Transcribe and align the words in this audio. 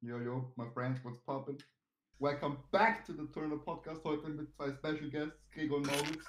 Yo, 0.00 0.18
yo, 0.18 0.52
my 0.56 0.66
friends, 0.72 1.00
what's 1.02 1.18
poppin'? 1.18 1.58
Welcome 2.18 2.58
back 2.72 3.04
to 3.06 3.12
the 3.12 3.26
Turner 3.34 3.56
Podcast. 3.56 4.02
Heute 4.04 4.28
mit 4.28 4.54
zwei 4.54 4.72
Special 4.72 5.10
Guests, 5.10 5.36
Gregor 5.52 5.78
und 5.78 5.86
Maurits. 5.86 6.24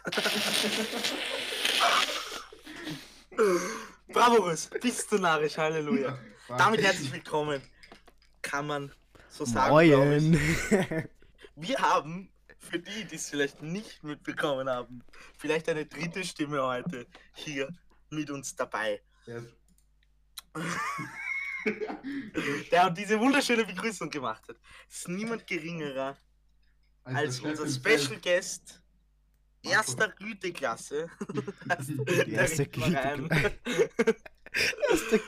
Bravos, 4.13 4.69
bist 4.81 5.11
du 5.11 5.19
narrisch, 5.19 5.57
Halleluja. 5.57 6.17
Ja, 6.49 6.57
Damit 6.57 6.81
herzlich 6.81 7.11
willkommen. 7.13 7.61
Kann 8.41 8.67
man 8.67 8.91
so 9.29 9.45
sagen. 9.45 9.71
Moin. 9.71 10.33
Wir 11.55 11.77
haben, 11.77 12.29
für 12.57 12.79
die, 12.79 13.05
die 13.05 13.15
es 13.15 13.29
vielleicht 13.29 13.61
nicht 13.61 14.03
mitbekommen 14.03 14.69
haben, 14.69 15.01
vielleicht 15.37 15.69
eine 15.69 15.85
dritte 15.85 16.23
Stimme 16.23 16.61
heute 16.61 17.05
hier 17.33 17.69
mit 18.09 18.29
uns 18.29 18.55
dabei. 18.55 19.01
Yes. 19.25 19.43
Der 22.71 22.83
uns 22.83 22.93
diese 22.93 23.19
wunderschöne 23.19 23.65
Begrüßung 23.65 24.09
gemacht 24.09 24.47
hat. 24.47 24.55
Es 24.89 24.99
ist 24.99 25.07
niemand 25.09 25.45
geringerer 25.47 26.15
Also 27.03 27.17
als 27.17 27.39
Chef 27.39 27.59
unser. 27.59 27.67
Special 27.97 28.19
Guest 28.21 28.81
erster 29.63 30.09
Güteklasse. 30.09 31.09
Erste. 32.27 32.67
Güteklasse. 32.67 33.51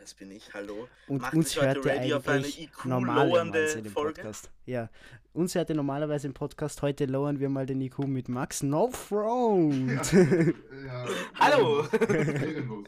Das 0.00 0.14
bin 0.14 0.30
ich, 0.30 0.54
hallo. 0.54 0.88
Und 1.08 1.20
Macht 1.20 1.34
uns 1.34 1.60
hört 1.60 1.84
ihr 1.84 1.92
eine 1.92 2.14
eigentlich 2.14 2.62
IQ 2.62 2.86
normalerweise 2.86 3.28
lowernde 3.28 3.58
im 3.72 3.84
Folge? 3.92 4.14
Podcast. 4.22 4.50
Ja, 4.64 4.88
uns 5.34 5.54
hört 5.54 5.68
ihr 5.68 5.76
normalerweise 5.76 6.26
im 6.26 6.32
Podcast. 6.32 6.80
Heute 6.80 7.04
lowern 7.04 7.38
wir 7.38 7.50
mal 7.50 7.66
den 7.66 7.82
IQ 7.82 7.98
mit 8.06 8.28
Max 8.30 8.62
No 8.62 8.90
Front. 8.90 10.12
Ja, 10.12 11.06
Hallo. 11.38 11.86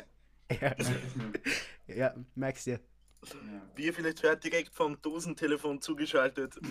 Ja, 0.60 0.74
es 0.76 0.88
mir. 1.16 1.96
ja, 1.96 2.14
merkst 2.34 2.66
du. 2.66 2.70
Ja. 2.72 2.78
Wie 3.74 3.86
ihr 3.86 3.94
vielleicht 3.94 4.22
hört, 4.22 4.44
direkt 4.44 4.74
vom 4.74 5.00
Dosentelefon 5.00 5.80
zugeschaltet. 5.80 6.56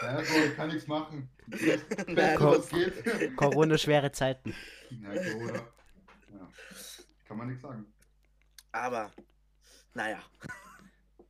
Ja, 0.00 0.14
Bro, 0.16 0.44
ich 0.46 0.56
kann 0.56 0.68
nichts 0.68 0.86
machen. 0.86 1.28
Das 1.48 1.60
Beste, 1.60 2.34
Komm. 2.36 2.46
was 2.50 2.68
geht. 2.68 3.36
Corona 3.36 3.76
schwere 3.78 4.10
Zeiten. 4.12 4.54
Ja, 4.90 5.08
Corona. 5.10 5.52
Ja. 5.54 6.48
Kann 7.26 7.36
man 7.38 7.46
nichts 7.48 7.62
sagen. 7.62 7.86
Aber, 8.82 9.10
naja. 9.94 10.22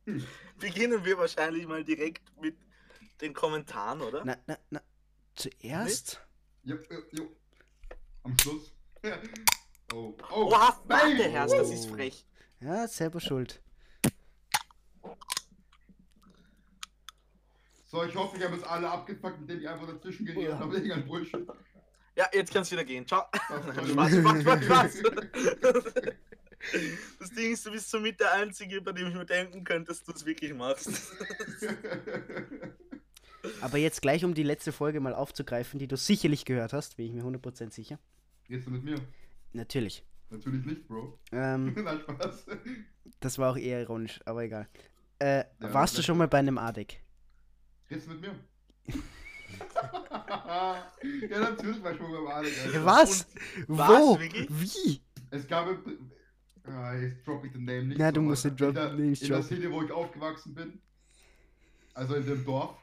Beginnen 0.59 1.03
wir 1.05 1.17
wahrscheinlich 1.17 1.65
mal 1.67 1.83
direkt 1.83 2.23
mit 2.41 2.57
den 3.21 3.33
Kommentaren, 3.33 4.01
oder? 4.01 4.23
Na, 4.25 4.37
na, 4.47 4.57
na. 4.69 4.81
Zuerst. 5.35 6.21
Jo, 6.63 6.75
jo, 6.89 6.99
jo. 7.11 7.35
Am 8.23 8.37
Schluss. 8.39 8.71
Oh, 9.93 10.13
oh. 10.31 10.47
Oha, 10.51 10.81
nein! 10.89 11.17
warte, 11.17 11.29
Herz, 11.31 11.51
das 11.53 11.69
ist 11.69 11.85
Oh. 11.89 11.93
frech. 11.95 12.25
Ja, 12.59 12.85
selber 12.89 13.21
schuld. 13.21 13.61
So, 17.85 18.03
ich 18.03 18.13
hoffe, 18.13 18.35
ich 18.35 18.43
habe 18.43 18.55
jetzt 18.55 18.67
alle 18.67 18.89
abgefuckt, 18.91 19.39
indem 19.39 19.61
ich 19.61 19.69
einfach 19.69 19.87
dazwischen 19.87 20.25
geredet 20.25 20.49
Ja. 20.49 20.59
habe 20.59 20.75
wegen 20.75 20.91
einem 20.91 21.07
Bullshit. 21.07 21.47
Ja, 22.17 22.27
jetzt 22.33 22.51
kannst 22.53 22.69
du 22.69 22.75
wieder 22.75 22.83
gehen. 22.83 23.07
Ciao. 23.07 23.23
Das 23.31 23.63
Spaß, 23.89 24.11
Spaß, 24.11 24.41
Spaß, 24.41 24.65
Spaß. 24.65 25.01
Das 27.19 27.29
Ding 27.31 27.53
ist, 27.53 27.65
du 27.65 27.71
bist 27.71 27.89
somit 27.89 28.19
der 28.19 28.33
Einzige, 28.33 28.81
bei 28.81 28.91
dem 28.91 29.07
ich 29.07 29.13
mir 29.13 29.25
denken 29.25 29.63
könnte, 29.63 29.89
dass 29.89 30.03
du 30.03 30.11
es 30.11 30.25
wirklich 30.25 30.53
machst. 30.53 30.89
Aber 33.61 33.77
jetzt 33.77 34.01
gleich, 34.01 34.25
um 34.25 34.33
die 34.33 34.43
letzte 34.43 34.71
Folge 34.71 34.99
mal 34.99 35.13
aufzugreifen, 35.13 35.79
die 35.79 35.87
du 35.87 35.95
sicherlich 35.95 36.45
gehört 36.45 36.73
hast, 36.73 36.97
bin 36.97 37.05
ich 37.07 37.13
mir 37.13 37.23
100% 37.23 37.71
sicher. 37.71 37.99
Redest 38.49 38.67
du 38.67 38.71
mit 38.71 38.83
mir? 38.83 38.99
Natürlich. 39.53 40.03
Natürlich 40.29 40.65
nicht, 40.65 40.87
Bro. 40.87 41.17
Ähm, 41.31 41.73
Nein, 41.83 41.99
Spaß. 42.01 42.45
das 43.19 43.37
war 43.37 43.51
auch 43.51 43.57
eher 43.57 43.79
ironisch, 43.81 44.19
aber 44.25 44.43
egal. 44.43 44.67
Äh, 45.19 45.45
Ja, 45.61 45.73
warst 45.73 45.97
du 45.97 46.01
schon 46.03 46.17
mal 46.17 46.27
bei 46.27 46.39
einem 46.39 46.57
ADEC? 46.57 47.01
Redest 47.89 48.07
du 48.07 48.11
mit 48.11 48.21
mir? 48.21 48.35
ja, 51.29 51.39
natürlich 51.39 51.81
war 51.81 51.91
ich 51.93 51.97
schon 51.97 52.11
beim 52.11 52.27
Alex. 52.27 52.65
Alter. 52.65 52.85
Was? 52.85 53.27
Was, 53.67 53.89
Wo? 53.89 54.19
wirklich? 54.19 54.47
Wie? 54.49 55.01
Es 55.31 55.47
gab. 55.47 55.67
Ah, 56.69 56.93
jetzt 56.95 57.25
drop 57.25 57.43
ich 57.45 57.51
den 57.53 57.65
Name 57.65 57.83
nicht. 57.83 57.97
Na, 57.99 58.11
du 58.11 58.19
aber 58.19 58.29
musst 58.29 58.45
den 58.45 58.55
Drop- 58.55 58.69
in 58.69 58.75
der, 58.75 58.93
nicht 58.93 59.21
In 59.21 59.29
der. 59.29 59.43
City, 59.43 59.71
wo 59.71 59.81
ich 59.83 59.91
aufgewachsen 59.91 60.53
bin. 60.53 60.81
Also 61.93 62.15
in 62.15 62.25
dem 62.25 62.43
Dorf. 62.45 62.75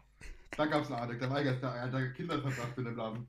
Da 0.56 0.66
gab 0.66 0.82
es 0.82 0.90
einen 0.90 1.00
Adek. 1.00 1.20
Da 1.20 1.30
war 1.30 1.42
ich 1.42 1.48
als 1.48 1.60
der, 1.60 1.88
der 1.88 2.12
Kinder 2.12 2.40
verbracht 2.40 2.78
in 2.78 2.84
dem 2.84 2.96
Laden. 2.96 3.28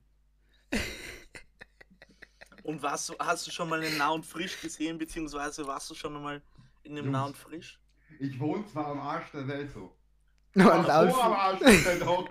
Und 2.64 2.82
warst 2.82 3.10
du, 3.10 3.16
hast 3.20 3.46
du 3.48 3.52
schon 3.52 3.70
mal 3.70 3.82
einen 3.82 3.98
Nah 3.98 4.10
und 4.10 4.26
Frisch 4.26 4.60
gesehen, 4.62 4.98
beziehungsweise 4.98 5.66
warst 5.68 5.90
du 5.90 5.94
schon 5.96 6.14
mal 6.22 6.42
in 6.84 6.96
dem 6.96 7.06
Jungs. 7.06 7.14
Nah 7.14 7.26
und 7.26 7.38
Frisch? 7.38 7.80
Ich 8.20 8.40
wohne 8.40 8.66
zwar 8.66 8.88
am 8.88 9.00
Arsch 9.00 9.32
der 9.32 9.48
Welt 9.48 9.72
so. 9.72 9.96
So 10.56 10.72
am 10.72 10.86
Arsch 10.90 11.60
der 11.60 11.86
Welt 11.86 12.04
auch. 12.04 12.30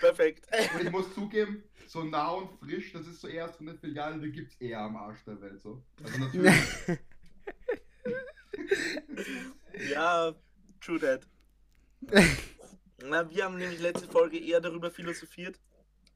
Perfekt. 0.00 0.46
Und 0.74 0.82
ich 0.86 0.90
muss 0.90 1.12
zugeben, 1.14 1.62
so 1.94 2.02
nah 2.02 2.30
und 2.30 2.50
frisch, 2.58 2.92
das 2.92 3.06
ist 3.06 3.20
so 3.20 3.28
erst 3.28 3.56
von 3.56 3.66
der 3.66 3.76
Filiale, 3.76 4.20
die 4.20 4.32
gibt's 4.32 4.56
eher 4.56 4.80
am 4.80 4.96
Arsch 4.96 5.22
der 5.24 5.40
Welt 5.40 5.62
so. 5.62 5.80
Also 6.02 6.18
natürlich. 6.24 6.54
Ja, 9.90 10.32
true 10.80 11.00
that. 11.00 11.26
Na, 13.02 13.28
wir 13.28 13.44
haben 13.44 13.58
nämlich 13.58 13.80
letzte 13.80 14.08
Folge 14.08 14.38
eher 14.38 14.60
darüber 14.60 14.90
philosophiert. 14.90 15.58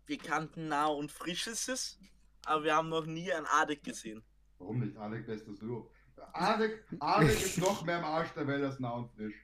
Wir 0.06 0.18
kannten 0.18 0.68
Nah 0.68 0.86
und 0.86 1.10
Frisches, 1.10 1.98
aber 2.46 2.64
wir 2.64 2.76
haben 2.76 2.88
noch 2.88 3.04
nie 3.04 3.32
ein 3.32 3.46
Adek 3.46 3.82
gesehen. 3.82 4.22
Warum 4.58 4.78
nicht? 4.78 4.96
Alec 4.96 5.26
bestes 5.26 5.58
Duo. 5.58 5.90
Alec, 6.32 6.84
Alec 7.00 7.40
ist 7.40 7.58
noch 7.58 7.84
mehr 7.84 7.98
am 7.98 8.04
Arsch 8.04 8.30
der 8.34 8.46
Welt 8.46 8.62
als 8.64 8.78
nah 8.78 8.92
und 8.92 9.10
frisch. 9.10 9.34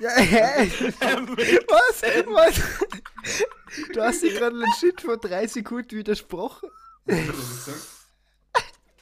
ja, 0.00 0.10
hä? 0.16 0.70
Was? 1.68 2.02
Was? 2.02 3.09
Du 3.92 4.00
hast 4.00 4.22
dir 4.22 4.32
gerade 4.32 4.56
einen 4.56 4.72
Shit 4.78 5.00
vor 5.00 5.16
drei 5.16 5.46
Sekunden 5.46 5.90
widersprochen. 5.98 6.68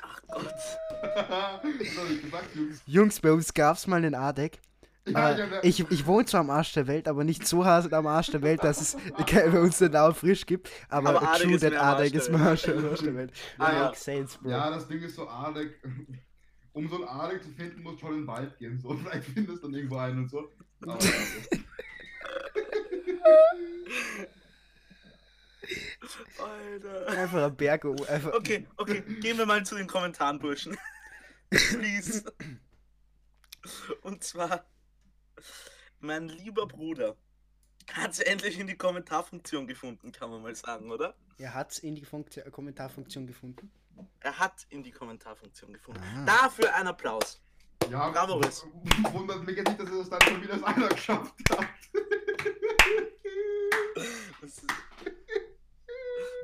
Ach 0.01 0.23
Gott. 0.29 1.62
Gesagt, 1.62 2.55
Jungs? 2.55 2.83
Jungs, 2.87 3.21
bei 3.21 3.33
uns 3.33 3.55
gab's 3.55 3.87
mal 3.87 3.97
einen 3.97 4.15
ADEC. 4.15 4.61
Ja, 5.07 5.31
Äh, 5.31 5.67
ich, 5.67 5.81
ich 5.91 6.07
wohne 6.07 6.27
zwar 6.27 6.41
am 6.41 6.51
Arsch 6.51 6.73
der 6.73 6.87
Welt, 6.87 7.09
aber 7.09 7.25
nicht 7.25 7.47
so 7.47 7.65
hart 7.65 7.93
am 7.93 8.07
Arsch 8.07 8.31
der 8.31 8.43
Welt, 8.43 8.62
dass 8.62 8.81
es 8.81 8.97
bei 9.31 9.61
uns 9.61 9.78
den 9.78 9.93
Namen 9.93 10.15
frisch 10.15 10.45
gibt. 10.45 10.71
Aber, 10.89 11.11
Aber 11.11 11.33
true 11.39 11.55
ist 11.55 11.62
that 11.62 11.73
der 11.73 12.15
ist 12.15 12.28
am 12.28 12.43
Arsch 12.43 12.62
der 12.62 13.15
Welt. 13.15 13.33
Ah, 13.59 13.73
ja. 13.73 13.95
Sense, 13.95 14.39
bro. 14.39 14.51
ja, 14.51 14.71
das 14.71 14.87
Ding 14.87 15.01
ist 15.01 15.17
so, 15.17 15.27
Alec. 15.27 15.81
Um 16.73 16.89
so 16.89 16.97
einen 16.97 17.05
Alec 17.09 17.43
zu 17.43 17.51
finden, 17.51 17.83
musst 17.83 17.97
du 17.97 18.01
schon 18.07 18.15
in 18.15 18.21
den 18.21 18.27
Wald 18.27 18.57
gehen. 18.59 18.78
So. 18.78 18.95
Vielleicht 19.03 19.25
findest 19.25 19.62
du 19.62 19.67
dann 19.69 19.75
irgendwo 19.75 19.97
einen 19.97 20.19
und 20.19 20.31
so. 20.31 20.53
Aber, 20.83 20.99
ja, 21.03 21.09
Alter. 26.39 27.07
Einfach 27.18 27.42
am 27.42 27.56
Berg. 27.56 27.84
Einfach, 28.09 28.32
Okay, 28.34 28.66
okay, 28.76 29.00
gehen 29.20 29.36
wir 29.38 29.47
mal 29.47 29.65
zu 29.66 29.74
den 29.74 29.86
Kommentaren, 29.86 30.38
Burschen. 30.38 30.76
Please. 31.50 32.24
Und 34.03 34.22
zwar, 34.22 34.65
mein 36.00 36.28
lieber 36.28 36.66
Bruder 36.66 37.16
hat 37.92 38.12
es 38.12 38.20
endlich 38.20 38.59
in 38.59 38.66
die 38.66 38.76
Kommentarfunktion 38.76 39.66
gefunden, 39.66 40.12
kann 40.12 40.30
man 40.30 40.42
mal 40.42 40.54
sagen, 40.54 40.91
oder? 40.92 41.15
Er 41.38 41.54
hat's 41.54 41.78
in 41.78 41.94
die 41.97 42.04
Funktion, 42.04 42.50
Kommentarfunktion 42.53 43.26
gefunden. 43.26 43.70
Er 44.20 44.38
hat 44.38 44.66
in 44.68 44.82
die 44.84 44.92
Kommentarfunktion 44.92 45.72
gefunden. 45.72 46.00
Ah. 46.16 46.24
Dafür 46.24 46.72
ein 46.74 46.86
Applaus. 46.86 47.41
ja 47.91 48.10
Bravo, 48.10 48.34
Riss. 48.34 48.65
wundert 49.12 49.44
mich 49.44 49.56
jetzt 49.56 49.68
nicht, 49.68 49.80
dass 49.80 49.91
er 49.91 49.98
das 49.98 50.10
dann 50.10 50.20
schon 50.22 50.42
wieder 50.42 50.53
als 50.54 50.62
einer 50.62 50.88
geschafft 50.88 51.34
hat. 51.50 51.66
Was 54.41 54.50
ist, 54.59 54.65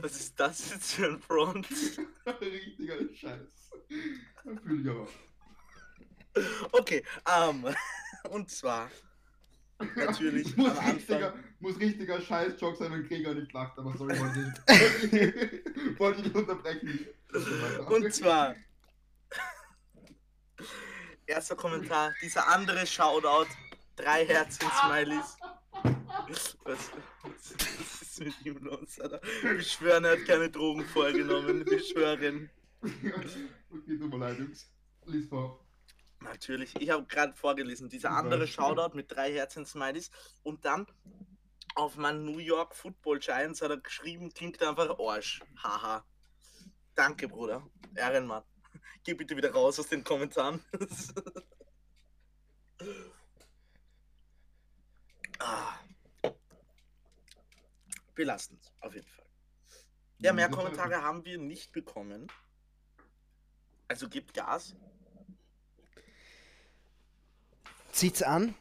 was 0.05 0.17
ist 0.17 0.39
das 0.39 0.71
jetzt 0.71 0.93
für 0.93 1.07
ein 1.07 1.19
Front? 1.19 1.67
Richtiger 2.41 2.97
Scheiß. 3.15 3.71
Fühl 4.63 4.83
ich 4.83 4.91
aber. 4.91 5.09
Okay, 6.73 7.03
ähm, 7.35 7.75
und 8.31 8.51
zwar 8.51 8.91
natürlich 9.97 10.55
muss, 10.59 10.79
richtiger, 10.79 11.35
muss 11.59 11.81
richtiger 11.81 12.21
Scheiß-Joke 12.21 12.77
sein, 12.77 12.93
wenn 12.93 13.09
Gregor 13.09 13.35
nicht 13.35 13.53
lacht, 13.55 13.79
aber 13.79 13.97
sorry, 13.97 14.19
wollte 14.21 14.55
ich, 15.11 15.99
wollte 15.99 16.19
ich 16.21 16.25
nicht 16.27 16.37
unterbrechen. 16.37 17.07
Und 17.87 18.15
zwar. 18.15 18.55
Erster 21.27 21.57
Kommentar, 21.57 22.13
dieser 22.21 22.47
andere 22.49 22.87
Shoutout, 22.87 23.49
drei 23.97 24.27
Herzchen-Smileys. 24.27 25.39
Was, 26.23 26.57
was 26.63 28.04
ist 28.19 28.21
mit 28.21 28.47
ihm 28.47 28.65
los, 28.65 29.01
Alter? 29.01 29.21
Wir 29.43 29.63
schwören, 29.63 30.05
er 30.05 30.13
hat 30.13 30.25
keine 30.27 30.51
Drogen 30.51 30.85
vorgenommen. 30.85 31.65
Wir 31.67 31.81
schwören. 31.81 32.51
okay, 32.83 33.99
tut 33.99 34.11
mir 34.11 34.19
leid, 34.19 34.39
Jungs. 34.39 34.71
Lies 35.07 35.29
vor. 35.29 35.61
Natürlich, 36.21 36.75
ich 36.81 36.91
habe 36.91 37.05
gerade 37.05 37.35
vorgelesen, 37.35 37.89
dieser 37.89 38.11
andere 38.11 38.47
Shoutout 38.47 38.97
mit 38.97 39.11
drei 39.11 39.33
Herzchen-Smileys 39.33 40.11
und 40.43 40.65
dann 40.65 40.87
auf 41.75 41.97
mein 41.97 42.25
New 42.25 42.39
York 42.39 42.75
Football 42.75 43.19
Giants 43.19 43.61
hat 43.61 43.71
er 43.71 43.79
geschrieben, 43.79 44.33
klingt 44.33 44.63
einfach 44.63 44.99
Arsch. 44.99 45.43
Haha. 45.63 46.05
Danke, 46.95 47.29
Bruder. 47.29 47.69
Ehrenmann. 47.95 48.43
Geh 49.03 49.15
bitte 49.15 49.37
wieder 49.37 49.53
raus 49.53 49.79
aus 49.79 49.89
den 49.89 50.05
Kommentaren. 50.05 50.65
ah. 55.41 55.75
Belastend, 58.15 58.73
auf 58.81 58.95
jeden 58.95 59.07
Fall. 59.09 59.25
Ja, 60.19 60.33
mehr 60.33 60.51
war- 60.51 60.59
Kommentare 60.59 61.03
haben 61.03 61.25
wir 61.25 61.39
nicht 61.39 61.73
bekommen. 61.73 62.29
Also 63.89 64.09
gibt 64.09 64.35
Gas. 64.35 64.75
Zieht's 67.93 68.23
an, 68.23 68.55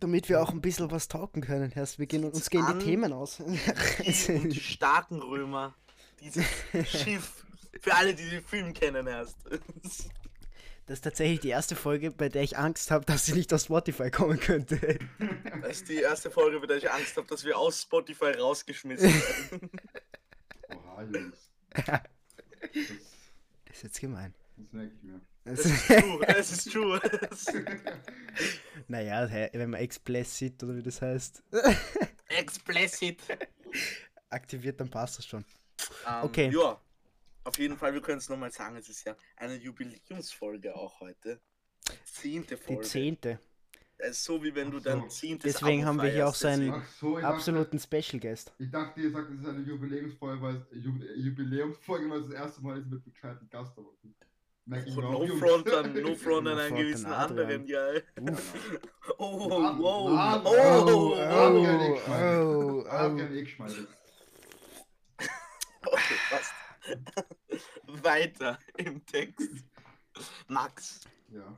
damit 0.00 0.28
wir 0.28 0.40
auch 0.42 0.50
ein 0.50 0.60
bisschen 0.60 0.90
was 0.90 1.08
talken 1.08 1.40
können. 1.42 1.70
Erst 1.72 1.98
wir 1.98 2.06
gehen 2.06 2.24
uns 2.24 2.50
gehen 2.50 2.64
an. 2.64 2.78
die 2.80 2.84
Themen 2.84 3.12
aus. 3.12 3.36
Die 3.36 4.32
und 4.32 4.50
die 4.50 4.60
starken 4.60 5.20
Römer. 5.20 5.74
Dieses 6.20 6.44
Schiff. 6.86 7.44
Für 7.80 7.94
alle, 7.94 8.14
die 8.14 8.28
den 8.28 8.44
Film 8.44 8.72
kennen 8.72 9.06
erst. 9.06 9.36
Das 10.90 10.98
ist 10.98 11.02
tatsächlich 11.02 11.38
die 11.38 11.50
erste 11.50 11.76
Folge, 11.76 12.10
bei 12.10 12.28
der 12.28 12.42
ich 12.42 12.58
Angst 12.58 12.90
habe, 12.90 13.04
dass 13.04 13.24
sie 13.24 13.34
nicht 13.34 13.54
auf 13.54 13.60
Spotify 13.60 14.10
kommen 14.10 14.40
könnte. 14.40 14.98
Das 15.62 15.76
ist 15.76 15.88
die 15.88 15.98
erste 15.98 16.32
Folge, 16.32 16.58
bei 16.58 16.66
der 16.66 16.78
ich 16.78 16.90
Angst 16.90 17.16
habe, 17.16 17.28
dass 17.28 17.44
wir 17.44 17.56
aus 17.56 17.82
Spotify 17.82 18.32
rausgeschmissen 18.32 19.08
werden. 19.08 19.70
Oha, 20.68 21.02
Jungs. 21.04 21.48
Das, 21.70 21.84
Das 23.66 23.76
ist 23.76 23.82
jetzt 23.84 24.00
gemein. 24.00 24.34
das 24.56 24.72
merke 24.72 24.92
ich 24.96 25.02
mir. 25.04 25.20
Das 25.44 25.64
ist 25.64 25.86
true, 25.86 26.26
das 26.26 26.50
ist 26.50 26.72
true. 26.72 27.00
Das 27.30 27.46
naja, 28.88 29.30
wenn 29.52 29.70
man 29.70 29.80
explicit 29.80 30.60
oder 30.64 30.74
wie 30.74 30.82
das 30.82 31.00
heißt, 31.00 31.44
Explicit. 32.30 33.22
aktiviert, 34.28 34.80
dann 34.80 34.90
passt 34.90 35.18
das 35.18 35.26
schon. 35.26 35.44
Ähm, 36.08 36.24
Okay. 36.24 36.50
Ja, 36.52 36.80
auf 37.44 37.58
jeden 37.58 37.76
Fall, 37.76 37.94
wir 37.94 38.00
können 38.02 38.18
es 38.18 38.28
nochmal 38.28 38.50
sagen, 38.52 38.76
es 38.76 38.88
ist 38.88 39.04
ja 39.04 39.16
eine 39.36 39.54
Jubiläumsfolge 39.56 40.74
auch 40.76 41.00
heute. 41.00 41.40
Zehnte 42.04 42.56
Die 42.56 42.62
Folge. 42.62 42.82
zehnte. 42.82 43.38
Es 44.02 44.12
ist 44.12 44.24
so 44.24 44.42
wie 44.42 44.54
wenn 44.54 44.70
du 44.70 44.78
so. 44.78 44.84
dein 44.84 45.10
zehntes 45.10 45.52
Deswegen 45.54 45.82
Abo 45.82 45.88
haben 45.88 46.02
wir 46.02 46.10
hier 46.10 46.26
auch 46.28 46.34
feierst, 46.34 46.62
so 46.98 47.10
so, 47.10 47.18
ich 47.18 47.22
dachte, 47.22 47.34
Absoluten 47.34 47.78
Special 47.78 48.18
Guest. 48.20 48.52
ich 48.58 48.70
dachte, 48.70 49.00
ihr 49.00 49.10
sagt, 49.10 49.30
es 49.30 49.40
ist 49.40 49.46
eine 49.46 49.60
Jubiläumsfolge, 49.60 50.40
weil 50.42 50.54
es 50.56 50.62
Ju- 50.78 51.14
Jubiläumsfolge, 51.16 52.08
weil 52.10 52.20
es 52.20 52.26
das 52.28 52.34
erste 52.34 52.62
Mal 52.62 52.78
ist 52.78 52.86
mit 52.86 53.04
bescheuerten 53.04 53.48
Gast. 53.50 53.76
Auch, 53.76 53.92
No 54.66 55.26
front 55.36 55.68
an, 55.72 55.92
no 56.00 56.14
front 56.14 56.46
an 56.48 56.58
einen 56.58 56.76
gewissen 56.76 57.06
anderen, 57.12 57.66
ja. 57.66 57.90
Uff. 58.20 58.54
Oh, 59.18 59.50
Adrian, 59.50 59.78
wow. 59.80 60.18
Adrian, 60.18 60.84
Oh, 60.86 61.14
Adrian, 61.16 61.80
oh. 61.80 61.90
Adrian, 61.90 61.92
ich 61.94 62.00
schmeiße. 62.04 62.68
oh, 62.68 62.84
Adrian, 62.88 63.34
ich 63.36 63.52
schmeiße. 63.54 63.88
Okay, 65.82 66.14
passt. 66.30 66.52
Weiter 68.04 68.58
im 68.76 69.04
Text. 69.06 69.64
Max, 70.48 71.00
Ja. 71.28 71.56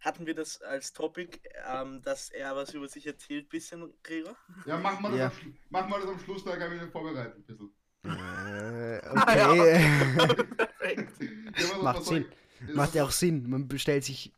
hatten 0.00 0.26
wir 0.26 0.34
das 0.34 0.60
als 0.62 0.92
Topic, 0.92 1.38
ähm, 1.66 2.02
dass 2.02 2.30
er 2.30 2.54
was 2.56 2.74
über 2.74 2.88
sich 2.88 3.06
erzählt, 3.06 3.48
bisschen, 3.48 3.92
Gregor? 4.02 4.36
Ja, 4.66 4.78
mach 4.78 4.98
mal, 5.00 5.10
das 5.10 5.18
Ja. 5.18 5.26
am 5.26 5.54
mach 5.70 5.88
mal 5.88 6.00
das 6.00 6.10
am 6.10 6.18
Schluss, 6.20 6.44
da 6.44 6.56
kann 6.56 6.74
ich 6.74 6.82
mich 6.82 6.90
vorbereiten. 6.90 7.38
Ein 7.38 7.44
bisschen. 7.44 7.74
Äh, 8.04 9.00
Ah, 9.16 9.36
ja, 9.36 9.50
okay. 9.50 10.44
Perfekt. 10.56 11.12
Ja, 11.58 11.78
Macht 11.82 12.04
Sinn. 12.04 12.26
ich- 12.66 12.74
Macht 12.74 12.94
ja 12.94 13.04
auch 13.04 13.10
Sinn. 13.10 13.48
Man 13.48 13.68
bestellt 13.68 14.04
sich 14.04 14.32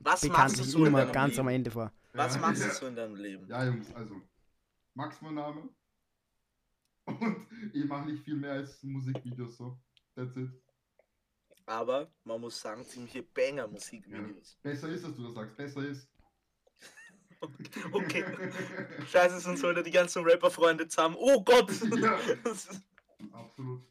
Was 0.00 0.04
machst 0.04 0.24
du 0.24 0.28
bekanntlich 0.28 0.66
so 0.70 0.78
in 0.80 0.86
immer 0.86 1.00
deinem 1.04 1.12
ganz 1.12 1.34
Leben? 1.34 1.40
am 1.40 1.54
Ende 1.54 1.70
vor. 1.70 1.92
Was 2.12 2.34
Ja. 2.34 2.40
machst 2.40 2.64
du 2.64 2.70
so 2.70 2.86
in 2.86 2.94
deinem 2.96 3.16
Leben? 3.16 3.46
Ja, 3.48 3.64
Jungs, 3.64 3.92
also. 3.94 4.20
Max 4.94 5.20
mein 5.22 5.34
Name. 5.34 5.68
Und 7.06 7.46
ich 7.72 7.84
mache 7.86 8.06
nicht 8.06 8.24
viel 8.24 8.36
mehr 8.36 8.52
als 8.52 8.82
Musikvideos 8.82 9.56
so. 9.56 9.78
That's 10.14 10.36
it. 10.36 10.50
Aber 11.66 12.12
man 12.24 12.40
muss 12.40 12.60
sagen, 12.60 12.84
ziemliche 12.84 13.22
Banger-Musikvideos. 13.22 14.58
Besser 14.62 14.88
ist, 14.88 15.04
dass 15.04 15.14
du 15.14 15.24
das 15.24 15.34
sagst. 15.34 15.56
Besser 15.56 15.86
ist. 15.88 16.08
Okay. 17.92 18.24
Scheiße, 19.10 19.40
sonst 19.40 19.64
holt 19.64 19.76
er 19.76 19.82
die 19.82 19.90
ganzen 19.90 20.22
Rapper-Freunde 20.22 20.86
zusammen. 20.86 21.16
Oh 21.18 21.42
Gott! 21.42 21.70
Ja. 22.00 22.16
Absolut. 23.32 23.82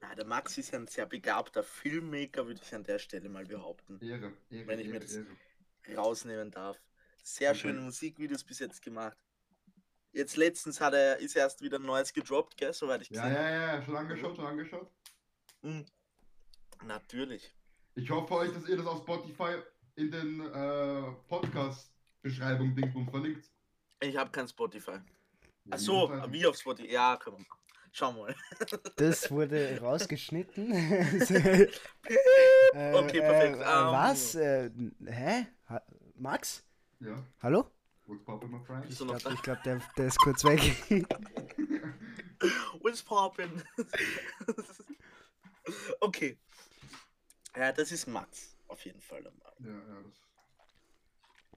Na, 0.00 0.14
der 0.14 0.24
Max 0.24 0.56
ist 0.56 0.70
ja 0.72 0.78
ein 0.78 0.86
sehr 0.86 1.04
begabter 1.06 1.62
Filmmaker, 1.62 2.46
würde 2.46 2.60
ich 2.62 2.74
an 2.74 2.82
der 2.84 2.98
Stelle 2.98 3.28
mal 3.28 3.44
behaupten. 3.44 3.98
Ehre. 4.00 4.32
Ehre. 4.50 4.66
Wenn 4.66 4.78
ich 4.78 4.86
mir 4.86 4.94
Ehre, 4.94 5.04
das- 5.04 5.16
Ehre. 5.16 5.96
rausnehmen 5.96 6.50
darf. 6.50 6.78
Sehr 7.22 7.50
Okay. 7.50 7.58
schöne 7.60 7.80
Musikvideos 7.80 8.42
bis 8.44 8.58
jetzt 8.60 8.80
gemacht. 8.82 9.18
Jetzt 10.14 10.36
letztens 10.36 10.80
hat 10.80 10.94
er, 10.94 11.18
ist 11.18 11.34
erst 11.36 11.60
wieder 11.60 11.78
ein 11.78 11.82
neues 11.84 12.12
gedroppt, 12.12 12.56
gell, 12.56 12.72
soweit 12.72 13.02
ich 13.02 13.10
Ja, 13.10 13.22
gesehen 13.24 13.34
ja, 13.36 13.74
ja, 13.76 13.82
schon 13.82 13.96
angeschaut, 13.96 14.36
schon 14.36 14.46
angeschaut. 14.46 14.88
Mhm. 15.62 15.84
Natürlich. 16.84 17.52
Ich 17.96 18.08
hoffe 18.10 18.34
euch, 18.34 18.52
dass 18.52 18.68
ihr 18.68 18.76
das 18.76 18.86
auf 18.86 18.98
Spotify 19.02 19.56
in 19.96 20.10
den 20.12 20.40
äh, 20.40 21.02
Podcast-Beschreibung 21.28 22.74
Dingsbums 22.76 23.10
verlinkt. 23.10 23.50
Ich 24.00 24.16
habe 24.16 24.30
kein 24.30 24.46
Spotify. 24.46 24.92
Ja, 24.92 25.00
Ach 25.70 25.78
so, 25.78 26.06
jedenfalls- 26.08 26.32
wie 26.32 26.46
auf 26.46 26.56
Spotify? 26.56 26.92
Ja, 26.92 27.18
komm. 27.22 27.44
Schau 27.92 28.12
mal. 28.12 28.34
Das 28.96 29.30
wurde 29.30 29.78
rausgeschnitten. 29.80 30.70
Okay, 30.72 31.68
okay, 32.94 33.20
perfekt. 33.20 33.56
Äh, 33.58 33.62
Ähm, 33.62 33.92
was? 33.92 34.34
Äh, 34.34 34.70
hä? 35.06 35.46
Ha 35.68 35.82
Max? 36.16 36.64
Ja, 37.00 37.16
Hallo? 37.40 37.70
what's 38.06 38.22
poppin', 38.24 38.50
my 38.50 38.60
friend? 38.64 38.73
Bist 38.86 38.92
Ich 38.92 38.98
du 38.98 39.04
noch 39.06 39.18
glaube, 39.18 39.36
da? 39.36 39.42
glaub, 39.42 39.62
der, 39.62 39.80
der 39.96 40.06
ist 40.06 40.18
kurz 40.18 40.44
weg. 40.44 40.60
What's 42.82 43.02
poppin? 43.02 43.62
okay. 46.00 46.36
Ja, 47.56 47.72
das 47.72 47.92
ist 47.92 48.06
Max. 48.06 48.56
Auf 48.68 48.84
jeden 48.84 49.00
Fall. 49.00 49.26
einmal. 49.26 49.52
Ja, 49.60 49.94
ja, 49.94 50.02
das. 50.02 50.20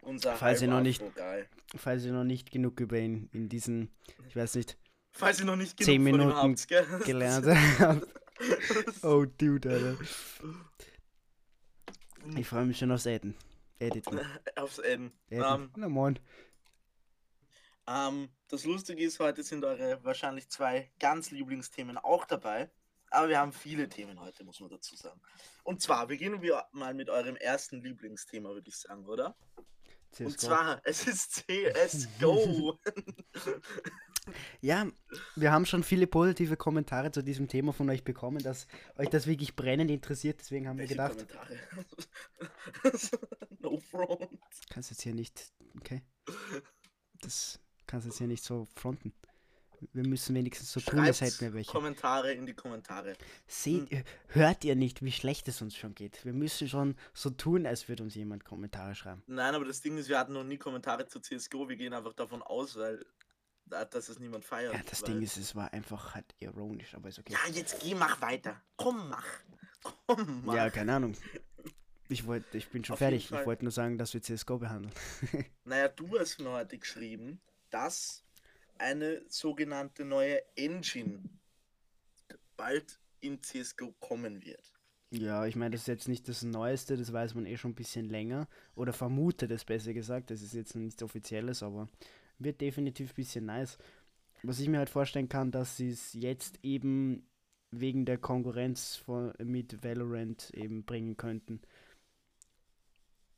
Unser 0.01 0.35
Falls 0.35 0.61
ihr 0.61 0.67
noch 0.69 0.81
nicht-. 0.81 1.03
Falls 1.75 2.05
ihr 2.05 2.13
noch 2.13 2.23
nicht 2.23 2.51
genug 2.51 2.79
über 2.79 2.97
ihn 2.97 3.29
in 3.33 3.49
diesen, 3.49 3.91
ich 4.29 4.35
weiß 4.35 4.55
nicht, 4.55 4.77
Falls 5.11 5.39
ihr 5.39 5.45
noch 5.45 5.55
nicht 5.55 5.75
genug 5.75 5.85
Zehn 5.87 6.01
von 6.03 6.07
ihm 6.07 6.17
Minuten 6.27 6.37
habt, 6.37 6.67
gelernt 7.05 7.45
habt. 7.79 8.07
Oh, 9.03 9.25
Dude, 9.25 9.69
Alter. 9.69 9.97
Ich 12.37 12.47
freue 12.47 12.65
mich 12.65 12.77
schon 12.77 12.91
aufs 12.91 13.07
Editen. 13.07 13.35
Editen. 13.79 14.19
Aufs 14.55 14.77
N. 14.77 15.11
Editen. 15.29 15.53
Ähm, 15.53 15.71
Na 15.75 15.89
moin. 15.89 16.19
Ähm, 17.87 18.29
das 18.49 18.65
Lustige 18.65 19.03
ist, 19.03 19.19
heute 19.19 19.43
sind 19.43 19.63
eure 19.63 20.03
wahrscheinlich 20.03 20.49
zwei 20.49 20.91
ganz 20.99 21.31
Lieblingsthemen 21.31 21.97
auch 21.97 22.25
dabei. 22.25 22.69
Aber 23.09 23.29
wir 23.29 23.39
haben 23.39 23.53
viele 23.53 23.87
Themen 23.87 24.19
heute, 24.19 24.43
muss 24.43 24.59
man 24.59 24.69
dazu 24.69 24.95
sagen. 24.95 25.21
Und 25.63 25.81
zwar 25.81 26.07
beginnen 26.07 26.41
wir 26.41 26.65
mal 26.71 26.93
mit 26.93 27.09
eurem 27.09 27.37
ersten 27.37 27.81
Lieblingsthema, 27.81 28.49
würde 28.49 28.67
ich 28.67 28.77
sagen, 28.77 29.05
oder? 29.05 29.37
Und 30.19 30.31
CSGO. 30.31 30.47
zwar, 30.47 30.81
es 30.83 31.07
ist 31.07 31.45
CSGO. 31.47 32.77
Ja, 34.59 34.87
wir 35.37 35.53
haben 35.53 35.65
schon 35.65 35.83
viele 35.83 36.05
positive 36.05 36.57
Kommentare 36.57 37.11
zu 37.11 37.21
diesem 37.21 37.47
Thema 37.47 37.71
von 37.71 37.89
euch 37.89 38.03
bekommen, 38.03 38.43
dass 38.43 38.67
euch 38.97 39.09
das 39.09 39.25
wirklich 39.25 39.55
brennend 39.55 39.89
interessiert. 39.89 40.41
Deswegen 40.41 40.67
haben 40.67 40.77
wir 40.77 40.89
Welche 40.89 40.95
gedacht, 40.95 41.13
Kommentare? 41.13 41.57
no 43.59 43.79
front. 43.79 44.29
kannst 44.69 44.91
jetzt 44.91 45.01
hier 45.01 45.13
nicht, 45.13 45.53
okay? 45.77 46.01
Das 47.21 47.61
kannst 47.87 48.05
jetzt 48.05 48.17
hier 48.17 48.27
nicht 48.27 48.43
so 48.43 48.67
fronten. 48.75 49.13
Wir 49.93 50.07
müssen 50.07 50.33
wenigstens 50.35 50.71
so 50.71 50.79
tun, 50.79 50.99
als 51.01 51.21
hätten 51.21 51.39
wir 51.41 51.53
welche. 51.53 51.71
Kommentare 51.71 52.33
in 52.33 52.47
die 52.47 52.55
Kommentare. 52.55 53.13
Seht, 53.45 53.91
ihr- 53.91 54.03
hört 54.29 54.63
ihr 54.63 54.75
nicht, 54.75 55.03
wie 55.03 55.11
schlecht 55.11 55.47
es 55.47 55.61
uns 55.61 55.75
schon 55.75 55.93
geht? 55.93 56.25
Wir 56.25 56.33
müssen 56.33 56.67
schon 56.67 56.95
so 57.13 57.29
tun, 57.29 57.67
als 57.67 57.87
würde 57.87 58.01
uns 58.03 58.15
jemand 58.15 58.43
Kommentare 58.43 58.95
schreiben. 58.95 59.21
Nein, 59.27 59.53
aber 59.53 59.65
das 59.65 59.81
Ding 59.81 59.97
ist, 59.97 60.09
wir 60.09 60.17
hatten 60.17 60.33
noch 60.33 60.43
nie 60.43 60.57
Kommentare 60.57 61.05
zu 61.05 61.19
CSGO. 61.19 61.69
Wir 61.69 61.75
gehen 61.75 61.93
einfach 61.93 62.13
davon 62.13 62.41
aus, 62.41 62.75
weil 62.75 63.05
dass 63.69 64.09
es 64.09 64.17
niemand 64.19 64.45
feiert. 64.45 64.73
Ja, 64.73 64.81
das. 64.89 65.03
Ding 65.03 65.21
ist, 65.21 65.37
es 65.37 65.55
war 65.55 65.73
einfach 65.73 66.15
halt 66.15 66.33
ironisch, 66.39 66.95
aber 66.95 67.09
ist 67.09 67.19
okay. 67.19 67.33
Ja, 67.33 67.53
jetzt 67.53 67.81
geh, 67.81 67.93
mach 67.95 68.21
weiter. 68.21 68.61
Komm, 68.77 69.09
mach. 69.09 69.25
Komm, 70.07 70.43
mach. 70.45 70.55
Ja, 70.55 70.69
keine 70.69 70.95
Ahnung. 70.95 71.15
Ich, 72.09 72.25
wollt, 72.25 72.45
ich 72.55 72.69
bin 72.69 72.85
schon 72.85 72.93
Auf 72.93 72.99
fertig. 72.99 73.29
Ich 73.31 73.45
wollte 73.45 73.65
nur 73.65 73.71
sagen, 73.71 73.97
dass 73.97 74.13
wir 74.13 74.21
CSGO 74.21 74.57
behandeln. 74.57 74.93
Naja, 75.65 75.89
du 75.89 76.17
hast 76.17 76.39
mir 76.39 76.49
heute 76.51 76.77
geschrieben, 76.77 77.41
dass 77.69 78.23
eine 78.77 79.23
sogenannte 79.29 80.05
neue 80.05 80.41
Engine 80.55 81.23
bald 82.55 82.99
in 83.21 83.41
CSGO 83.41 83.93
kommen 83.99 84.43
wird. 84.43 84.73
Ja, 85.09 85.45
ich 85.45 85.55
meine, 85.55 85.71
das 85.71 85.81
ist 85.81 85.87
jetzt 85.87 86.07
nicht 86.09 86.27
das 86.27 86.43
Neueste, 86.43 86.97
das 86.97 87.13
weiß 87.13 87.33
man 87.35 87.45
eh 87.45 87.57
schon 87.57 87.71
ein 87.71 87.75
bisschen 87.75 88.09
länger. 88.09 88.47
Oder 88.75 88.91
vermutet 88.91 89.51
es 89.51 89.63
besser 89.63 89.93
gesagt. 89.93 90.31
Das 90.31 90.41
ist 90.41 90.53
jetzt 90.53 90.75
nichts 90.75 91.01
Offizielles, 91.01 91.63
aber 91.63 91.87
wird 92.39 92.59
definitiv 92.59 93.11
ein 93.11 93.15
bisschen 93.15 93.45
nice. 93.45 93.77
Was 94.43 94.59
ich 94.59 94.67
mir 94.67 94.79
halt 94.79 94.89
vorstellen 94.89 95.29
kann, 95.29 95.51
dass 95.51 95.77
sie 95.77 95.89
es 95.89 96.13
jetzt 96.13 96.59
eben 96.61 97.25
wegen 97.71 98.05
der 98.05 98.17
Konkurrenz 98.17 98.95
von, 98.97 99.33
mit 99.43 99.83
Valorant 99.83 100.51
eben 100.53 100.83
bringen 100.83 101.15
könnten. 101.17 101.61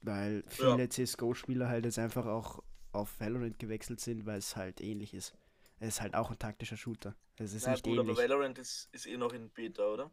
Weil 0.02 0.44
Ja. 0.58 0.76
viele 0.76 0.90
CSGO-Spieler 0.90 1.68
halt 1.70 1.86
jetzt 1.86 2.00
einfach 2.00 2.26
auch 2.26 2.64
auf 2.92 3.20
Valorant 3.20 3.60
gewechselt 3.60 4.00
sind, 4.00 4.26
weil 4.26 4.40
es 4.40 4.56
halt 4.56 4.82
ähnlich 4.82 5.14
ist. 5.14 5.34
Es 5.80 5.90
ist 5.96 6.02
halt 6.02 6.16
auch 6.16 6.30
ein 6.32 6.40
taktischer 6.40 6.78
Shooter. 6.78 7.16
Es 7.38 7.54
ist 7.54 7.66
Na 7.66 7.72
nicht 7.74 7.84
gut, 7.84 7.98
ähnlich. 7.98 8.18
aber 8.18 8.24
Valorant 8.24 8.58
ist, 8.58 8.90
ist 8.92 9.06
eh 9.06 9.18
noch 9.18 9.34
in 9.34 9.50
Beta, 9.50 9.86
oder? 9.88 10.12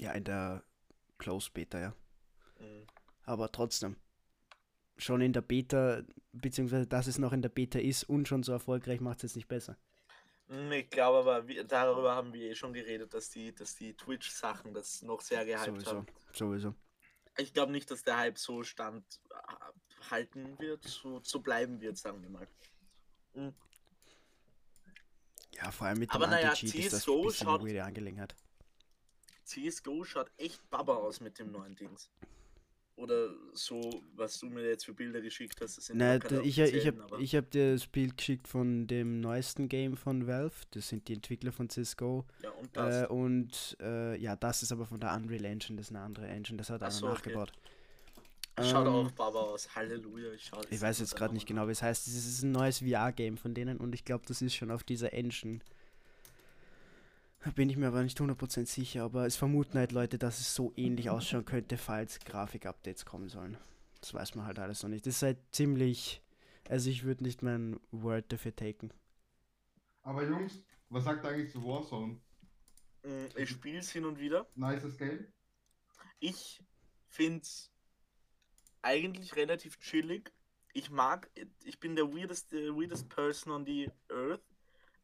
Ja, 0.00 0.12
in 0.12 0.24
der 0.24 0.62
Close 1.18 1.50
Beta, 1.52 1.78
ja. 1.78 1.94
Mhm. 2.60 2.86
Aber 3.24 3.50
trotzdem. 3.52 3.96
Schon 4.98 5.20
in 5.20 5.32
der 5.34 5.42
Beta, 5.42 6.02
beziehungsweise 6.32 6.86
dass 6.86 7.06
es 7.06 7.18
noch 7.18 7.32
in 7.34 7.42
der 7.42 7.50
Beta 7.50 7.78
ist 7.78 8.04
und 8.04 8.26
schon 8.28 8.42
so 8.42 8.52
erfolgreich, 8.52 9.00
macht 9.00 9.18
es 9.18 9.22
jetzt 9.24 9.36
nicht 9.36 9.48
besser. 9.48 9.76
Mm, 10.48 10.72
Ich 10.72 10.88
glaube 10.88 11.18
aber, 11.18 11.46
wir, 11.48 11.64
darüber 11.64 12.14
haben 12.14 12.32
wir 12.32 12.50
eh 12.50 12.54
schon 12.54 12.72
geredet, 12.72 13.12
dass 13.12 13.28
die, 13.30 13.54
dass 13.54 13.74
die 13.74 13.94
Twitch-Sachen 13.94 14.72
das 14.72 15.02
noch 15.02 15.20
sehr 15.20 15.44
gehypt 15.44 15.66
Sowieso. 15.66 15.90
haben. 15.90 16.06
Sowieso. 16.32 16.74
Ich 17.36 17.52
glaube 17.52 17.72
nicht, 17.72 17.90
dass 17.90 18.02
der 18.04 18.16
Hype 18.16 18.38
so 18.38 18.62
stand 18.62 19.04
halten 20.10 20.58
wird, 20.58 20.84
so, 20.84 21.20
so 21.22 21.40
bleiben 21.40 21.80
wird, 21.80 21.96
sagen 21.96 22.22
wir 22.22 22.30
mal. 22.30 22.48
Mm. 23.34 23.54
Ja, 25.54 25.70
vor 25.70 25.86
allem 25.86 25.98
mit 25.98 26.10
dem 26.10 26.14
Aber 26.16 26.26
naja, 26.26 26.50
Anti-Cheat 26.50 26.84
ist 26.86 26.92
das 26.92 27.00
CS:GO 27.02 27.20
ein 27.20 27.26
bisschen 27.26 27.46
schaut- 27.46 27.60
eine 27.62 27.84
Angelegenheit. 27.84 28.34
CSGO 29.44 30.04
schaut 30.04 30.30
echt 30.36 30.68
baba 30.70 30.94
aus 30.96 31.20
mit 31.20 31.38
dem 31.38 31.52
neuen 31.52 31.74
Dings. 31.76 32.10
Oder 32.96 33.28
so, 33.52 34.02
was 34.14 34.38
du 34.40 34.46
mir 34.48 34.66
jetzt 34.66 34.86
für 34.86 34.94
Bilder 34.94 35.20
geschickt 35.20 35.60
hast. 35.60 35.76
Das 35.76 35.84
sind 35.86 35.98
Nein, 35.98 36.18
da, 36.18 36.40
ich, 36.40 36.58
ich 36.58 36.86
habe 36.86 37.22
ich 37.22 37.36
hab 37.36 37.50
dir 37.50 37.72
das 37.74 37.86
Bild 37.86 38.16
geschickt 38.16 38.48
von 38.48 38.86
dem 38.86 39.20
neuesten 39.20 39.68
Game 39.68 39.98
von 39.98 40.26
Valve. 40.26 40.54
Das 40.70 40.88
sind 40.88 41.06
die 41.06 41.12
Entwickler 41.12 41.52
von 41.52 41.68
CSGO. 41.68 42.24
Ja, 42.42 42.50
und 42.52 42.74
das. 42.74 43.02
Äh, 43.02 43.06
und 43.12 43.76
äh, 43.80 44.16
ja, 44.16 44.34
das 44.34 44.62
ist 44.62 44.72
aber 44.72 44.86
von 44.86 44.98
der 44.98 45.14
Unreal 45.14 45.44
Engine, 45.44 45.76
das 45.76 45.86
ist 45.88 45.90
eine 45.94 46.00
andere 46.04 46.26
Engine, 46.26 46.56
das 46.56 46.70
hat 46.70 46.82
Ach 46.82 46.86
einer 46.86 46.94
so, 46.96 47.08
okay. 47.10 47.34
Schaut 48.64 48.86
ähm, 48.86 48.92
auch 48.94 49.10
baba 49.12 49.40
aus. 49.40 49.74
Halleluja. 49.74 50.32
Ich, 50.32 50.44
schau, 50.44 50.60
Ich 50.70 50.80
weiß 50.80 51.00
jetzt 51.00 51.16
gerade 51.16 51.34
nicht 51.34 51.46
genau, 51.46 51.66
wie 51.68 51.72
es 51.72 51.82
heißt. 51.82 52.06
Es 52.06 52.14
ist 52.14 52.42
ein 52.42 52.52
neues 52.52 52.78
VR-Game 52.78 53.36
von 53.36 53.54
denen 53.54 53.78
und 53.78 53.94
ich 53.94 54.04
glaube, 54.04 54.24
das 54.26 54.42
ist 54.42 54.54
schon 54.54 54.70
auf 54.70 54.84
dieser 54.84 55.12
Engine. 55.12 55.60
Da 57.44 57.50
Bin 57.52 57.70
ich 57.70 57.76
mir 57.76 57.86
aber 57.86 58.02
nicht 58.02 58.18
100% 58.18 58.66
sicher, 58.66 59.04
aber 59.04 59.26
es 59.26 59.36
vermuten 59.36 59.78
halt 59.78 59.92
Leute, 59.92 60.18
dass 60.18 60.40
es 60.40 60.54
so 60.54 60.72
ähnlich 60.76 61.10
ausschauen 61.10 61.44
könnte, 61.44 61.78
falls 61.78 62.18
Grafik-Updates 62.20 63.04
kommen 63.04 63.28
sollen. 63.28 63.56
Das 64.00 64.14
weiß 64.14 64.34
man 64.34 64.46
halt 64.46 64.58
alles 64.58 64.82
noch 64.82 64.90
nicht. 64.90 65.06
Das 65.06 65.16
ist 65.16 65.22
halt 65.22 65.38
ziemlich. 65.52 66.22
Also, 66.68 66.90
ich 66.90 67.04
würde 67.04 67.22
nicht 67.22 67.42
mein 67.42 67.78
Word 67.92 68.24
dafür 68.32 68.54
taken. 68.54 68.90
Aber 70.02 70.24
Jungs, 70.24 70.60
was 70.88 71.04
sagt 71.04 71.24
ihr 71.24 71.30
eigentlich 71.30 71.52
zu 71.52 71.62
Warzone? 71.64 72.18
Mm, 73.04 73.26
Ich 73.36 73.50
spiele 73.50 73.78
es 73.78 73.90
hin 73.90 74.04
und 74.04 74.18
wieder. 74.18 74.46
Nices 74.56 74.96
Game? 74.98 75.26
Ich 76.18 76.60
finde 77.06 77.42
es 77.42 77.70
eigentlich 78.86 79.34
relativ 79.36 79.78
chillig. 79.80 80.32
Ich 80.72 80.90
mag, 80.90 81.28
ich 81.64 81.80
bin 81.80 81.96
der 81.96 82.06
weirdest, 82.12 82.52
der 82.52 82.74
weirdest 82.74 83.08
person 83.08 83.52
on 83.52 83.64
the 83.66 83.90
earth, 84.10 84.42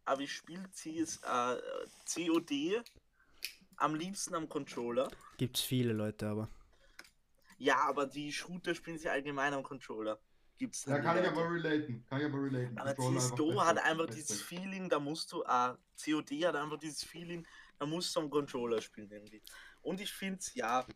aber 0.04 0.22
ich 0.22 0.32
spiele 0.32 0.68
CS, 0.70 1.18
äh, 1.24 1.56
COD 2.06 2.82
am 3.76 3.94
liebsten 3.94 4.34
am 4.34 4.48
Controller. 4.48 5.10
Gibt's 5.38 5.62
viele 5.62 5.92
Leute, 5.92 6.28
aber. 6.28 6.48
Ja, 7.58 7.76
aber 7.88 8.06
die 8.06 8.32
Shooter 8.32 8.74
spielen 8.74 8.98
sie 8.98 9.08
allgemein 9.08 9.54
am 9.54 9.62
Controller. 9.62 10.20
Gibt's 10.58 10.82
dann 10.84 11.02
kann 11.02 11.16
die 11.16 11.22
ich 11.22 11.26
Leute. 11.30 11.40
aber 11.40 11.50
relaten. 11.54 12.04
Kann 12.06 12.20
ich 12.20 12.26
aber 12.26 12.42
relaten. 12.42 12.78
Aber 12.78 12.94
CSGO 12.94 13.48
besser. 13.48 13.66
hat 13.66 13.78
einfach 13.78 14.06
Besser. 14.06 14.18
dieses 14.18 14.42
Feeling, 14.42 14.88
da 14.88 14.98
musst 15.00 15.32
du, 15.32 15.44
ah, 15.46 15.78
COD 16.04 16.30
hat 16.46 16.54
einfach 16.56 16.78
dieses 16.78 17.02
Feeling, 17.02 17.46
da 17.78 17.86
musst 17.86 18.14
du 18.14 18.20
am 18.20 18.30
Controller 18.30 18.80
spielen 18.80 19.10
irgendwie. 19.10 19.42
Und 19.80 20.00
ich 20.00 20.12
finde 20.12 20.38
es, 20.38 20.54
ja, 20.54 20.86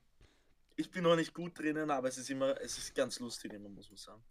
ich 0.76 0.90
bin 0.90 1.04
noch 1.04 1.16
nicht 1.16 1.34
gut 1.34 1.58
drinnen, 1.58 1.90
aber 1.90 2.08
es 2.08 2.18
ist 2.18 2.30
immer, 2.30 2.60
es 2.60 2.78
ist 2.78 2.94
ganz 2.94 3.18
lustig 3.18 3.52
immer, 3.52 3.68
muss 3.68 3.88
man 3.88 3.96
sagen. 3.96 4.22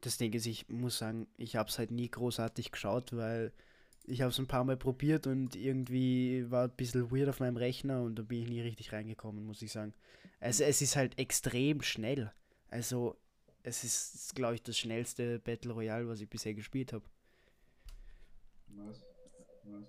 Das 0.00 0.18
Ding 0.18 0.32
ist, 0.32 0.46
ich 0.46 0.68
muss 0.68 0.98
sagen, 0.98 1.26
ich 1.36 1.56
habe 1.56 1.70
es 1.70 1.78
halt 1.78 1.90
nie 1.90 2.10
großartig 2.10 2.72
geschaut, 2.72 3.16
weil 3.16 3.52
ich 4.04 4.20
habe 4.20 4.30
es 4.30 4.38
ein 4.38 4.46
paar 4.46 4.64
Mal 4.64 4.76
probiert 4.76 5.26
und 5.26 5.56
irgendwie 5.56 6.50
war 6.50 6.64
ein 6.64 6.76
bisschen 6.76 7.10
weird 7.10 7.28
auf 7.28 7.40
meinem 7.40 7.56
Rechner 7.56 8.02
und 8.02 8.16
da 8.16 8.22
bin 8.22 8.42
ich 8.42 8.48
nie 8.48 8.60
richtig 8.60 8.92
reingekommen, 8.92 9.46
muss 9.46 9.62
ich 9.62 9.72
sagen. 9.72 9.94
Also 10.40 10.64
es 10.64 10.82
ist 10.82 10.96
halt 10.96 11.18
extrem 11.18 11.80
schnell. 11.80 12.30
Also 12.68 13.16
es 13.62 13.82
ist, 13.82 14.34
glaube 14.34 14.56
ich, 14.56 14.62
das 14.62 14.76
schnellste 14.76 15.38
Battle 15.38 15.72
Royale, 15.72 16.06
was 16.06 16.20
ich 16.20 16.28
bisher 16.28 16.52
gespielt 16.52 16.92
habe. 16.92 17.04
Nice. 18.68 19.02
Nice. 19.64 19.88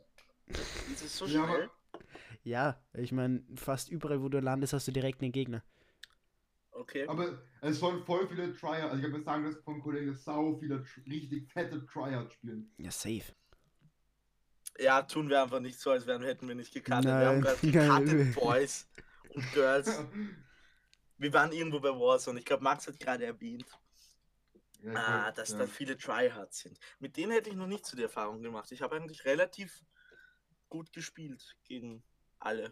Ist 0.93 1.03
es 1.03 1.17
so 1.17 1.27
schnell? 1.27 1.41
Ja, 1.41 1.69
ich 2.93 3.11
meine, 3.11 3.43
fast 3.55 3.89
überall, 3.89 4.21
wo 4.21 4.29
du 4.29 4.39
landest, 4.39 4.73
hast 4.73 4.87
du 4.87 4.91
direkt 4.91 5.21
einen 5.21 5.31
Gegner. 5.31 5.63
Okay. 6.71 7.07
Aber 7.07 7.39
es 7.61 7.79
sollen 7.79 8.03
voll 8.03 8.27
viele 8.27 8.53
Tryhard, 8.53 8.91
also 8.91 8.97
ich 8.97 9.03
habe 9.05 9.15
jetzt 9.15 9.25
sagen, 9.25 9.45
dass 9.45 9.55
von 9.63 9.81
Kollegen 9.81 10.13
sau 10.13 10.55
viele 10.57 10.85
richtig 11.07 11.51
fette 11.51 11.85
Tryhard 11.85 12.33
spielen. 12.33 12.71
Ja, 12.77 12.91
safe. 12.91 13.33
Ja, 14.77 15.01
tun 15.01 15.29
wir 15.29 15.41
einfach 15.41 15.61
nicht 15.61 15.79
so, 15.79 15.91
als 15.91 16.05
wären, 16.05 16.21
hätten 16.23 16.47
wir 16.47 16.55
nicht 16.55 16.73
gekannt. 16.73 17.05
Wir 17.05 17.13
haben 17.13 17.41
gerade 17.41 17.57
gecuttet, 17.71 18.35
Boys 18.35 18.87
und 19.29 19.51
Girls. 19.53 20.03
Wir 21.17 21.31
waren 21.31 21.53
irgendwo 21.53 21.79
bei 21.79 21.91
Warzone. 21.91 22.39
Ich 22.39 22.45
glaube, 22.45 22.63
Max 22.63 22.87
hat 22.87 22.99
gerade 22.99 23.25
erwähnt, 23.25 23.65
Ja, 24.83 24.93
ah, 24.95 25.31
dass 25.31 25.51
ja. 25.51 25.59
da 25.59 25.65
viele 25.65 25.95
Tryhards 25.95 26.59
sind. 26.59 26.77
Mit 26.99 27.15
denen 27.15 27.31
hätte 27.31 27.49
ich 27.49 27.55
noch 27.55 27.67
nicht 27.67 27.85
so 27.85 27.95
die 27.95 28.03
Erfahrung 28.03 28.43
gemacht. 28.43 28.69
Ich 28.73 28.81
habe 28.81 28.97
eigentlich 28.97 29.23
relativ 29.23 29.81
gut 30.67 30.91
gespielt 30.91 31.55
gegen 31.63 32.03
alle. 32.45 32.71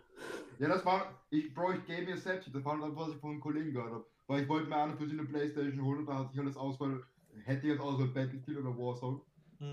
Ja, 0.59 0.69
das 0.69 0.85
war, 0.85 1.25
ich, 1.29 1.53
Bro, 1.53 1.73
ich 1.73 1.85
gave 1.85 2.05
mir 2.05 2.17
selbst, 2.17 2.49
das 2.53 2.63
war 2.63 2.77
das, 2.77 2.95
was 2.95 3.09
ich 3.09 3.17
von 3.17 3.31
einem 3.31 3.41
Kollegen 3.41 3.73
gehört 3.73 3.91
habe. 3.91 4.05
Weil 4.27 4.43
ich 4.43 4.49
wollte 4.49 4.69
mir 4.69 4.77
eine 4.77 4.95
für 4.95 5.07
sie 5.07 5.19
eine 5.19 5.27
Playstation 5.27 5.83
holen 5.83 5.99
und 5.99 6.05
da 6.05 6.19
hatte 6.19 6.29
ich 6.33 6.39
alles 6.39 6.55
Auswahl, 6.55 7.03
hätte 7.43 7.67
ich 7.67 7.73
jetzt 7.73 7.81
Auswahl 7.81 8.07
Battlefield 8.07 8.57
oder 8.59 8.77
Warzone. 8.77 9.21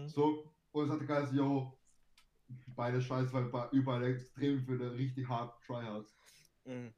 So, 0.07 0.53
und 0.73 0.85
es 0.85 0.91
hatte 0.91 1.07
geheißen, 1.07 1.37
yo, 1.37 1.77
beide 2.77 3.01
scheiße, 3.01 3.33
weil 3.33 3.69
überall 3.73 4.05
extrem 4.05 4.65
viele 4.65 4.93
richtig 4.95 5.29
hart 5.29 5.61
Tryhards. 5.65 6.15
Mhm. 6.65 6.93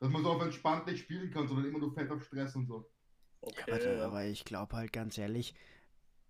Dass 0.00 0.10
man 0.10 0.22
so 0.22 0.32
auf 0.32 0.42
entspannt 0.42 0.86
nicht 0.86 1.00
spielen 1.00 1.30
kann, 1.30 1.46
sondern 1.48 1.66
immer 1.66 1.78
nur 1.78 1.92
fett 1.92 2.10
auf 2.10 2.24
Stress 2.24 2.54
und 2.56 2.66
so. 2.66 2.90
Okay. 3.40 3.72
Aber, 3.72 3.84
ja. 3.84 4.06
aber 4.06 4.24
ich 4.24 4.44
glaube 4.44 4.76
halt 4.76 4.92
ganz 4.92 5.18
ehrlich, 5.18 5.54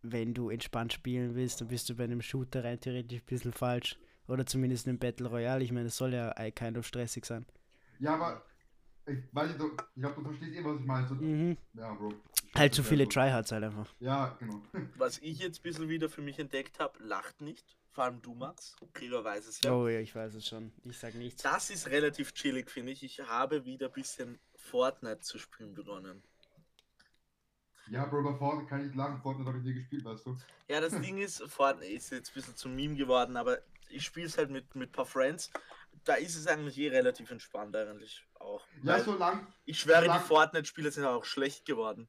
wenn 0.02 0.34
du 0.34 0.50
entspannt 0.50 0.92
spielen 0.92 1.34
willst, 1.34 1.60
dann 1.60 1.68
bist 1.68 1.88
du 1.88 1.96
bei 1.96 2.04
einem 2.04 2.22
Shooter 2.22 2.62
rein 2.62 2.80
theoretisch 2.80 3.20
ein 3.20 3.26
bisschen 3.26 3.52
falsch. 3.52 3.98
Oder 4.28 4.44
zumindest 4.46 4.86
im 4.86 4.98
Battle 4.98 5.28
Royale. 5.28 5.62
Ich 5.64 5.72
meine, 5.72 5.86
es 5.86 5.96
soll 5.96 6.14
ja 6.14 6.32
eh 6.38 6.50
kind 6.50 6.76
of 6.78 6.86
stressig 6.86 7.24
sein. 7.24 7.46
Ja, 7.98 8.14
aber 8.14 8.42
ich 9.06 9.18
weiß 9.32 9.50
nicht, 9.56 9.60
ich 9.94 10.00
glaube, 10.02 10.16
du 10.16 10.24
verstehst 10.24 10.56
eh, 10.58 10.64
was 10.64 10.80
ich 10.80 10.86
meine. 10.86 11.08
So, 11.08 11.14
Mhm. 11.14 11.56
Ja, 11.74 11.94
Bro. 11.94 12.12
Halt 12.54 12.74
zu 12.74 12.82
viele 12.82 13.04
so. 13.04 13.10
Tryhards 13.10 13.52
halt 13.52 13.64
einfach. 13.64 13.94
Ja, 14.00 14.34
genau. 14.40 14.62
Was 14.96 15.18
ich 15.18 15.40
jetzt 15.40 15.60
ein 15.60 15.62
bisschen 15.62 15.88
wieder 15.90 16.08
für 16.08 16.22
mich 16.22 16.38
entdeckt 16.38 16.80
habe, 16.80 17.02
lacht 17.04 17.42
nicht. 17.42 17.76
Vor 17.90 18.04
allem 18.04 18.22
du, 18.22 18.34
Max. 18.34 18.74
Gregor 18.94 19.24
weiß 19.24 19.46
es 19.46 19.60
ja. 19.60 19.72
Oh 19.72 19.88
ja, 19.88 20.00
ich 20.00 20.14
weiß 20.14 20.34
es 20.34 20.46
schon. 20.46 20.72
Ich 20.84 20.96
sag 20.96 21.14
nichts. 21.16 21.42
Das 21.42 21.68
ist 21.68 21.86
relativ 21.88 22.32
chillig, 22.32 22.70
finde 22.70 22.92
ich. 22.92 23.02
Ich 23.02 23.20
habe 23.20 23.66
wieder 23.66 23.86
ein 23.88 23.92
bisschen 23.92 24.38
Fortnite 24.54 25.20
zu 25.20 25.38
spielen 25.38 25.74
begonnen. 25.74 26.22
Ja, 27.90 28.06
Bro, 28.06 28.22
bei 28.22 28.38
Fortnite 28.38 28.68
kann 28.68 28.80
ich 28.80 28.86
nicht 28.86 28.96
lachen. 28.96 29.20
Fortnite 29.20 29.48
habe 29.48 29.58
ich 29.58 29.64
nie 29.64 29.74
gespielt, 29.74 30.04
weißt 30.04 30.24
du. 30.26 30.36
Ja, 30.68 30.80
das 30.80 30.98
Ding 31.00 31.18
ist, 31.18 31.42
Fortnite 31.42 31.92
ist 31.92 32.10
jetzt 32.10 32.30
ein 32.30 32.34
bisschen 32.34 32.56
zum 32.56 32.74
Meme 32.74 32.96
geworden, 32.96 33.36
aber 33.36 33.58
ich 33.88 34.04
spiele 34.04 34.26
es 34.26 34.38
halt 34.38 34.50
mit, 34.50 34.74
mit 34.74 34.90
ein 34.90 34.92
paar 34.92 35.06
Friends. 35.06 35.50
Da 36.04 36.14
ist 36.14 36.36
es 36.36 36.46
eigentlich 36.46 36.78
eh 36.78 36.88
relativ 36.88 37.30
entspannt 37.30 37.74
eigentlich 37.74 38.24
auch. 38.34 38.64
Ja, 38.82 39.00
solange 39.00 39.46
ich 39.64 39.80
schwöre, 39.80 40.08
die 40.12 40.26
Fortnite-Spiele 40.26 40.90
sind 40.90 41.04
auch 41.04 41.24
schlecht 41.24 41.64
geworden. 41.64 42.08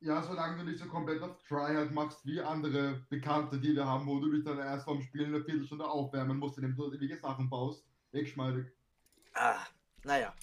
ja, 0.00 0.20
solange 0.22 0.58
du 0.58 0.64
nicht 0.64 0.78
so 0.80 0.86
komplett 0.86 1.22
auf 1.22 1.42
Tryhard 1.44 1.92
machst 1.92 2.26
wie 2.26 2.40
andere 2.40 3.04
Bekannte, 3.08 3.58
die 3.58 3.74
wir 3.74 3.86
haben, 3.86 4.06
wo 4.06 4.18
du 4.18 4.32
dich 4.32 4.44
dann 4.44 4.58
erst 4.58 4.84
vom 4.84 5.00
Spielen 5.00 5.34
eine 5.34 5.44
Viertelstunde 5.44 5.86
aufwärmen 5.88 6.38
musst, 6.38 6.58
indem 6.58 6.74
du 6.74 6.92
ewige 6.92 7.16
Sachen 7.16 7.48
baust. 7.48 7.84
Wegschmeidig. 8.10 8.66
Ah, 9.32 9.64
naja. 10.04 10.34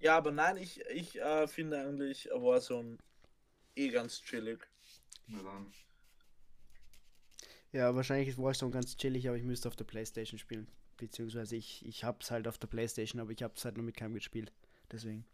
Ja, 0.00 0.16
aber 0.16 0.32
nein, 0.32 0.56
ich, 0.56 0.80
ich 0.86 1.20
äh, 1.20 1.46
finde 1.46 1.78
eigentlich 1.78 2.28
Warzone 2.32 2.96
eh 3.76 3.88
ganz 3.90 4.20
chillig. 4.20 4.66
Na 5.26 5.42
dann. 5.42 5.72
Ja, 7.72 7.94
wahrscheinlich 7.94 8.28
ist 8.28 8.38
Warzone 8.38 8.70
ganz 8.70 8.96
chillig, 8.96 9.26
aber 9.28 9.36
ich 9.36 9.44
müsste 9.44 9.68
auf 9.68 9.76
der 9.76 9.84
Playstation 9.84 10.38
spielen. 10.38 10.68
Beziehungsweise 10.98 11.56
ich, 11.56 11.84
ich 11.86 12.04
hab's 12.04 12.30
halt 12.30 12.46
auf 12.46 12.58
der 12.58 12.68
Playstation, 12.68 13.20
aber 13.20 13.32
ich 13.32 13.42
hab's 13.42 13.64
halt 13.64 13.76
nur 13.76 13.84
mit 13.84 13.96
keinem 13.96 14.14
gespielt. 14.14 14.52
Deswegen. 14.90 15.24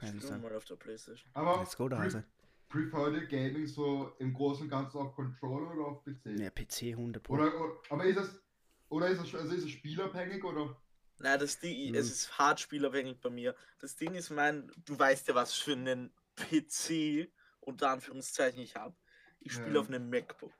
Ja, 0.00 0.08
ich 0.14 0.30
mal 0.30 0.54
auf 0.54 0.64
der 0.64 0.76
Playstation. 0.76 1.28
Aber 1.34 1.58
Let's 1.58 1.76
go, 1.76 1.88
da 1.88 1.98
Hase. 1.98 2.24
Prefer 2.68 3.12
the 3.12 3.26
Gaming 3.26 3.66
so 3.66 4.12
im 4.18 4.32
Großen 4.32 4.64
und 4.64 4.68
Ganzen 4.70 4.98
auf 4.98 5.14
Controller 5.14 5.72
oder 5.72 5.86
auf 5.86 6.04
PC? 6.04 6.38
Ja, 6.38 6.50
PC 6.50 6.92
100 6.92 7.28
Oder, 7.30 7.60
oder, 7.60 7.74
aber 7.90 8.04
ist 8.04 8.16
es, 8.16 8.40
oder 8.88 9.08
ist 9.08 9.20
es, 9.22 9.34
also 9.34 9.54
ist 9.54 9.64
es 9.64 9.70
spielabhängig 9.70 10.42
oder? 10.44 10.76
Na, 11.18 11.36
das 11.36 11.58
Ding, 11.58 11.88
Hm. 11.88 11.94
es 11.94 12.10
ist 12.10 12.38
hart 12.38 12.60
spielabhängig 12.60 13.20
bei 13.20 13.30
mir. 13.30 13.54
Das 13.80 13.96
Ding 13.96 14.14
ist, 14.14 14.30
mein, 14.30 14.70
du 14.84 14.98
weißt 14.98 15.28
ja, 15.28 15.34
was 15.34 15.54
für 15.54 15.72
einen 15.72 16.12
PC 16.36 17.28
unter 17.60 17.90
Anführungszeichen 17.90 18.60
ich 18.60 18.76
habe. 18.76 18.94
Ich 19.40 19.52
spiele 19.52 19.74
Ja. 19.74 19.80
auf 19.80 19.88
einem 19.88 20.10
MacBook. 20.10 20.52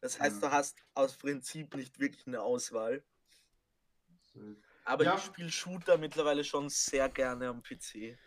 Das 0.00 0.18
heißt, 0.18 0.40
Ja. 0.42 0.48
du 0.48 0.54
hast 0.54 0.78
aus 0.94 1.16
Prinzip 1.16 1.74
nicht 1.74 1.98
wirklich 2.00 2.26
eine 2.26 2.40
Auswahl. 2.42 3.02
Aber 4.84 5.04
Ja. 5.04 5.16
ich 5.16 5.22
spiele 5.22 5.50
Shooter 5.50 5.98
mittlerweile 5.98 6.44
schon 6.44 6.68
sehr 6.68 7.08
gerne 7.08 7.48
am 7.48 7.62
PC. 7.62 8.18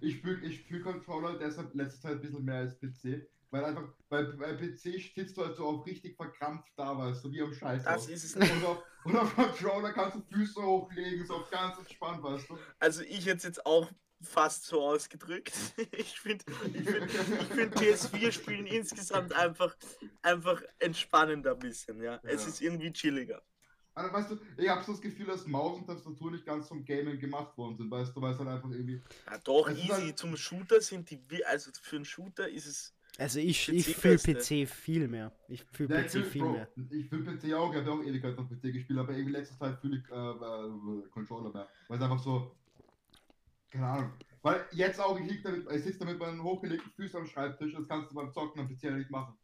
Ich 0.00 0.20
fühle 0.20 0.46
ich 0.46 0.62
fühl 0.64 0.82
Controller 0.82 1.38
deshalb 1.38 1.74
letzte 1.74 2.00
Zeit 2.00 2.12
ein 2.12 2.20
bisschen 2.20 2.44
mehr 2.44 2.56
als 2.60 2.78
PC. 2.78 3.26
Weil 3.50 3.64
einfach, 3.66 3.84
bei, 4.08 4.22
bei 4.24 4.54
PC 4.54 5.12
sitzt 5.14 5.36
du 5.36 5.44
halt 5.44 5.56
so 5.56 5.66
auf 5.66 5.86
richtig 5.86 6.16
verkrampft 6.16 6.72
da, 6.76 6.98
weißt 6.98 7.24
du, 7.24 7.30
wie 7.30 7.40
am 7.40 7.54
Scheiß. 7.54 7.84
Das 7.84 8.08
ist 8.08 8.24
es 8.24 8.34
nicht. 8.36 8.52
Und 8.52 8.64
auf, 8.64 8.82
und 9.04 9.16
auf 9.16 9.34
Controller 9.34 9.92
kannst 9.92 10.16
du 10.16 10.22
Füße 10.22 10.60
hochlegen, 10.60 11.24
so 11.24 11.44
ganz 11.50 11.78
entspannt, 11.78 12.20
weißt 12.22 12.50
du. 12.50 12.58
Also 12.80 13.02
ich 13.02 13.26
hätte 13.26 13.36
es 13.36 13.42
jetzt 13.44 13.64
auch 13.64 13.88
fast 14.24 14.64
so 14.66 14.80
ausgedrückt. 14.82 15.52
Ich 15.92 16.18
finde 16.20 16.44
ich 16.74 16.88
find, 16.88 17.06
ich 17.12 17.48
find 17.48 17.74
PS4-Spielen 17.76 18.66
insgesamt 18.66 19.32
einfach, 19.32 19.76
einfach 20.22 20.62
entspannender 20.78 21.52
ein 21.52 21.58
bisschen, 21.58 22.02
ja. 22.02 22.20
Es 22.22 22.42
Ja. 22.42 22.48
ist 22.48 22.60
irgendwie 22.62 22.92
chilliger. 22.92 23.42
Also, 23.96 24.12
weißt 24.12 24.30
du, 24.32 24.38
ich 24.60 24.68
habe 24.68 24.82
so 24.84 24.90
das 24.92 25.00
Gefühl, 25.00 25.26
dass 25.26 25.46
Maus 25.46 25.78
und 25.78 25.86
Tastatur 25.86 26.32
nicht 26.32 26.44
ganz 26.44 26.66
zum 26.66 26.84
Gaming 26.84 27.16
gemacht 27.18 27.56
worden 27.56 27.76
sind, 27.76 27.90
weißt 27.90 28.14
du, 28.16 28.20
weil 28.20 28.32
es 28.32 28.38
halt 28.40 28.48
einfach 28.48 28.70
irgendwie. 28.70 29.00
Ja, 29.30 29.38
doch, 29.38 29.68
Es 29.68 29.78
easy. 29.78 29.86
halt- 29.88 30.18
Zum 30.18 30.36
Shooter 30.36 30.80
sind 30.80 31.08
die, 31.10 31.44
also 31.46 31.70
für 31.80 31.96
einen 31.96 32.04
Shooter 32.04 32.48
ist 32.48 32.66
es 32.66 32.92
Also 33.18 33.38
ich, 33.38 33.66
PC 33.66 33.72
ich 33.72 33.96
fühle. 33.96 34.18
PC 34.18 34.66
viel 34.68 35.06
mehr. 35.06 35.30
Ich 35.46 35.62
fühle 35.70 35.94
Ja, 35.94 36.02
PC 36.02 36.10
fühl- 36.10 36.24
viel 36.24 36.42
Bro, 36.42 36.52
mehr. 36.54 36.68
Ich 36.90 37.08
fühle 37.08 37.22
PC 37.36 37.54
auch, 37.54 37.72
ich 37.72 37.78
habe 37.78 37.92
auch 37.92 38.02
Ewigkeit 38.02 38.36
auf 38.36 38.48
PC 38.48 38.72
gespielt, 38.72 38.98
aber 38.98 39.12
irgendwie 39.12 39.30
letzte 39.32 39.56
Zeit 39.56 39.78
fühle 39.80 39.98
ich 39.98 40.10
äh, 40.10 40.14
äh, 40.16 41.08
Controller 41.10 41.52
mehr. 41.52 41.68
Weil 41.86 41.96
es 41.98 42.02
einfach 42.02 42.18
so. 42.18 42.56
Keine 43.74 43.86
Ahnung. 43.88 44.12
Weil 44.42 44.64
jetzt 44.72 45.00
auch, 45.00 45.18
ich, 45.18 45.42
damit, 45.42 45.68
ich 45.70 45.82
sitze 45.82 45.98
da 46.00 46.04
mit 46.04 46.18
meinen 46.18 46.40
hochgelegten 46.42 46.92
Füßen 46.92 47.18
am 47.20 47.26
Schreibtisch, 47.26 47.72
das 47.74 47.88
kannst 47.88 48.10
du 48.12 48.14
beim 48.14 48.32
Zocken 48.32 48.60
am 48.60 48.68
PC 48.68 48.84
ja 48.84 48.90
nicht 48.92 49.10
machen. 49.10 49.36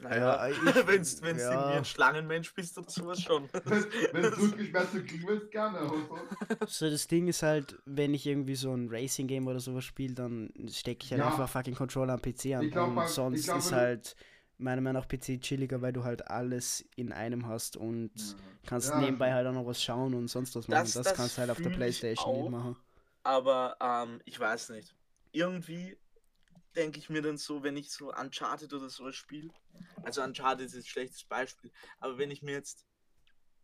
Naja, 0.00 0.46
Ja, 0.48 0.56
wenn 0.64 0.74
du 0.74 0.86
wenn's 0.86 1.20
ja. 1.20 1.52
irgendwie 1.52 1.78
ein 1.78 1.84
Schlangenmensch 1.84 2.54
bist 2.54 2.78
oder 2.78 2.88
sowas 2.88 3.20
schon. 3.20 3.48
Wenn 4.12 4.22
du 4.22 4.38
Rückenschmerzen 4.38 5.04
kriegen 5.06 5.26
willst, 5.26 5.50
gerne. 5.50 5.78
aber 5.78 5.96
so. 6.68 6.88
Das 6.88 7.08
Ding 7.08 7.26
ist 7.26 7.42
halt, 7.42 7.76
wenn 7.84 8.14
ich 8.14 8.24
irgendwie 8.24 8.54
so 8.54 8.72
ein 8.72 8.88
Racing-Game 8.88 9.48
oder 9.48 9.58
sowas 9.58 9.84
spiele, 9.84 10.14
dann 10.14 10.50
stecke 10.70 11.04
ich 11.04 11.10
halt 11.10 11.20
Ja. 11.20 11.26
einfach 11.30 11.48
fucking 11.48 11.74
Controller 11.74 12.12
am 12.14 12.22
PC 12.22 12.54
an. 12.54 12.62
Ich 12.62 12.70
glaub, 12.70 12.96
und 12.96 13.08
sonst 13.08 13.44
glaub, 13.44 13.58
ist 13.58 13.70
wenn 13.72 13.78
du- 13.78 13.84
halt 13.84 14.16
meiner 14.58 14.80
Meinung 14.80 15.02
nach 15.02 15.08
PC 15.08 15.40
chilliger, 15.40 15.80
weil 15.82 15.92
du 15.92 16.04
halt 16.04 16.28
alles 16.28 16.84
in 16.96 17.12
einem 17.12 17.46
hast 17.46 17.76
und 17.76 18.10
kannst 18.66 18.88
Ja, 18.90 19.00
nebenbei 19.00 19.32
halt 19.32 19.46
auch 19.46 19.52
noch 19.52 19.66
was 19.66 19.82
schauen 19.82 20.14
und 20.14 20.28
sonst 20.28 20.54
was 20.56 20.68
machen. 20.68 20.80
Das- 20.84 20.92
Das, 20.92 21.06
das 21.06 21.14
kannst 21.16 21.36
du 21.36 21.40
halt 21.40 21.50
auf 21.50 21.60
der 21.60 21.70
Playstation 21.70 22.34
auch. 22.34 22.42
nicht 22.42 22.50
machen. 22.50 22.76
Aber 23.22 23.76
ähm, 23.80 24.20
ich 24.24 24.38
weiß 24.38 24.70
nicht. 24.70 24.94
Irgendwie 25.32 25.96
denke 26.76 26.98
ich 26.98 27.10
mir 27.10 27.22
dann 27.22 27.36
so, 27.38 27.62
wenn 27.62 27.76
ich 27.76 27.90
so 27.90 28.12
Uncharted 28.12 28.72
oder 28.72 28.88
sowas 28.88 29.14
spiele. 29.16 29.50
Also 30.02 30.22
Uncharted 30.22 30.66
ist 30.66 30.74
jetzt 30.74 30.84
ein 30.84 30.88
schlechtes 30.88 31.24
Beispiel. 31.24 31.70
Aber 31.98 32.18
wenn 32.18 32.30
ich 32.30 32.42
mir 32.42 32.52
jetzt 32.52 32.86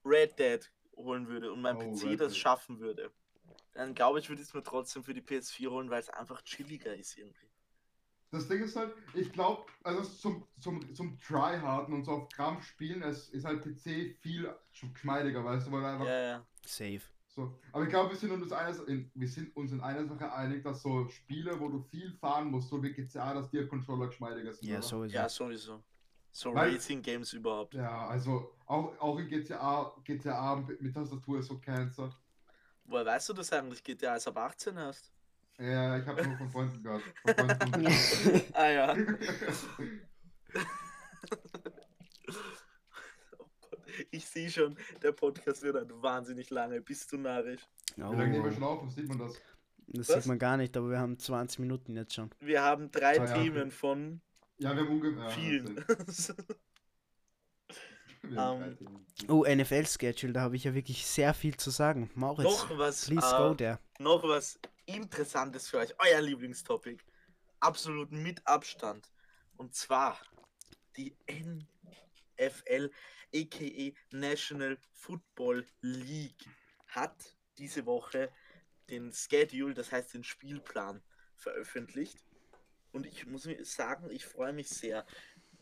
Red 0.05 0.39
Dead 0.39 0.71
holen 0.97 1.29
würde 1.29 1.53
und 1.53 1.61
mein 1.63 1.77
Oh, 1.77 1.81
PC 1.95 2.09
Red 2.11 2.21
das 2.21 2.33
Dead. 2.33 2.43
schaffen 2.43 2.81
würde, 2.81 3.11
dann 3.73 3.95
glaube 3.95 4.19
ich, 4.21 4.29
würde 4.29 4.43
ich 4.43 4.49
es 4.49 4.55
mir 4.55 4.63
trotzdem 4.63 5.03
für 5.03 5.15
die 5.15 5.23
PS4 5.23 5.71
holen, 5.71 5.91
weil 5.91 6.01
es 6.01 6.11
einfach 6.11 6.43
chilliger 6.43 6.95
ist 6.95 7.17
irgendwie. 7.17 7.49
Das 8.35 8.49
Ding 8.49 8.63
ist 8.63 8.75
halt, 8.77 8.93
ich 9.15 9.33
glaube, 9.33 9.65
also 9.83 10.03
zum, 10.03 10.47
zum, 10.61 10.95
zum 10.95 11.19
Tryharden 11.21 11.95
und 11.95 12.05
so 12.05 12.13
auf 12.13 12.29
Krampf 12.31 12.65
spielen, 12.67 13.03
es 13.03 13.29
ist 13.31 13.45
halt 13.45 13.63
PC 13.63 14.17
viel 14.21 14.53
geschmeidiger, 14.93 15.45
weißt 15.45 15.67
du, 15.67 15.73
weil 15.73 15.85
einfach 15.85 16.07
Ja, 16.07 16.21
ja. 16.23 16.47
Safe. 16.67 17.01
so. 17.29 17.59
Aber 17.73 17.85
ich 17.85 17.91
glaube, 17.91 18.11
wir 18.11 18.17
sind 18.17 18.33
uns 18.33 18.51
eines, 18.53 18.81
in, 18.81 19.11
wir 19.15 19.29
sind 19.29 19.55
uns 19.57 19.73
in 19.73 19.81
einer 19.81 20.05
Sache 20.07 20.33
einig, 20.33 20.63
dass 20.65 20.83
so 20.83 21.09
Spiele, 21.09 21.59
wo 21.61 21.69
du 21.69 21.81
viel 21.83 22.11
fahren 22.13 22.51
musst, 22.51 22.69
so 22.69 22.83
wie 22.83 22.93
GTA, 22.93 23.35
dass 23.35 23.51
die 23.51 23.67
Controller 23.67 24.09
geschmeidiger 24.09 24.53
sind. 24.53 24.69
Ja, 24.69 24.79
oder? 24.79 24.83
sowieso. 24.83 25.15
Ja, 25.15 25.29
sowieso. 25.29 25.83
So 26.33 26.53
Weil- 26.53 26.73
Racing 26.75 27.01
Games 27.03 27.33
überhaupt. 27.33 27.75
Ja, 27.75 28.09
also 28.09 28.57
auch, 28.67 28.99
auch 28.99 29.19
in 29.21 29.29
GTA, 29.29 29.95
GTA 30.03 30.57
mit 30.57 30.93
Tastatur 30.93 31.39
ist 31.39 31.47
so 31.47 31.59
Cancer. 31.59 32.11
Woher 32.87 33.07
weißt 33.07 33.29
du 33.29 33.33
das 33.33 33.53
eigentlich? 33.53 33.83
GTA 33.85 34.13
als 34.13 34.27
ab 34.27 34.37
18 34.39 34.77
hast? 34.79 35.14
Ja, 35.59 35.99
ich 35.99 36.07
habe 36.07 36.27
nur 36.27 36.37
von 36.37 36.51
Freunden 36.51 36.83
gehört. 36.83 37.03
Von 37.25 37.35
Freunden. 37.49 38.43
Ah 38.55 38.69
ja. 38.69 38.97
Oh 43.39 43.47
Gott, 43.61 43.81
Ich 44.11 44.27
sehe 44.27 44.51
schon, 44.51 44.77
der 45.03 45.13
Podcast 45.13 45.63
wird 45.63 45.77
halt 45.77 45.91
wahnsinnig 46.03 46.51
lange. 46.51 46.81
Bist 46.81 47.11
du 47.13 47.19
narrisch? 47.19 47.63
Wie 47.97 48.03
lange 48.03 48.29
nehmen 48.29 48.45
wir 48.45 48.51
Oh, 48.51 48.55
schon 48.55 48.63
auf? 48.63 48.91
Sieht 48.93 49.09
man 49.09 49.19
das? 49.19 49.35
das 49.87 50.09
Was? 50.09 50.17
sieht 50.17 50.27
man 50.27 50.39
gar 50.39 50.57
nicht, 50.57 50.77
aber 50.77 50.91
wir 50.91 50.99
haben 50.99 51.19
20 51.19 51.59
Minuten 51.61 51.97
jetzt 51.97 52.15
schon. 52.15 52.31
Wir 52.41 52.63
haben 52.63 52.91
drei 52.91 53.21
Ah 53.21 53.25
ja, 53.27 53.35
Themen 53.35 53.63
okay. 53.63 53.71
von 53.71 54.21
Ja, 54.59 54.75
wir 54.77 54.83
haben 54.87 55.31
vielen. 55.31 55.85
Haben 58.37 58.79
Ähm. 58.81 59.05
Oh, 59.29 59.45
NFL-Schedule, 59.45 60.33
da 60.33 60.41
habe 60.41 60.57
ich 60.57 60.65
ja 60.65 60.75
wirklich 60.75 61.05
sehr 61.07 61.35
viel 61.35 61.57
zu 61.59 61.69
sagen. 61.71 62.11
Mauritz, 62.15 62.45
noch 62.45 62.79
was, 62.79 63.07
please 63.07 63.27
äh, 63.35 63.39
go 63.39 63.55
there. 63.55 63.79
noch 63.99 64.23
was 64.23 64.59
Interessantes 64.87 65.69
für 65.69 65.79
euch. 65.79 65.95
Euer 65.99 66.21
Lieblingstopic. 66.21 67.03
Absolut 67.61 68.13
mit 68.13 68.47
Abstand. 68.47 69.11
Und 69.57 69.75
zwar 69.75 70.19
die 70.97 71.17
NFL, 71.29 72.91
aka 73.35 73.93
National 74.11 74.79
Football 74.93 75.67
League, 75.81 76.45
hat 76.89 77.37
diese 77.59 77.87
Woche 77.87 78.31
den 78.91 79.13
Schedule, 79.13 79.75
das 79.75 79.93
heißt 79.93 80.15
den 80.15 80.25
Spielplan, 80.25 81.03
veröffentlicht. 81.37 82.19
Und 82.93 83.07
ich 83.07 83.27
muss 83.27 83.49
sagen, 83.63 84.11
ich 84.11 84.25
freue 84.25 84.53
mich 84.53 84.69
sehr. 84.69 85.07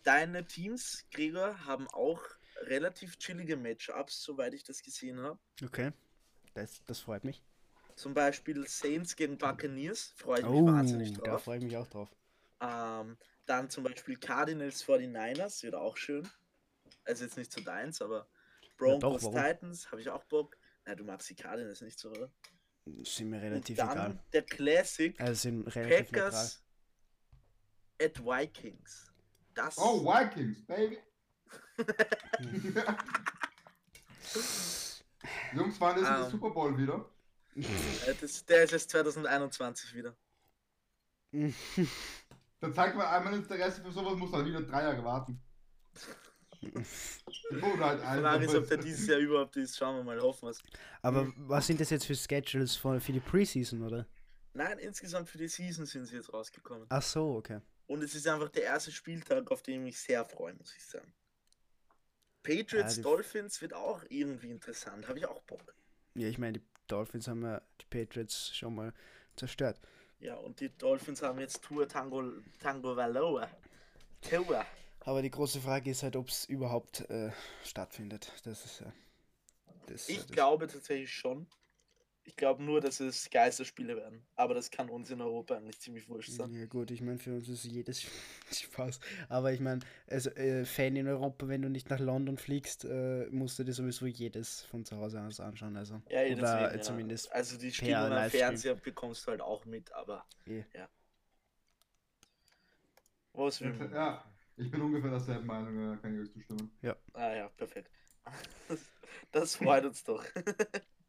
Deine 0.02 0.44
Teams, 0.44 1.06
Gregor, 1.12 1.64
haben 1.64 1.86
auch 1.88 2.20
relativ 2.62 3.18
chillige 3.18 3.56
Matchups, 3.56 4.22
soweit 4.22 4.54
ich 4.54 4.64
das 4.64 4.82
gesehen 4.82 5.20
habe. 5.20 5.38
Okay, 5.64 5.92
das, 6.54 6.82
das 6.84 7.00
freut 7.00 7.24
mich. 7.24 7.42
Zum 8.02 8.14
Beispiel 8.14 8.66
Saints 8.66 9.14
gegen 9.14 9.38
Buccaneers, 9.38 10.12
freue 10.16 10.40
ich 10.40 10.44
mich 10.44 10.60
Oh, 10.60 10.66
wahnsinnig 10.66 11.12
da 11.18 11.22
drauf. 11.22 11.44
freue 11.44 11.58
ich 11.58 11.62
mich 11.62 11.76
auch 11.76 11.86
drauf. 11.86 12.08
Ähm, 12.60 13.16
dann 13.46 13.70
zum 13.70 13.84
Beispiel 13.84 14.16
Cardinals 14.16 14.84
49ers, 14.84 15.62
wird 15.62 15.76
auch 15.76 15.96
schön. 15.96 16.28
Also 17.04 17.22
jetzt 17.22 17.36
nicht 17.36 17.52
so 17.52 17.60
deins, 17.60 18.02
aber 18.02 18.26
Broncos 18.76 19.22
warum? 19.22 19.36
Titans, 19.36 19.88
habe 19.92 20.00
ich 20.00 20.10
auch 20.10 20.24
Bock. 20.24 20.56
Na, 20.84 20.96
du 20.96 21.04
magst 21.04 21.30
die 21.30 21.36
Cardinals 21.36 21.80
nicht 21.80 21.96
so, 21.96 22.10
oder? 22.10 22.28
Sind 23.04 23.30
mir 23.30 23.36
Und 23.36 23.42
relativ 23.42 23.76
dann 23.78 23.90
egal. 23.92 24.18
der 24.32 24.42
Classic 24.42 25.20
Also 25.20 25.34
sind 25.34 25.62
relativ 25.76 26.10
neutral. 26.10 26.30
Packers 26.32 26.64
at 28.02 28.18
Vikings. 28.18 29.12
Das 29.54 29.78
Oh, 29.78 30.04
Vikings, 30.04 30.66
baby! 30.66 30.98
Jungs, 35.54 35.80
wann 35.80 35.98
ist 35.98 36.08
denn 36.08 36.16
der. 36.16 36.30
Super 36.30 36.50
Bowl 36.50 36.76
wieder? 36.76 37.08
Äh, 37.56 38.14
das, 38.20 38.44
der 38.44 38.64
ist 38.64 38.72
erst 38.72 38.90
2021 38.90 39.94
wieder. 39.94 40.16
Dann 42.60 42.74
zeigt 42.74 42.96
man 42.96 43.06
einmal 43.06 43.34
Interesse 43.34 43.82
für 43.82 43.90
sowas, 43.90 44.16
muss 44.16 44.30
man 44.30 44.44
wieder 44.46 44.62
drei 44.62 44.82
Jahre 44.82 45.02
warten. 45.04 45.40
Oder 46.62 47.86
halt 47.86 48.00
Die 48.00 48.04
ein. 48.06 48.20
Frage 48.20 48.44
ist, 48.44 48.54
ob 48.54 48.68
der 48.68 48.76
dieses 48.76 49.06
Jahr 49.08 49.18
überhaupt 49.18 49.56
ist. 49.56 49.76
Schauen 49.76 49.96
wir 49.96 50.04
mal, 50.04 50.20
hoffen 50.20 50.42
wir 50.46 50.50
es. 50.50 50.62
Aber 51.02 51.32
was 51.36 51.66
sind 51.66 51.80
das 51.80 51.90
jetzt 51.90 52.06
für 52.06 52.14
Schedules 52.14 52.76
für, 52.76 53.00
für 53.00 53.12
die 53.12 53.18
Preseason, 53.20 53.82
oder? 53.82 54.06
Nein, 54.54 54.78
insgesamt 54.78 55.28
für 55.28 55.38
die 55.38 55.48
Season 55.48 55.86
sind 55.86 56.06
sie 56.06 56.16
jetzt 56.16 56.32
rausgekommen. 56.32 56.86
Ach 56.88 57.02
so, 57.02 57.34
okay. 57.36 57.60
Und 57.88 58.02
es 58.04 58.14
ist 58.14 58.28
einfach 58.28 58.48
der 58.50 58.62
erste 58.64 58.92
Spieltag, 58.92 59.50
auf 59.50 59.62
den 59.62 59.74
ich 59.80 59.80
mich 59.80 59.98
sehr 59.98 60.24
freue, 60.24 60.54
muss 60.54 60.72
ich 60.76 60.84
sagen. 60.84 61.12
Patriots, 62.44 62.96
die- 62.96 63.02
Dolphins 63.02 63.60
wird 63.60 63.74
auch 63.74 64.04
irgendwie 64.08 64.50
interessant. 64.50 65.08
Habe 65.08 65.18
ich 65.18 65.26
auch 65.26 65.42
Bock. 65.42 65.74
Ja, 66.14 66.28
ich 66.28 66.38
meine, 66.38 66.58
die 66.58 66.64
Dolphins 66.92 67.26
haben 67.26 67.42
ja 67.42 67.60
die 67.80 67.86
Patriots 67.86 68.54
schon 68.54 68.74
mal 68.74 68.92
zerstört. 69.36 69.80
Ja, 70.20 70.36
und 70.36 70.60
die 70.60 70.68
Dolphins 70.76 71.22
haben 71.22 71.40
jetzt 71.40 71.62
Tour 71.62 71.88
Tango, 71.88 72.22
Tango 72.60 72.94
Valoa. 72.94 73.48
Tua. 74.20 74.64
Aber 75.00 75.22
die 75.22 75.30
große 75.30 75.60
Frage 75.60 75.90
ist 75.90 76.02
halt, 76.02 76.14
ob 76.14 76.28
es 76.28 76.44
überhaupt 76.44 77.00
äh, 77.10 77.32
stattfindet. 77.64 78.32
Das 78.44 78.64
ist 78.64 78.80
ja. 78.80 78.92
Das, 79.86 80.08
Ich 80.08 80.18
das, 80.18 80.28
glaube 80.28 80.68
tatsächlich 80.68 81.12
schon. 81.12 81.48
Ich 82.24 82.36
glaube 82.36 82.62
nur, 82.62 82.80
dass 82.80 83.00
es 83.00 83.28
Geisterspiele 83.30 83.96
werden. 83.96 84.24
Aber 84.36 84.54
das 84.54 84.70
kann 84.70 84.88
uns 84.88 85.10
in 85.10 85.20
Europa 85.20 85.56
eigentlich 85.56 85.80
ziemlich 85.80 86.08
wurscht 86.08 86.30
sein. 86.30 86.52
Ja 86.54 86.66
gut, 86.66 86.90
ich 86.90 87.00
meine, 87.00 87.18
für 87.18 87.34
uns 87.34 87.48
ist 87.48 87.64
jedes 87.64 88.02
Spaß. 88.52 89.00
Aber 89.28 89.52
ich 89.52 89.60
meine, 89.60 89.80
also 90.06 90.30
äh, 90.30 90.64
Fan 90.64 90.94
in 90.96 91.08
Europa, 91.08 91.48
wenn 91.48 91.62
du 91.62 91.68
nicht 91.68 91.90
nach 91.90 91.98
London 91.98 92.38
fliegst, 92.38 92.84
äh, 92.84 93.26
musst 93.30 93.58
du 93.58 93.64
dir 93.64 93.72
sowieso 93.72 94.06
jedes 94.06 94.62
von 94.62 94.84
zu 94.84 94.96
Hause 94.96 95.20
aus 95.20 95.40
anschauen. 95.40 95.76
Also, 95.76 96.00
Ja, 96.10 96.22
eh, 96.22 96.32
oder 96.32 96.42
deswegen, 96.42 96.76
ja. 96.76 96.82
zumindest. 96.82 97.32
Also 97.32 97.58
die 97.58 97.68
per 97.68 97.74
Spiele 97.74 97.98
am 97.98 98.10
Livestream. 98.10 98.40
Fernseher 98.42 98.74
bekommst 98.76 99.26
du 99.26 99.30
halt 99.32 99.40
auch 99.40 99.64
mit, 99.64 99.92
aber 99.92 100.24
Eh. 100.46 100.62
ja. 100.74 100.88
Was 103.34 103.60
man? 103.60 103.92
Ja, 103.92 104.24
ich 104.56 104.70
bin 104.70 104.80
ungefähr 104.80 105.10
derselben 105.10 105.46
Meinung, 105.46 105.80
ja, 105.80 105.96
kann 105.96 106.14
ich 106.14 106.20
euch 106.28 106.32
zustimmen. 106.32 106.70
Ah 107.14 107.34
ja, 107.34 107.48
perfekt. 107.48 107.90
Das 109.30 109.56
freut 109.56 109.84
uns 109.84 110.04
doch. 110.04 110.24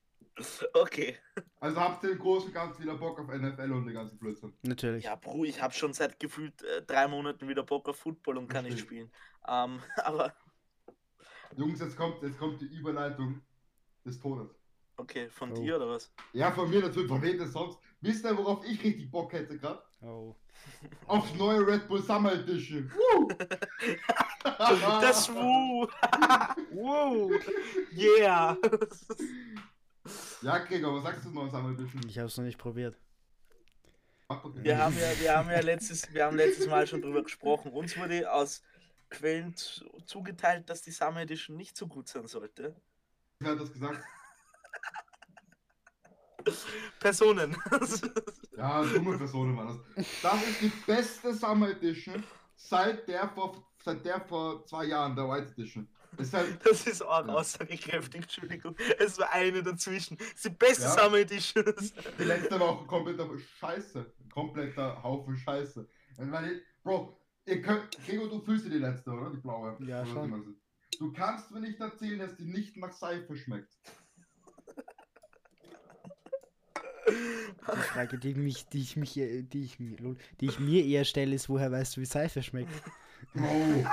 Okay. 0.73 1.17
Also 1.59 1.79
habt 1.79 2.03
ihr 2.03 2.11
im 2.11 2.19
Großen 2.19 2.47
und 2.47 2.53
Ganzen 2.53 2.81
wieder 2.81 2.95
Bock 2.95 3.19
auf 3.19 3.27
NFL 3.27 3.71
und 3.71 3.85
den 3.85 3.93
ganzen 3.93 4.17
Blödsinn? 4.17 4.53
Natürlich. 4.63 5.03
Ja, 5.05 5.15
Bro, 5.15 5.45
ich 5.45 5.61
habe 5.61 5.73
schon 5.73 5.93
seit 5.93 6.19
gefühlt 6.19 6.61
äh, 6.63 6.81
drei 6.81 7.07
Monaten 7.07 7.47
wieder 7.47 7.63
Bock 7.63 7.87
auf 7.87 7.97
Football 7.97 8.37
und 8.39 8.47
kann 8.47 8.65
nicht 8.65 8.79
spielen. 8.79 9.11
Ähm, 9.47 9.79
aber 10.03 10.33
Jungs, 11.55 11.79
jetzt 11.79 11.95
kommt, 11.95 12.21
jetzt 12.23 12.39
kommt 12.39 12.59
die 12.61 12.65
Überleitung 12.65 13.41
des 14.05 14.19
Todes. 14.19 14.49
okay, 14.97 15.29
von 15.29 15.51
Oh. 15.51 15.55
dir 15.55 15.75
oder 15.75 15.89
was? 15.89 16.11
Ja, 16.33 16.51
von 16.51 16.67
mir 16.69 16.81
natürlich, 16.81 17.07
von 17.07 17.21
wem 17.21 17.37
denn 17.37 17.47
sonst? 17.51 17.77
Wisst 18.01 18.25
ihr, 18.25 18.35
worauf 18.35 18.65
ich 18.65 18.83
richtig 18.83 19.11
Bock 19.11 19.31
hätte 19.33 19.57
gerade? 19.59 19.81
Oh. 20.01 20.35
Aufs 21.07 21.33
neue 21.35 21.65
Red 21.65 21.87
Bull 21.87 22.01
Summer 22.01 22.33
Edition. 22.33 22.91
Woo! 22.95 23.27
Das 24.43 25.29
Wu! 25.33 25.87
wow! 26.71 27.31
Yeah! 27.95 28.57
Ja, 30.41 30.57
Gregor, 30.59 30.95
was 30.95 31.03
sagst 31.03 31.25
du 31.25 31.29
noch 31.29 31.49
Summer 31.49 31.71
Edition? 31.71 32.01
Ich 32.07 32.17
habe 32.17 32.27
es 32.27 32.37
noch 32.37 32.43
nicht 32.43 32.57
probiert. 32.57 32.97
Wir 34.55 34.77
haben 34.77 34.97
ja, 34.97 35.19
wir 35.19 35.37
haben 35.37 35.49
ja 35.49 35.59
letztes, 35.59 36.11
wir 36.13 36.25
haben 36.25 36.35
letztes 36.37 36.67
Mal 36.67 36.87
schon 36.87 37.01
drüber 37.01 37.23
gesprochen. 37.23 37.71
Uns 37.71 37.95
wurde 37.97 38.31
aus 38.31 38.63
Quellen 39.09 39.55
zu, 39.55 39.85
zugeteilt, 40.05 40.69
dass 40.69 40.81
die 40.81 40.91
Summer 40.91 41.21
Edition 41.21 41.55
nicht 41.55 41.77
so 41.77 41.87
gut 41.87 42.07
sein 42.07 42.27
sollte. 42.27 42.75
Wer 43.39 43.51
hat 43.51 43.59
das 43.59 43.71
gesagt? 43.71 44.03
Personen. 46.99 47.55
Ja, 48.57 48.83
dumme 48.83 49.17
Personen 49.17 49.55
waren 49.57 49.81
das. 49.95 50.05
Das 50.21 50.47
ist 50.47 50.61
die 50.61 50.71
beste 50.85 51.33
Summer 51.33 51.69
Edition 51.69 52.23
seit 52.55 53.07
der 53.07 53.29
vor, 53.29 53.65
seit 53.83 54.05
der 54.05 54.21
vor 54.21 54.65
zwei 54.65 54.85
Jahren, 54.85 55.15
der 55.15 55.27
White 55.27 55.51
Edition. 55.53 55.87
Das 56.17 56.27
ist 56.27 56.33
halt, 56.33 56.59
Das 56.65 56.87
ist 56.87 57.01
auch 57.01 57.27
aussagekräftig, 57.27 58.21
Entschuldigung. 58.21 58.75
Es 58.99 59.17
war 59.17 59.31
eine 59.31 59.63
dazwischen. 59.63 60.17
Das 60.17 60.27
ist 60.27 60.45
die 60.45 60.49
beste 60.49 60.83
Ja. 60.83 60.89
Summer 60.89 61.17
Edition. 61.17 61.65
die 62.19 62.23
letzte 62.23 62.59
war 62.59 62.69
auch 62.69 62.87
kompletter 62.87 63.27
Scheiße. 63.59 64.05
Kompletter 64.31 65.01
Haufen 65.03 65.35
Scheiße. 65.37 65.87
Ich, 66.11 66.63
Bro, 66.83 67.17
ihr 67.45 67.61
könnt, 67.61 67.97
Gregor, 68.05 68.29
du 68.29 68.39
fühlst 68.41 68.65
die 68.65 68.69
letzte, 68.77 69.11
oder? 69.11 69.31
Die 69.31 69.37
blaue. 69.37 69.77
Ja, 69.81 70.01
Oder 70.01 70.11
schon. 70.11 70.55
Du 70.99 71.11
kannst 71.11 71.51
mir 71.51 71.59
nicht 71.59 71.79
erzählen, 71.79 72.19
dass 72.19 72.35
die 72.35 72.45
nicht 72.45 72.77
nach 72.77 72.91
Seife 72.93 73.35
schmeckt. 73.35 73.73
Die 77.07 77.81
Frage, 77.81 78.17
die, 78.17 78.33
mich, 78.33 78.67
die, 78.69 78.81
ich 78.81 78.95
mich, 78.95 79.17
äh, 79.17 79.43
die, 79.43 79.65
ich, 79.65 79.77
die 79.77 80.45
ich 80.45 80.59
mir 80.59 80.85
eher 80.85 81.05
stelle, 81.05 81.35
ist, 81.35 81.49
woher 81.49 81.71
weißt 81.71 81.95
du, 81.97 82.01
wie 82.01 82.05
Seife 82.05 82.41
schmeckt? 82.41 82.71
Bro. 83.33 83.85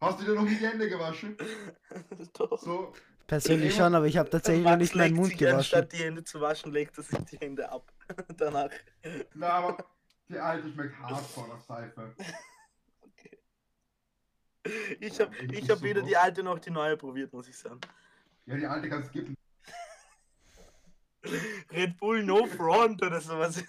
Hast 0.00 0.20
du 0.20 0.24
dir 0.24 0.34
noch 0.34 0.44
nie 0.44 0.56
die 0.56 0.66
Hände 0.66 0.88
gewaschen? 0.88 1.36
Doch. 2.34 2.58
So, 2.58 2.94
Persönlich 3.26 3.74
schon, 3.74 3.94
aber 3.94 4.06
ich 4.06 4.16
habe 4.16 4.30
tatsächlich 4.30 4.64
noch 4.64 4.76
nicht 4.76 4.94
meinen 4.94 5.16
Mund 5.16 5.28
sich, 5.28 5.38
gewaschen. 5.38 5.58
Anstatt 5.58 5.92
die 5.92 5.98
Hände 5.98 6.24
zu 6.24 6.40
waschen, 6.40 6.72
legt 6.72 6.96
er 6.96 7.04
sich 7.04 7.18
die 7.30 7.36
Hände 7.38 7.70
ab. 7.70 7.92
Danach. 8.36 8.70
na, 9.34 9.48
aber 9.50 9.84
die 10.28 10.38
alte 10.38 10.70
schmeckt 10.70 10.98
hardcore 10.98 11.48
nach 11.48 11.60
Seife. 11.60 12.14
Ich 15.00 15.20
habe 15.20 15.36
Ja, 15.36 15.52
ich 15.52 15.70
hab 15.70 15.78
so 15.78 15.84
weder 15.84 16.02
die 16.02 16.16
alte 16.16 16.42
noch 16.42 16.58
die 16.58 16.70
neue 16.70 16.96
probiert, 16.96 17.32
muss 17.32 17.48
ich 17.48 17.58
sagen. 17.58 17.80
Ja, 18.46 18.56
die 18.56 18.66
alte 18.66 18.88
kannst 18.88 19.14
du 19.14 19.18
skippen. 19.18 19.36
Red 21.70 21.98
Bull 21.98 22.22
No 22.22 22.46
Front 22.46 23.02
oder 23.02 23.20
sowas. 23.20 23.62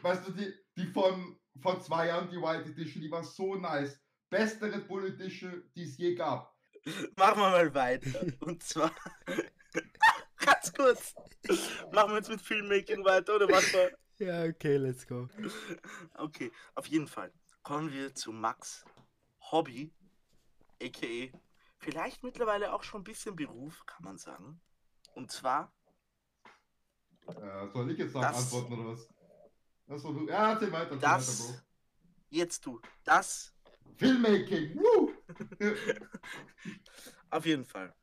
Weißt 0.00 0.28
du, 0.28 0.32
die, 0.32 0.54
die 0.76 0.86
von 0.86 1.38
vor 1.60 1.80
zwei 1.80 2.06
Jahren, 2.06 2.30
die 2.30 2.40
White 2.40 2.70
Edition, 2.70 3.02
die 3.02 3.10
war 3.10 3.24
so 3.24 3.56
nice. 3.56 4.00
Beste 4.30 4.72
Red 4.72 4.88
Bull 4.88 5.06
Edition, 5.06 5.62
die 5.74 5.84
es 5.84 5.96
je 5.96 6.14
gab. 6.14 6.54
Machen 7.16 7.40
wir 7.40 7.50
mal 7.50 7.74
weiter. 7.74 8.20
Und 8.40 8.62
zwar. 8.62 8.90
Ganz 10.38 10.72
kurz. 10.72 11.14
Machen 11.92 12.10
wir 12.10 12.16
jetzt 12.18 12.28
mit 12.28 12.40
Filmmaking 12.40 13.04
weiter 13.04 13.36
oder 13.36 13.48
was 13.48 13.72
war? 13.74 13.88
Ja, 14.18 14.44
okay, 14.44 14.76
let's 14.76 15.06
go. 15.06 15.28
Okay, 16.14 16.50
auf 16.74 16.86
jeden 16.86 17.06
Fall. 17.08 17.32
Kommen 17.62 17.92
wir 17.92 18.14
zu 18.14 18.32
Max 18.32 18.84
Hobby, 19.50 19.92
a.k.a. 20.82 21.36
vielleicht 21.78 22.22
mittlerweile 22.22 22.72
auch 22.72 22.82
schon 22.82 23.00
ein 23.00 23.04
bisschen 23.04 23.36
Beruf, 23.36 23.84
kann 23.86 24.04
man 24.04 24.18
sagen. 24.18 24.60
Und 25.14 25.30
zwar, 25.32 25.72
Äh, 27.28 27.68
soll 27.72 27.90
ich 27.90 27.98
jetzt 27.98 28.12
sagen, 28.12 28.26
Das- 28.32 28.38
antworten 28.54 28.72
oder 28.74 28.92
was? 28.92 29.08
Das 29.88 30.02
war 30.04 30.12
du. 30.12 30.28
Ja, 30.28 30.52
erzähl 30.52 30.72
weiter, 30.72 30.84
erzähl 30.92 31.00
das, 31.00 31.48
weiter, 31.50 31.62
jetzt 32.30 32.66
du, 32.66 32.80
das. 33.04 33.52
Filmmaking, 33.96 34.74
woo! 34.74 35.12
auf 37.30 37.46
jeden 37.46 37.64
Fall. 37.64 37.94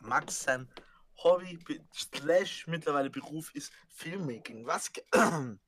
Max 0.00 0.42
sein 0.42 0.68
Hobby 1.22 1.58
slash 1.94 2.66
mittlerweile 2.66 3.10
Beruf 3.10 3.54
ist 3.54 3.72
Filmmaking. 3.88 4.66
Was, 4.66 4.90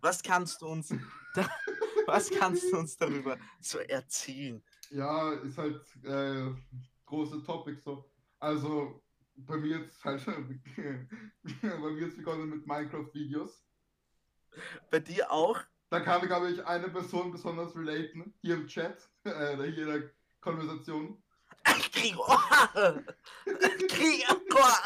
was 0.00 0.22
kannst 0.22 0.60
du 0.62 0.66
uns, 0.66 0.94
da, 1.34 1.48
was 2.06 2.30
kannst 2.30 2.70
du 2.72 2.78
uns 2.78 2.96
darüber 2.96 3.38
so 3.60 3.78
erzählen? 3.78 4.62
ja, 4.90 5.32
ist 5.34 5.58
halt 5.58 5.82
äh, 6.04 6.52
große 7.06 7.42
Topic 7.42 7.80
so. 7.80 8.10
Also, 8.38 9.02
bei 9.36 9.56
mir 9.56 9.80
jetzt 9.80 10.04
halt, 10.04 10.24
bei 10.26 11.90
mir 11.90 12.00
jetzt 12.00 12.16
begonnen 12.16 12.50
mit 12.50 12.66
Minecraft-Videos. 12.66 13.64
Bei 14.90 15.00
dir 15.00 15.30
auch? 15.30 15.60
Da 15.96 16.02
kann, 16.02 16.26
glaube 16.26 16.50
ich, 16.50 16.62
eine 16.66 16.90
Person 16.90 17.32
besonders 17.32 17.74
relaten, 17.74 18.34
hier 18.42 18.56
im 18.56 18.66
Chat, 18.66 19.08
äh, 19.24 19.56
hier 19.56 19.84
in 19.84 19.88
der 19.88 20.10
Konversation. 20.42 21.22
Gregor! 21.90 22.38
Gregor! 23.88 24.78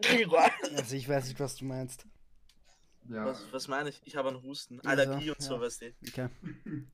Gregor! 0.00 0.50
Also 0.74 0.96
ich 0.96 1.06
weiß 1.06 1.28
nicht, 1.28 1.38
was 1.40 1.56
du 1.56 1.66
meinst. 1.66 2.06
Ja, 3.10 3.26
Was, 3.26 3.44
was 3.52 3.68
meine 3.68 3.90
ich? 3.90 4.00
Ich 4.06 4.16
habe 4.16 4.30
einen 4.30 4.42
Husten, 4.42 4.80
Also, 4.80 4.88
Allergie 4.88 5.28
und 5.28 5.40
ja. 5.40 5.46
so, 5.46 5.60
weißt 5.60 5.82
du. 5.82 5.94
Okay. 6.08 6.28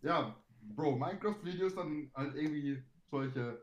ja, 0.00 0.34
Bro, 0.62 0.96
Minecraft-Videos 0.96 1.74
dann 1.74 2.10
halt 2.14 2.34
irgendwie 2.36 2.82
solche. 3.10 3.62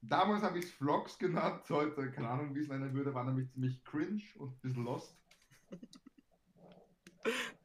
Damals 0.00 0.42
habe 0.42 0.58
ich 0.58 0.66
es 0.66 0.70
Vlogs 0.72 1.18
genannt, 1.18 1.64
heute, 1.70 2.10
keine 2.12 2.28
Ahnung, 2.28 2.54
wie 2.54 2.60
es 2.60 2.68
nennen 2.68 2.94
würde, 2.94 3.12
war 3.14 3.24
nämlich 3.24 3.50
ziemlich 3.50 3.84
cringe 3.84 4.22
und 4.36 4.52
ein 4.52 4.60
bisschen 4.60 4.84
lost. 4.84 5.16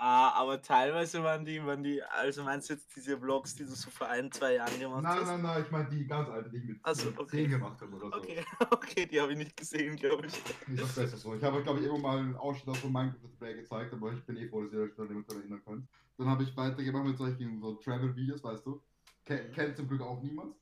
Ah, 0.00 0.30
aber 0.34 0.62
teilweise 0.62 1.24
waren 1.24 1.44
die, 1.44 1.60
waren 1.66 1.82
die, 1.82 2.00
also 2.04 2.44
meinst 2.44 2.70
du 2.70 2.74
jetzt 2.74 2.94
diese 2.94 3.18
Vlogs, 3.18 3.56
die 3.56 3.64
du 3.64 3.70
so 3.70 3.90
vor 3.90 4.06
ein, 4.06 4.30
zwei 4.30 4.54
Jahren 4.54 4.78
gemacht 4.78 5.02
Nein, 5.02 5.18
hast? 5.18 5.26
nein, 5.26 5.42
nein, 5.42 5.62
ich 5.64 5.70
meine 5.72 5.88
die 5.88 6.06
ganz 6.06 6.28
alte, 6.28 6.50
die 6.50 6.58
ich 6.58 6.64
mit 6.66 6.78
Ach 6.84 6.94
so, 6.94 7.06
mit 7.06 7.18
okay. 7.18 7.42
10 7.42 7.50
gemacht 7.50 7.80
habe 7.80 7.96
oder 7.96 8.10
so. 8.12 8.16
Okay, 8.16 8.44
okay, 8.70 9.06
die 9.06 9.20
habe 9.20 9.32
ich 9.32 9.38
nicht 9.38 9.56
gesehen, 9.56 9.96
glaube 9.96 10.26
ich. 10.26 10.34
Ist 10.34 10.82
das 10.82 10.94
besser 10.94 11.16
so. 11.16 11.34
Ich 11.34 11.42
habe, 11.42 11.64
glaube 11.64 11.80
ich, 11.80 11.86
immer 11.86 11.98
mal 11.98 12.18
einen 12.18 12.36
Ausschnitt 12.36 12.68
aus 12.68 12.80
so 12.80 12.88
Minecraft 12.88 13.36
Play 13.40 13.54
gezeigt, 13.54 13.92
aber 13.92 14.12
ich 14.12 14.24
bin 14.24 14.36
eh 14.36 14.48
froh, 14.48 14.62
dass 14.62 14.72
ihr 14.72 14.82
euch 14.82 14.94
daran 14.94 15.24
erinnern 15.28 15.62
könnt. 15.64 15.88
Dann 16.16 16.28
habe 16.28 16.44
ich 16.44 16.56
weitergemacht 16.56 17.04
mit 17.04 17.18
solchen 17.18 17.60
so 17.60 17.74
Travel-Videos, 17.74 18.44
weißt 18.44 18.66
du. 18.66 18.80
Ke 19.24 19.50
kennt 19.50 19.76
zum 19.76 19.88
Glück 19.88 20.02
auch 20.02 20.22
niemand. 20.22 20.54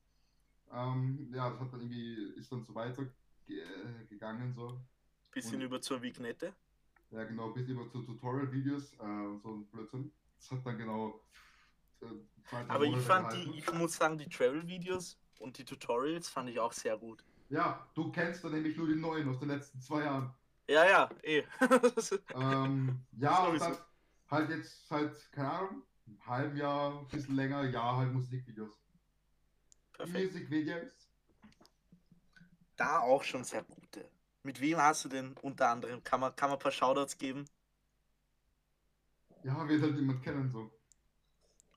Ähm, 0.73 1.29
ja, 1.33 1.51
das 1.51 1.61
hat 1.61 1.73
dann 1.73 1.81
irgendwie, 1.81 2.15
ist 2.39 2.51
dann 2.51 2.65
so 2.65 2.75
weiter 2.75 3.07
ge 3.47 3.63
gegangen 4.09 4.53
so. 4.55 4.81
Bisschen 5.33 5.57
Und- 5.57 5.63
über 5.63 5.81
zur 5.81 6.03
Vignette. 6.03 6.55
Ja, 7.11 7.23
genau, 7.25 7.51
bis 7.51 7.69
immer 7.69 7.89
zu 7.89 8.03
Tutorial-Videos, 8.03 8.95
äh, 8.99 9.03
und 9.03 9.41
so 9.41 9.55
ein 9.55 9.67
Blödsinn. 9.67 10.11
Das 10.39 10.51
hat 10.51 10.67
dann 10.67 10.77
genau 10.79 11.21
äh, 12.03 12.07
Aber 12.69 12.85
ich 12.85 12.97
fand 12.99 13.33
die, 13.33 13.45
gehalten. 13.45 13.59
ich 13.59 13.73
muss 13.73 13.97
sagen, 13.97 14.19
die 14.19 14.29
Travel-Videos 14.29 15.17
und 15.39 15.57
die 15.57 15.65
Tutorials 15.65 16.29
fand 16.29 16.51
ich 16.51 16.59
auch 16.59 16.73
sehr 16.73 16.99
gut. 16.99 17.25
Ja, 17.49 17.89
du 17.95 18.11
kennst 18.11 18.43
dann 18.43 18.53
nämlich 18.53 18.77
nur 18.77 18.89
die 18.89 18.97
neuen 18.97 19.29
aus 19.29 19.39
den 19.39 19.49
letzten 19.49 19.81
zwei 19.81 20.03
Jahren. 20.03 20.35
Ja, 20.69 20.85
ja, 20.85 21.09
eh. 21.23 21.45
Ähm, 22.35 23.07
ja, 23.13 23.45
und 23.47 23.61
dann 23.61 23.77
halt 24.29 24.51
jetzt 24.51 24.89
seit, 24.89 25.31
keine 25.33 25.53
Ahnung, 25.53 25.83
halben 26.27 26.57
Jahr, 26.57 27.01
ein 27.01 27.07
bisschen 27.07 27.37
länger, 27.37 27.63
ja, 27.71 27.97
halt 27.97 28.13
Musikvideos. 28.13 28.83
Perfekt. 29.97 30.33
Musikvideos. 30.33 30.93
Da 32.77 33.01
auch 33.01 33.25
schon 33.25 33.45
sehr 33.45 33.63
gute. 33.63 34.09
Mit 34.43 34.61
wem 34.61 34.79
hast 34.79 35.05
du 35.05 35.09
denn 35.09 35.35
unter 35.43 35.71
anderem? 35.71 36.03
Kann 36.05 36.21
man, 36.21 36.35
kann 36.37 36.51
man 36.51 36.59
ein 36.59 36.63
paar 36.63 36.73
Shoutouts 36.73 37.17
geben? 37.19 37.45
Ja, 39.43 39.67
wird 39.69 39.83
halt 39.83 39.95
niemand 39.95 40.23
kennen 40.23 40.51
so. 40.53 40.71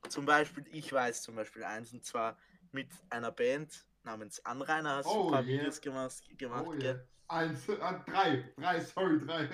Zum 0.08 0.24
Beispiel, 0.26 0.64
ich 0.72 0.92
weiß 0.92 1.22
zum 1.22 1.36
Beispiel 1.36 1.62
eins, 1.64 1.92
und 1.92 2.04
zwar 2.04 2.36
mit 2.72 2.88
einer 3.10 3.30
Band 3.30 3.86
namens 4.02 4.44
Anrainer 4.44 4.96
hast 4.96 5.06
du 5.06 5.10
Oh, 5.10 5.26
ein 5.26 5.30
paar 5.32 5.42
yeah. 5.42 5.60
Videos 5.60 5.80
gemacht, 5.80 6.38
gemacht 6.38 6.64
Oh, 6.66 6.74
yeah. 6.74 7.00
Eins, 7.28 7.68
äh, 7.68 7.76
drei, 8.06 8.52
drei, 8.56 8.80
sorry, 8.80 9.20
drei. 9.24 9.48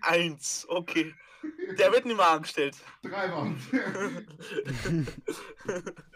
Eins, 0.00 0.66
okay. 0.68 1.14
Der 1.78 1.92
wird 1.92 2.04
nicht 2.04 2.16
mehr 2.16 2.30
angestellt. 2.30 2.76
drei 3.02 3.30
waren's. 3.30 3.62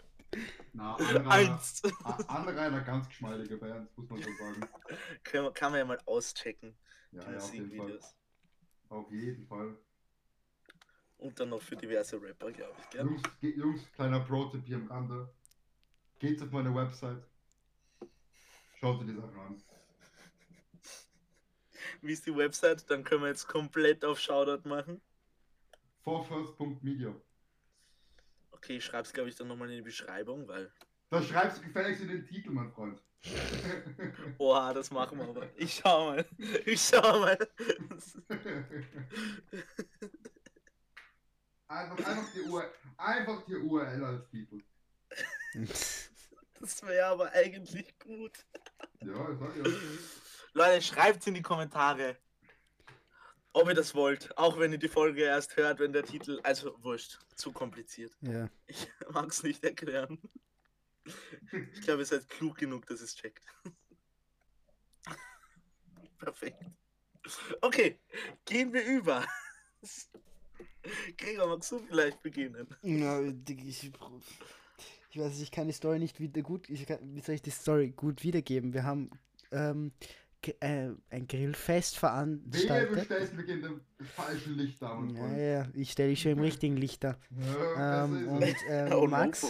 Na, 0.76 0.94
Anrainer, 0.98 1.30
Eins. 1.30 1.82
Anrainer, 2.28 2.80
ganz 2.82 3.08
geschmeidige 3.08 3.56
Band, 3.56 3.96
muss 3.96 4.08
man 4.10 4.22
so 4.22 4.28
sagen. 4.38 4.68
kann, 5.24 5.44
man, 5.44 5.54
kann 5.54 5.72
man 5.72 5.78
ja 5.78 5.84
mal 5.86 5.98
auschecken, 6.06 6.76
Ja, 7.12 7.32
ja, 7.32 7.38
auf 7.38 7.54
jeden 7.54 7.76
Fall. 7.76 8.00
Auf 8.88 9.10
jeden 9.10 9.46
Fall. 9.46 9.76
Und 11.18 11.40
dann 11.40 11.48
noch 11.48 11.62
für 11.62 11.76
diverse 11.76 12.20
Rapper, 12.20 12.52
glaube 12.52 12.74
ich, 12.78 12.90
gell? 12.90 13.04
Jungs, 13.04 13.22
ge- 13.40 13.56
Jungs, 13.56 13.90
kleiner 13.92 14.20
Pro-Tipp 14.20 14.64
hier 14.66 14.76
am 14.76 14.86
Rande. 14.88 15.34
Geht's 16.18 16.42
auf 16.42 16.50
meine 16.50 16.74
Website. 16.74 17.24
Schaut 18.78 19.00
dir 19.00 19.06
die 19.06 19.14
Sachen 19.14 19.38
an. 19.40 19.62
Wie 22.02 22.12
ist 22.12 22.26
die 22.26 22.36
Website? 22.36 22.88
Dann 22.90 23.02
können 23.02 23.22
wir 23.22 23.28
jetzt 23.28 23.48
komplett 23.48 24.04
auf 24.04 24.20
Shoutout 24.20 24.68
machen. 24.68 25.00
forfirst.media. 26.04 27.14
Okay, 28.66 28.78
ich 28.78 28.84
schreibe 28.84 29.04
es, 29.04 29.12
glaube 29.12 29.28
ich, 29.28 29.36
dann 29.36 29.46
nochmal 29.46 29.70
in 29.70 29.76
die 29.76 29.82
Beschreibung, 29.82 30.48
weil. 30.48 30.72
Da 31.08 31.22
schreibst 31.22 31.58
du 31.58 31.62
gefälligst 31.62 32.02
in 32.02 32.08
den 32.08 32.26
Titel, 32.26 32.50
mein 32.50 32.72
Freund. 32.72 33.00
Oha, 34.38 34.74
das 34.74 34.90
machen 34.90 35.18
wir 35.18 35.28
aber. 35.28 35.48
Ich 35.54 35.76
schau 35.76 36.06
mal. 36.06 36.26
Ich 36.64 36.82
schau 36.82 37.20
mal. 37.20 37.38
einfach, 41.68 41.96
einfach, 41.96 42.32
die 42.34 42.40
URL, 42.40 42.68
einfach 42.96 43.44
die 43.44 43.54
URL 43.54 44.04
als 44.04 44.28
Titel. 44.30 44.60
Das 46.58 46.82
wäre 46.82 47.06
aber 47.06 47.30
eigentlich 47.30 47.96
gut. 48.00 48.44
Ja, 49.00 49.30
ich 49.30 49.38
sag 49.38 49.56
ja. 49.58 49.62
Leute, 50.54 50.82
schreibt 50.82 51.24
in 51.28 51.34
die 51.34 51.42
Kommentare, 51.42 52.16
ob 53.56 53.68
ihr 53.68 53.74
das 53.74 53.94
wollt. 53.94 54.36
Auch 54.36 54.58
wenn 54.58 54.72
ihr 54.72 54.78
die 54.78 54.88
Folge 54.88 55.22
erst 55.22 55.56
hört, 55.56 55.80
wenn 55.80 55.92
der 55.92 56.04
Titel. 56.04 56.38
Also, 56.42 56.76
wurscht. 56.82 57.18
Zu 57.34 57.52
kompliziert. 57.52 58.12
ja. 58.20 58.48
Ich 58.66 58.86
mag 59.12 59.30
es 59.30 59.42
nicht 59.42 59.64
erklären. 59.64 60.18
Ich 61.72 61.80
glaube, 61.82 62.02
ihr 62.02 62.06
seid 62.06 62.28
klug 62.28 62.58
genug, 62.58 62.86
dass 62.86 63.00
es 63.00 63.14
checkt. 63.14 63.44
Perfekt. 66.18 66.62
Okay, 67.60 67.98
gehen 68.44 68.72
wir 68.72 68.84
über. 68.84 69.24
Gregor, 71.16 71.48
magst 71.48 71.72
du 71.72 71.78
vielleicht 71.78 72.22
beginnen? 72.22 72.68
Ja, 72.82 73.20
ich, 73.20 73.84
ich 73.84 73.92
weiß 75.18 75.30
nicht, 75.32 75.42
ich 75.42 75.50
kann 75.50 75.66
die 75.66 75.72
Story 75.72 75.98
nicht 75.98 76.20
wieder 76.20 76.42
gut, 76.42 76.68
ich 76.70 76.86
kann, 76.86 76.98
wie 77.02 77.20
soll 77.20 77.34
ich 77.34 77.42
die 77.42 77.50
Story 77.50 77.90
gut 77.90 78.22
wiedergeben? 78.22 78.72
Wir 78.72 78.84
haben 78.84 79.10
ähm, 79.50 79.92
äh, 80.60 80.90
ein 81.10 81.26
Grillfest 81.26 81.94
Wehe, 81.94 81.98
du 82.00 82.58
veranstaltet. 82.58 83.04
stellst 83.04 83.34
mich 83.34 83.48
in 83.48 83.62
dem 83.62 83.80
falschen 84.14 84.54
Licht 84.56 84.80
da, 84.82 84.94
mein 84.94 85.14
Ja, 85.16 85.36
ja, 85.36 85.68
ich 85.74 85.92
stelle 85.92 86.10
dich 86.10 86.22
schon 86.22 86.32
im 86.32 86.40
richtigen 86.40 86.76
Licht 86.76 87.04
da. 87.04 87.16
Ja, 87.30 88.04
Ähm, 88.04 88.28
und 88.28 88.44
ähm, 88.68 88.92
Oh, 88.92 89.06
Max 89.06 89.46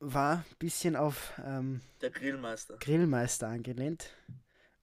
war 0.00 0.38
ein 0.38 0.44
bisschen 0.58 0.96
auf 0.96 1.32
ähm, 1.44 1.80
Der 2.00 2.10
Grillmeister. 2.10 2.76
Grillmeister 2.78 3.48
angelehnt 3.48 4.10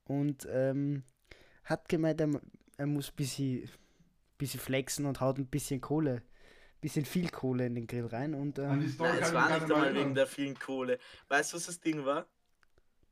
und 0.06 0.48
ähm, 0.50 1.04
hat 1.66 1.90
gemeint, 1.90 2.22
er, 2.22 2.30
er 2.78 2.86
muss 2.88 3.10
ein 3.10 3.16
bisschen, 3.16 3.70
bisschen 4.38 4.60
flexen 4.60 5.06
und 5.06 5.20
haut 5.20 5.38
ein 5.38 5.48
bisschen 5.48 5.82
Kohle, 5.82 6.22
bisschen 6.82 7.06
viel 7.06 7.30
Kohle 7.30 7.66
in 7.66 7.76
den 7.76 7.88
Grill 7.88 8.06
rein 8.06 8.34
und 8.34 8.60
ähm, 8.60 8.68
Nein, 8.68 8.84
es 8.84 8.98
war 9.00 9.14
ich 9.14 9.20
nicht 9.22 9.72
einmal 9.72 9.94
wegen 9.94 10.16
der 10.16 10.28
vielen 10.28 10.58
Kohle. 10.58 10.98
Weißt 11.28 11.52
du, 11.52 11.58
was 11.58 11.66
das 11.66 11.80
Ding 11.82 12.06
war? 12.06 12.26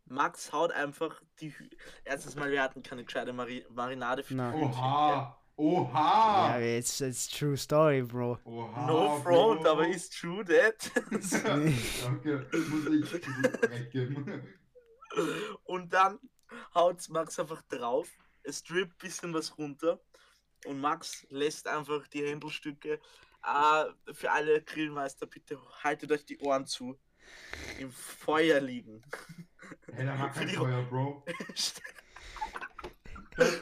Max 0.10 0.52
haut 0.52 0.72
einfach 0.72 1.22
die. 1.40 1.50
Hü 1.50 1.70
Erstens 2.04 2.36
mal, 2.36 2.52
wir 2.52 2.62
hatten 2.62 2.84
keine 2.84 3.04
gescheite 3.04 3.34
Mari 3.34 3.66
Marinade 3.70 4.24
für 4.24 4.34
die 4.34 4.42
Hühnchen. 4.42 4.64
Oha! 4.64 5.38
Oha! 5.60 6.60
ja, 6.60 6.60
jetzt 6.60 7.02
it's 7.02 7.28
true 7.28 7.58
story, 7.58 8.04
Bro. 8.04 8.38
Oha! 8.46 8.86
No 8.86 9.20
front, 9.22 9.64
Bro. 9.64 9.72
aber 9.72 9.88
ist 9.88 10.20
true 10.20 10.46
that. 10.46 10.92
okay, 11.12 12.42
muss 12.52 13.14
ich 13.14 13.92
geben. 13.92 14.44
und 15.64 15.92
dann 15.92 16.20
haut 16.76 17.10
Max 17.10 17.40
einfach 17.40 17.62
drauf. 17.64 18.10
Es 18.44 18.64
drippt 18.64 18.94
ein 18.94 19.08
bisschen 19.08 19.34
was 19.34 19.58
runter. 19.58 20.00
Und 20.66 20.80
Max 20.80 21.26
lässt 21.30 21.68
einfach 21.68 22.08
die 22.08 22.26
Händelstücke. 22.26 23.00
Äh, 23.44 24.14
für 24.14 24.32
alle 24.32 24.62
Grillmeister, 24.62 25.26
bitte 25.26 25.60
haltet 25.84 26.12
euch 26.12 26.26
die 26.26 26.40
Ohren 26.40 26.66
zu. 26.66 26.98
Im 27.80 27.92
Feuer 27.92 28.60
liegen. 28.60 29.02
War 29.88 30.34
Für 30.34 30.40
kein 30.40 30.50
Feuer, 30.50 30.84
Bro. 30.84 31.24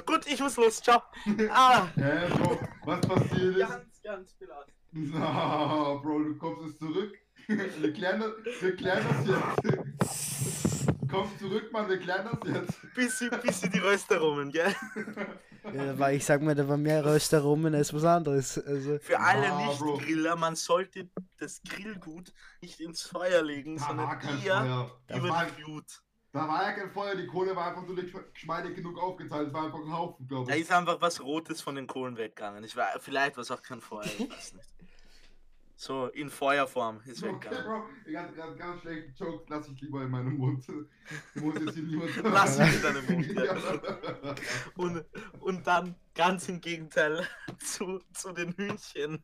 Gut, 0.05 0.25
ich 0.27 0.39
muss 0.39 0.55
los. 0.57 0.81
Ciao. 0.81 1.01
Ah, 1.49 1.87
Hä, 1.95 2.27
Bro, 2.29 2.59
was 2.85 3.01
passiert 3.01 3.57
ist? 3.57 3.69
ganz, 3.69 4.01
ganz 4.01 4.33
belastend. 4.35 4.75
Na, 4.91 5.95
Bro, 5.95 6.19
du 6.23 6.37
kommst 6.37 6.65
jetzt 6.67 6.79
zurück. 6.79 7.13
Wir 7.47 7.93
klären 7.93 8.21
das, 8.21 8.31
wir 8.61 8.75
klären 8.75 9.05
das 9.07 9.63
jetzt. 9.63 10.87
Komm 11.11 11.29
zurück, 11.37 11.71
Mann, 11.71 11.87
wir 11.89 11.99
klären 11.99 12.27
das 12.41 12.53
jetzt. 12.53 12.93
Bisschen, 12.95 13.29
bisschen 13.41 13.71
die 13.71 13.77
Röstaromen, 13.79 14.51
gell? 14.51 14.73
Ja, 15.73 15.97
weil 15.99 16.15
ich 16.17 16.25
sag 16.25 16.41
mal, 16.41 16.53
da 16.55 16.67
war 16.67 16.77
mehr 16.77 17.03
Röstaromen 17.05 17.73
als 17.73 17.93
was 17.93 18.03
anderes. 18.03 18.57
Also, 18.63 18.99
Für 18.99 19.19
alle 19.19 19.51
Ah. 19.51 19.65
Nicht-Griller, 19.65 20.35
man 20.35 20.55
sollte 20.55 21.09
das 21.39 21.61
Grillgut 21.67 22.31
nicht 22.61 22.79
ins 22.79 23.01
Feuer 23.01 23.41
legen, 23.41 23.77
Da 23.77 23.81
war 23.83 23.87
sondern 23.89 24.19
kein 24.19 24.43
eher 24.43 24.61
Feuer. 24.61 24.91
Da 25.07 25.17
über 25.17 25.29
war, 25.29 25.45
die 25.45 25.63
Glut. 25.63 26.01
da 26.31 26.47
war 26.47 26.63
ja 26.63 26.71
kein 26.73 26.91
Feuer, 26.91 27.15
die 27.15 27.25
Kohle 27.27 27.55
war 27.55 27.67
einfach 27.69 27.85
nur 27.85 27.95
nicht 27.95 28.13
geschmeidig 28.33 28.75
genug 28.75 28.99
aufgeteilt. 29.01 29.47
Es 29.47 29.53
war 29.53 29.65
einfach 29.65 29.79
ein 29.79 29.91
Haufen, 29.91 30.27
glaube 30.27 30.49
Da 30.49 30.55
ich. 30.55 30.61
ist 30.63 30.71
einfach 30.71 31.01
was 31.01 31.21
Rotes 31.21 31.61
von 31.61 31.75
den 31.75 31.87
Kohlen 31.87 32.17
weggegangen. 32.17 32.63
Ich 32.63 32.75
war, 32.75 32.87
vielleicht 32.99 33.35
war 33.37 33.41
es 33.41 33.51
auch 33.51 33.61
kein 33.63 33.81
Feuer, 33.81 34.05
ich 34.05 34.19
weiß 34.29 34.53
nicht. 34.53 34.74
So, 35.77 36.07
in 36.07 36.29
Feuerform 36.29 37.01
ist 37.05 37.21
Okay, 37.21 37.33
weggegangen. 37.33 37.65
Bro, 37.65 37.83
ich 38.05 38.13
ganz, 38.13 38.33
ganz, 38.35 38.57
ganz 38.57 38.81
schlechten 38.81 39.13
Joke 39.21 39.43
lasse 39.49 39.71
ich 39.73 39.81
lieber 39.81 40.03
in 40.03 40.09
meinem 40.09 40.37
Mund. 40.37 40.65
Ich 41.35 41.41
muss 41.41 41.55
jetzt 41.59 41.73
hier 41.73 41.83
niemand 41.83 42.11
Lass 42.23 42.57
ihn 42.57 42.73
in 42.73 42.81
deinem 42.81 43.05
Mund, 43.05 43.33
ja. 43.33 43.57
Und, 44.77 45.03
und 45.41 45.67
dann 45.67 45.95
ganz 46.15 46.47
im 46.47 46.61
Gegenteil 46.61 47.27
zu, 47.59 47.99
zu 48.13 48.31
den 48.31 48.53
Hühnchen. 48.53 49.21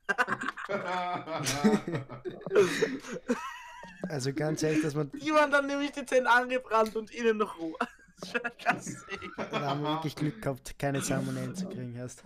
also 4.10 4.34
ganz 4.34 4.62
ehrlich, 4.64 4.82
dass 4.82 4.94
man 4.94 5.10
Die 5.12 5.32
waren 5.32 5.52
dann 5.52 5.68
nämlich 5.68 5.94
die 5.94 6.06
Zähne 6.06 6.30
angebrannt 6.30 6.98
und 6.98 7.12
innen 7.12 7.38
noch 7.38 7.58
roh. 7.60 7.78
Da 9.50 9.62
haben 9.62 9.82
wir 9.82 9.94
wirklich 9.94 10.16
Glück 10.16 10.44
gehabt, 10.44 10.78
keine 10.78 11.02
Salmonellen 11.02 11.56
zu 11.56 11.68
kriegen 11.68 11.98
hast. 12.00 12.24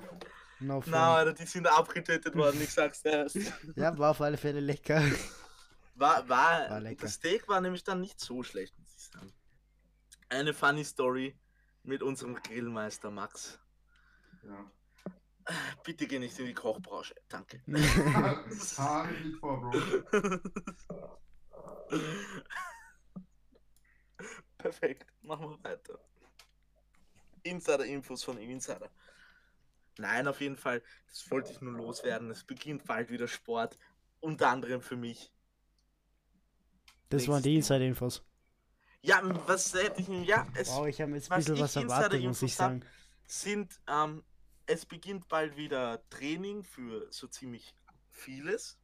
No. 0.60 0.82
Na, 0.86 1.16
Alter, 1.18 1.34
die 1.34 1.46
sind 1.46 1.68
abgetötet 1.68 2.36
worden, 2.36 2.62
ich 2.62 2.72
sag's 2.72 3.02
dir 3.02 3.12
erst. 3.12 3.36
Ja, 3.76 3.98
war 3.98 4.12
auf 4.12 4.22
alle 4.22 4.38
Fälle 4.38 4.60
lecker. 4.62 5.02
War, 5.96 6.28
war, 6.30 6.70
War 6.70 6.80
lecker. 6.80 7.02
das 7.04 7.14
Steak 7.16 7.48
war 7.48 7.60
nämlich 7.62 7.84
dann 7.84 8.00
nicht 8.02 8.20
so 8.20 8.42
schlecht, 8.44 8.78
muss 8.80 8.94
ich 8.96 9.04
sagen. 9.04 9.34
Eine 10.30 10.54
funny 10.54 10.84
Story 10.84 11.38
mit 11.84 12.02
unserem 12.04 12.36
Grillmeister 12.36 13.12
Max. 13.12 13.60
ja. 14.44 14.72
Bitte 15.84 16.08
geh 16.08 16.18
nicht 16.18 16.40
in 16.40 16.48
die 16.48 16.56
Kochbranche, 16.56 17.14
danke. 17.28 17.62
Haare 18.78 19.12
nicht 19.12 19.38
vor, 19.40 19.62
Bro. 19.62 20.40
Perfekt, 24.58 25.06
machen 25.22 25.50
wir 25.52 25.64
weiter. 25.64 26.00
Insider-Infos 27.44 28.24
von 28.24 28.38
Insider. 28.40 28.90
Nein, 29.98 30.28
auf 30.28 30.42
jeden 30.42 30.58
Fall, 30.58 30.82
das 31.08 31.30
wollte 31.32 31.52
ich 31.52 31.62
nur 31.62 31.74
loswerden. 31.74 32.30
Es 32.30 32.44
beginnt 32.44 32.84
bald 32.86 33.10
wieder 33.10 33.28
Sport, 33.28 33.78
unter 34.20 34.50
anderem 34.50 34.82
für 34.82 34.98
mich. 34.98 35.32
Das 37.10 37.28
waren 37.28 37.42
die 37.44 37.56
Inside-Infos. 37.56 38.24
Ja, 39.02 39.22
was 39.48 39.74
hätte 39.74 40.02
ich 40.02 40.08
Ja, 40.28 40.48
es 40.56 40.70
Wow, 40.70 40.88
ich 40.88 41.00
habe 41.00 41.12
jetzt 41.14 41.32
ein 41.32 41.38
was 41.38 41.46
bisschen 41.46 41.56
ich 41.56 41.62
was 41.62 41.76
erwartet, 41.76 42.24
muss 42.24 42.42
ich 42.42 42.56
sagen. 42.56 42.84
sind, 43.28 43.80
ähm, 43.88 44.24
es 44.66 44.86
beginnt 44.86 45.28
bald 45.28 45.56
wieder 45.56 46.02
Training 46.10 46.64
für 46.64 47.08
so 47.12 47.28
ziemlich 47.28 47.74
vieles. 48.10 48.78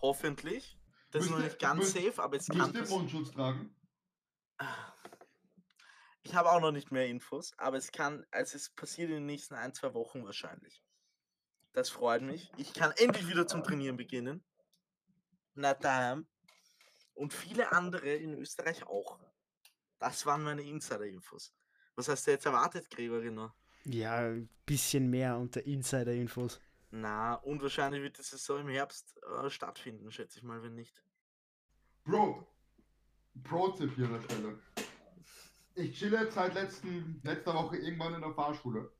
Hoffentlich. 0.00 0.78
Das 1.10 1.24
ist 1.24 1.30
noch 1.30 1.38
Müsst 1.38 1.46
ihr- 1.46 1.50
nicht 1.50 1.60
ganz 1.60 1.78
müsst- 1.80 1.92
safe, 1.94 2.22
aber 2.22 2.36
es 2.36 2.48
Müsst 2.48 2.60
kann 2.60 2.72
ihr 2.74 2.80
passieren. 2.80 3.00
Mundschutz 3.02 3.30
tragen? 3.32 3.76
Ich 6.22 6.34
habe 6.34 6.50
auch 6.50 6.60
noch 6.60 6.72
nicht 6.72 6.90
mehr 6.90 7.06
Infos, 7.06 7.52
aber 7.56 7.76
es 7.76 7.92
kann, 7.92 8.26
also 8.30 8.56
es 8.56 8.70
passiert 8.70 9.08
in 9.08 9.16
den 9.16 9.26
nächsten 9.26 9.54
ein, 9.54 9.72
zwei 9.72 9.94
Wochen 9.94 10.24
wahrscheinlich. 10.24 10.82
Das 11.72 11.88
freut 11.88 12.22
mich. 12.22 12.50
Ich 12.56 12.74
kann 12.74 12.92
endlich 12.96 13.28
wieder 13.28 13.46
zum 13.46 13.62
Trainieren 13.62 13.96
beginnen. 13.96 14.44
Na 15.54 15.74
daheim. 15.74 16.26
Und 17.14 17.32
viele 17.32 17.72
andere 17.72 18.14
in 18.14 18.34
Österreich 18.34 18.86
auch. 18.86 19.18
Das 19.98 20.26
waren 20.26 20.42
meine 20.42 20.62
Insider-Infos. 20.62 21.54
Was 21.94 22.08
hast 22.08 22.26
du 22.26 22.30
jetzt 22.30 22.46
erwartet, 22.46 22.88
Gregory? 22.90 23.30
noch? 23.30 23.54
Ja, 23.84 24.16
ein 24.16 24.48
bisschen 24.66 25.08
mehr 25.08 25.36
unter 25.36 25.64
Insider-Infos. 25.64 26.60
Na, 26.90 27.34
und 27.34 27.62
wahrscheinlich 27.62 28.02
wird 28.02 28.18
die 28.18 28.22
Saison 28.22 28.60
im 28.60 28.68
Herbst 28.68 29.18
äh, 29.22 29.48
stattfinden, 29.48 30.10
schätze 30.10 30.38
ich 30.38 30.42
mal, 30.42 30.62
wenn 30.62 30.74
nicht. 30.74 31.02
Bro, 32.04 32.46
Pro-Tipp 33.44 33.94
hier 33.94 34.06
an 34.06 34.14
der 34.14 34.22
Stelle. 34.22 34.58
Ich 35.74 35.98
chille 35.98 36.22
jetzt 36.22 36.34
seit 36.34 36.54
letzten, 36.54 37.20
letzter 37.22 37.54
Woche 37.54 37.76
irgendwann 37.76 38.14
in 38.14 38.20
der 38.20 38.34
Fahrschule. 38.34 38.90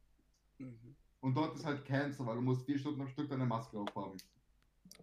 Mhm. 0.58 0.96
Und 1.20 1.34
dort 1.34 1.56
ist 1.56 1.64
halt 1.64 1.84
Cancer, 1.84 2.24
weil 2.26 2.36
du 2.36 2.42
musst 2.42 2.64
vier 2.64 2.78
Stunden 2.78 3.02
am 3.02 3.08
Stück 3.08 3.28
deine 3.28 3.44
Maske 3.44 3.78
aufhaben. 3.78 4.16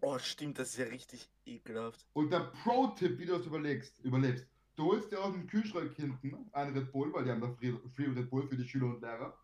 Oh, 0.02 0.18
stimmt, 0.20 0.60
das 0.60 0.70
ist 0.70 0.78
ja 0.78 0.86
richtig 0.86 1.30
ekelhaft. 1.46 2.06
Und 2.14 2.32
der 2.32 2.52
Pro-Tipp, 2.64 3.18
wie 3.20 3.26
du 3.26 3.38
das 3.38 3.46
überlegst, 3.46 4.00
überlebst. 4.04 4.46
Du 4.76 4.86
holst 4.86 5.12
dir 5.12 5.20
aus 5.20 5.34
dem 5.34 5.48
Kühlschrank 5.48 5.96
hinten 5.96 6.50
einen 6.52 6.78
Red 6.78 6.92
Bull, 6.92 7.12
weil 7.12 7.24
die 7.24 7.32
haben 7.32 7.42
da 7.42 7.50
Free, 7.52 7.74
Free 7.96 8.06
Red 8.06 8.30
Bull 8.30 8.48
für 8.48 8.56
die 8.56 8.68
Schüler 8.68 8.88
und 8.88 9.02
Lehrer. 9.02 9.36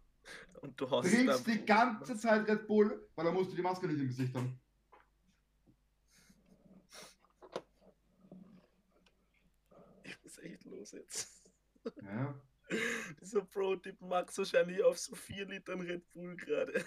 Und 0.62 0.80
du 0.80 0.90
hast 0.90 1.10
Trinkst 1.10 1.48
die 1.48 1.66
ganze 1.66 2.16
Zeit 2.16 2.48
Red 2.48 2.68
Bull, 2.68 3.08
weil 3.16 3.26
dann 3.26 3.34
musst 3.34 3.52
du 3.52 3.56
die 3.56 3.62
Maske 3.62 3.88
nicht 3.88 4.00
im 4.00 4.08
Gesicht 4.08 4.34
haben. 4.36 4.60
Ich 10.04 10.24
muss 10.24 10.38
echt 10.38 10.64
los 10.66 10.92
jetzt. 10.92 11.33
Ja. 12.02 12.36
Dieser 13.22 13.42
Pro-Tipp 13.42 14.02
macht 14.02 14.38
wahrscheinlich 14.38 14.84
auf 14.84 14.98
so 14.98 15.16
4 15.16 15.46
Litern 15.46 15.82
Red 15.82 16.12
Bull 16.14 16.36
gerade. 16.36 16.84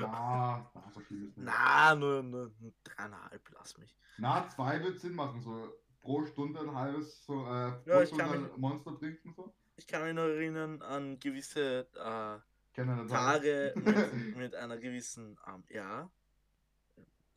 Na, 0.00 0.70
na, 0.74 0.90
so 0.94 1.00
viel 1.00 1.28
ist 1.28 1.36
nicht. 1.36 1.46
Na, 1.46 1.94
nur, 1.94 2.22
nur 2.22 2.52
dreieinhalb, 2.84 3.50
lass 3.52 3.76
mich. 3.78 3.96
Na, 4.18 4.48
zwei 4.48 4.82
wird 4.82 5.00
Sinn 5.00 5.14
machen, 5.14 5.40
so 5.40 5.72
pro 6.00 6.24
Stunde 6.24 6.60
ein 6.60 6.74
halbes, 6.74 7.24
so, 7.24 7.42
äh, 7.46 7.72
pro 7.72 7.90
Ja, 7.90 8.02
ich 8.02 8.08
Stunde 8.08 8.24
kann 8.24 8.44
ein 8.52 8.60
Monster 8.60 8.98
trinken, 8.98 9.32
so. 9.34 9.54
Ich 9.76 9.86
kann 9.86 10.04
mich 10.04 10.14
noch 10.14 10.22
erinnern 10.22 10.82
an 10.82 11.18
gewisse 11.18 11.88
äh? 11.94 12.38
Tage 12.74 13.72
mit, 13.74 13.86
mit 14.36 14.54
einer 14.54 14.78
gewissen, 14.78 15.38
ähm, 15.46 15.64
ja, 15.68 16.10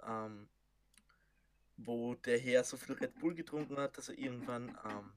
ähm, 0.04 0.48
wo 1.78 2.16
der 2.16 2.40
Herr 2.40 2.64
so 2.64 2.78
viel 2.78 2.96
Red 2.96 3.20
Bull 3.20 3.36
getrunken 3.36 3.78
hat, 3.78 3.98
dass 3.98 4.10
er 4.10 4.18
irgendwann 4.18 4.70
ähm, 4.90 5.12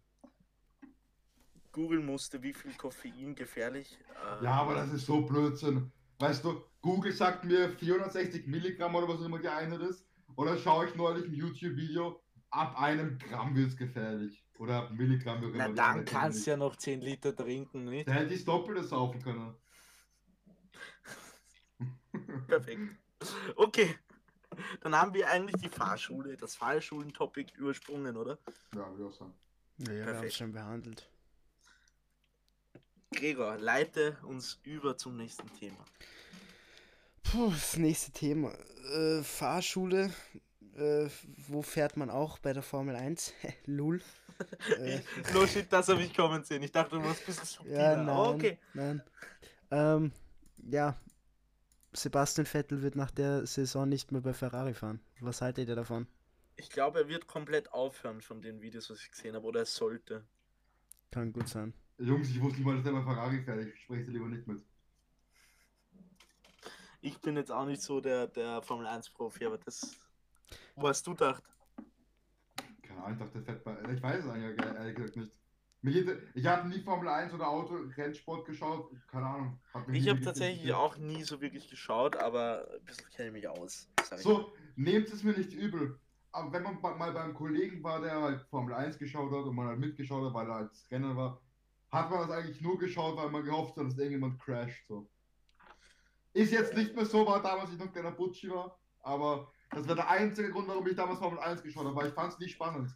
googeln 1.72 2.04
musste, 2.04 2.42
wie 2.42 2.52
viel 2.52 2.74
Koffein 2.74 3.34
gefährlich. 3.34 3.98
Äh, 4.40 4.44
Ja, 4.44 4.52
aber 4.62 4.74
das 4.74 4.92
ist 4.92 5.06
so 5.06 5.22
Blödsinn. 5.22 5.92
Weißt 6.18 6.44
du, 6.44 6.62
Google 6.80 7.12
sagt 7.12 7.44
mir 7.44 7.70
460 7.70 8.46
Milligramm 8.46 8.94
oder 8.94 9.08
was 9.08 9.20
auch 9.20 9.26
immer 9.26 9.38
die 9.38 9.48
Einheit 9.48 9.80
ist. 9.82 10.04
Oder 10.36 10.56
schaue 10.56 10.86
ich 10.86 10.94
neulich 10.94 11.26
ein 11.26 11.34
YouTube-Video, 11.34 12.20
ab 12.50 12.80
einem 12.80 13.18
Gramm 13.18 13.54
wird 13.54 13.68
es 13.68 13.76
gefährlich. 13.76 14.44
Oder 14.58 14.82
ab 14.82 14.90
Milligramm 14.92 15.40
wird 15.42 15.54
Na, 15.56 15.68
dann 15.68 16.04
kannst 16.04 16.46
du 16.46 16.50
ja 16.50 16.56
noch 16.56 16.76
10 16.76 17.00
Liter 17.00 17.34
trinken, 17.34 17.84
nicht? 17.84 18.08
Da 18.08 18.12
hätte 18.12 18.34
ich 18.34 18.40
das 18.40 18.44
Doppelte 18.46 18.82
saufen 18.84 19.22
können. 19.22 19.54
Perfekt. 22.48 22.96
Okay. 23.56 23.94
Dann 24.80 24.94
haben 24.94 25.14
wir 25.14 25.28
eigentlich 25.28 25.60
die 25.60 25.68
Fahrschule, 25.68 26.36
das 26.36 26.56
Fahrschulen-Topic 26.56 27.52
übersprungen, 27.56 28.16
oder? 28.16 28.38
Ja, 28.74 28.88
würde 28.90 29.02
ich 29.02 29.08
auch 29.08 29.18
sagen. 29.18 29.34
Ja, 29.78 29.90
wir 29.90 30.06
haben 30.16 30.26
es 30.26 30.36
schon 30.36 30.52
behandelt. 30.52 31.08
Gregor, 33.12 33.56
leite 33.56 34.18
uns 34.22 34.60
über 34.64 34.96
zum 34.96 35.16
nächsten 35.16 35.50
Thema. 35.54 35.84
Puh, 37.22 37.50
das 37.50 37.76
nächste 37.76 38.12
Thema. 38.12 38.52
Äh, 38.92 39.22
Fahrschule. 39.22 40.12
Äh, 40.76 41.08
wo 41.48 41.62
fährt 41.62 41.96
man 41.96 42.08
auch 42.08 42.38
bei 42.38 42.52
der 42.52 42.62
Formel 42.62 42.96
1? 42.96 43.34
Lul. 43.66 44.00
Äh, 44.78 45.00
no 45.34 45.44
shit, 45.48 45.66
das 45.72 45.88
habe 45.88 46.00
ich 46.00 46.14
kommen 46.14 46.44
sehen. 46.44 46.62
Ich 46.62 46.70
dachte, 46.70 46.94
du 46.94 47.02
warst 47.02 47.22
ein 47.22 47.26
bisschen 47.26 47.44
subtiler. 47.44 47.80
ja, 47.80 47.96
nein. 47.96 48.08
Aber 48.08 48.34
okay. 48.34 48.58
Nein. 48.72 49.02
Ähm, 49.72 50.12
ja. 50.70 50.96
Sebastian 51.92 52.46
Vettel 52.46 52.82
wird 52.82 52.96
nach 52.96 53.10
der 53.10 53.46
Saison 53.46 53.88
nicht 53.88 54.12
mehr 54.12 54.20
bei 54.20 54.34
Ferrari 54.34 54.74
fahren. 54.74 55.00
Was 55.20 55.40
haltet 55.40 55.68
ihr 55.68 55.76
davon? 55.76 56.06
Ich 56.56 56.70
glaube, 56.70 57.00
er 57.00 57.08
wird 57.08 57.26
komplett 57.26 57.72
aufhören 57.72 58.20
von 58.20 58.42
den 58.42 58.60
Videos, 58.60 58.90
was 58.90 59.00
ich 59.00 59.10
gesehen 59.10 59.34
habe. 59.34 59.46
Oder 59.46 59.60
er 59.60 59.66
sollte. 59.66 60.24
Kann 61.10 61.32
gut 61.32 61.48
sein. 61.48 61.72
Jungs, 61.98 62.30
ich 62.30 62.40
wusste 62.40 62.58
nicht 62.58 62.66
mal, 62.66 62.74
dass 62.74 62.84
der 62.84 62.92
bei 62.92 63.02
Ferrari 63.02 63.42
fährt. 63.42 63.66
Ich 63.66 63.80
spreche 63.82 64.04
sie 64.04 64.12
lieber 64.12 64.26
nicht 64.26 64.46
mit. 64.46 64.62
Ich 67.00 67.18
bin 67.20 67.36
jetzt 67.36 67.52
auch 67.52 67.64
nicht 67.64 67.80
so 67.80 68.00
der, 68.00 68.26
der 68.26 68.60
Formel 68.62 68.86
1-Profi, 68.86 69.46
aber 69.46 69.58
das. 69.58 69.96
Wo 70.74 70.88
hast 70.88 71.06
du 71.06 71.12
gedacht? 71.12 71.44
Keine 72.82 73.02
Ahnung, 73.04 73.12
ich 73.12 73.18
dachte, 73.18 73.32
der 73.38 73.42
fährt 73.42 73.64
bei. 73.64 73.92
Ich 73.92 74.02
weiß 74.02 74.24
es 74.24 74.30
eigentlich 74.30 74.66
ehrlich 74.66 74.96
gesagt 74.96 75.16
nicht. 75.16 75.32
Ich 75.82 76.46
habe 76.46 76.68
nie 76.68 76.80
Formel 76.80 77.08
1 77.08 77.32
oder 77.32 77.48
Auto, 77.48 77.76
Rennsport 77.96 78.46
geschaut. 78.46 78.90
Keine 79.06 79.26
Ahnung. 79.26 79.60
Ich 79.92 80.08
habe 80.08 80.20
tatsächlich 80.20 80.72
auch 80.72 80.96
nie 80.96 81.22
so 81.22 81.40
wirklich 81.40 81.70
geschaut, 81.70 82.16
aber 82.16 82.68
ein 82.74 82.84
bisschen 82.84 83.08
kenne 83.10 83.28
ich 83.28 83.34
mich 83.34 83.48
aus. 83.48 83.88
So, 84.16 84.52
nehmt 84.74 85.08
es 85.08 85.22
mir 85.22 85.34
nicht 85.34 85.52
übel. 85.52 86.00
Aber 86.32 86.52
wenn 86.52 86.62
man 86.62 86.80
mal 86.80 87.12
beim 87.12 87.32
Kollegen 87.32 87.82
war, 87.82 88.00
der 88.00 88.20
halt 88.20 88.42
Formel 88.50 88.74
1 88.74 88.98
geschaut 88.98 89.30
hat 89.32 89.44
und 89.44 89.54
man 89.54 89.68
halt 89.68 89.78
mitgeschaut 89.78 90.26
hat, 90.26 90.34
weil 90.34 90.48
er 90.48 90.56
als 90.56 90.86
Renner 90.90 91.16
war, 91.16 91.40
hat 91.90 92.10
man 92.10 92.20
das 92.20 92.30
eigentlich 92.30 92.60
nur 92.60 92.78
geschaut, 92.78 93.16
weil 93.16 93.30
man 93.30 93.44
gehofft 93.44 93.76
hat, 93.76 93.86
dass 93.86 93.96
irgendjemand 93.96 94.38
crasht. 94.40 94.86
So. 94.88 95.08
Ist 96.34 96.52
jetzt 96.52 96.74
nicht 96.74 96.94
mehr 96.94 97.06
so, 97.06 97.26
war 97.26 97.40
damals 97.40 97.72
ich 97.72 97.78
noch 97.78 97.90
kleiner 97.90 98.10
Butschi 98.10 98.50
war, 98.50 98.78
aber 99.00 99.50
das 99.70 99.88
war 99.88 99.94
der 99.94 100.10
einzige 100.10 100.50
Grund, 100.50 100.68
warum 100.68 100.86
ich 100.86 100.96
damals 100.96 101.18
Formel 101.18 101.38
1 101.38 101.62
geschaut 101.62 101.86
habe, 101.86 101.96
weil 101.96 102.08
ich 102.08 102.14
fand 102.14 102.32
es 102.32 102.38
nicht 102.38 102.52
spannend. 102.52 102.94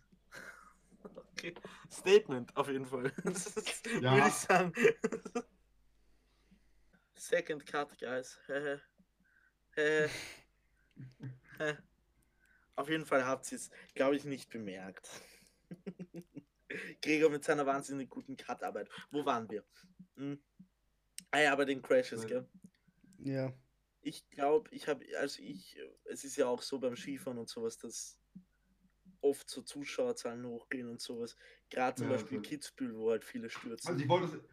Okay. 1.43 1.55
Statement 1.91 2.57
auf 2.57 2.69
jeden 2.69 2.87
Fall. 2.87 3.13
Das 3.25 3.47
ist, 3.47 3.87
Ja. 4.01 4.15
Würde 4.15 4.29
ich 4.29 4.35
sagen. 4.35 4.73
Second 7.15 7.67
Cut, 7.67 7.99
guys. 7.99 8.39
Auf 12.75 12.89
jeden 12.89 13.07
Fall 13.07 13.25
habt 13.25 13.51
ihr 13.53 13.57
es, 13.57 13.71
glaube 13.95 14.17
ich, 14.17 14.25
nicht 14.25 14.51
bemerkt. 14.51 15.09
Gregor 17.03 17.31
mit 17.31 17.45
seiner 17.45 17.67
wahnsinnig 17.67 18.09
guten 18.09 18.37
Cut-Arbeit. 18.37 18.89
Wo 19.11 19.25
waren 19.25 19.49
wir? 19.51 19.65
Hm. 20.17 20.43
Ah 21.31 21.41
ja, 21.41 21.55
bei 21.55 21.65
den 21.65 21.83
Crashes, 21.83 22.27
gell? 22.27 22.49
Ja. 23.19 23.53
Ich 24.01 24.29
glaube, 24.31 24.75
ich 24.75 24.89
habe, 24.89 25.05
also 25.19 25.43
ich, 25.43 25.79
es 26.05 26.25
ist 26.25 26.37
ja 26.37 26.47
auch 26.47 26.63
so 26.63 26.79
beim 26.79 26.97
Skifahren 26.97 27.39
und 27.39 27.49
sowas, 27.49 27.79
dass 27.79 28.19
oft 29.23 29.49
so 29.49 29.63
Zuschauerzahlen 29.63 30.45
hochgehen 30.47 30.89
und 30.89 31.01
sowas. 31.01 31.37
Gerade 31.71 31.97
zum 31.97 32.09
Ja, 32.09 32.15
Beispiel 32.15 32.39
okay. 32.39 32.49
Kitzbühel, 32.51 32.95
wo 32.97 33.11
halt 33.11 33.25
viele 33.25 33.49
stürzen. 33.49 33.91
Also 33.91 34.03
ich 34.03 34.09
wollte 34.09 34.45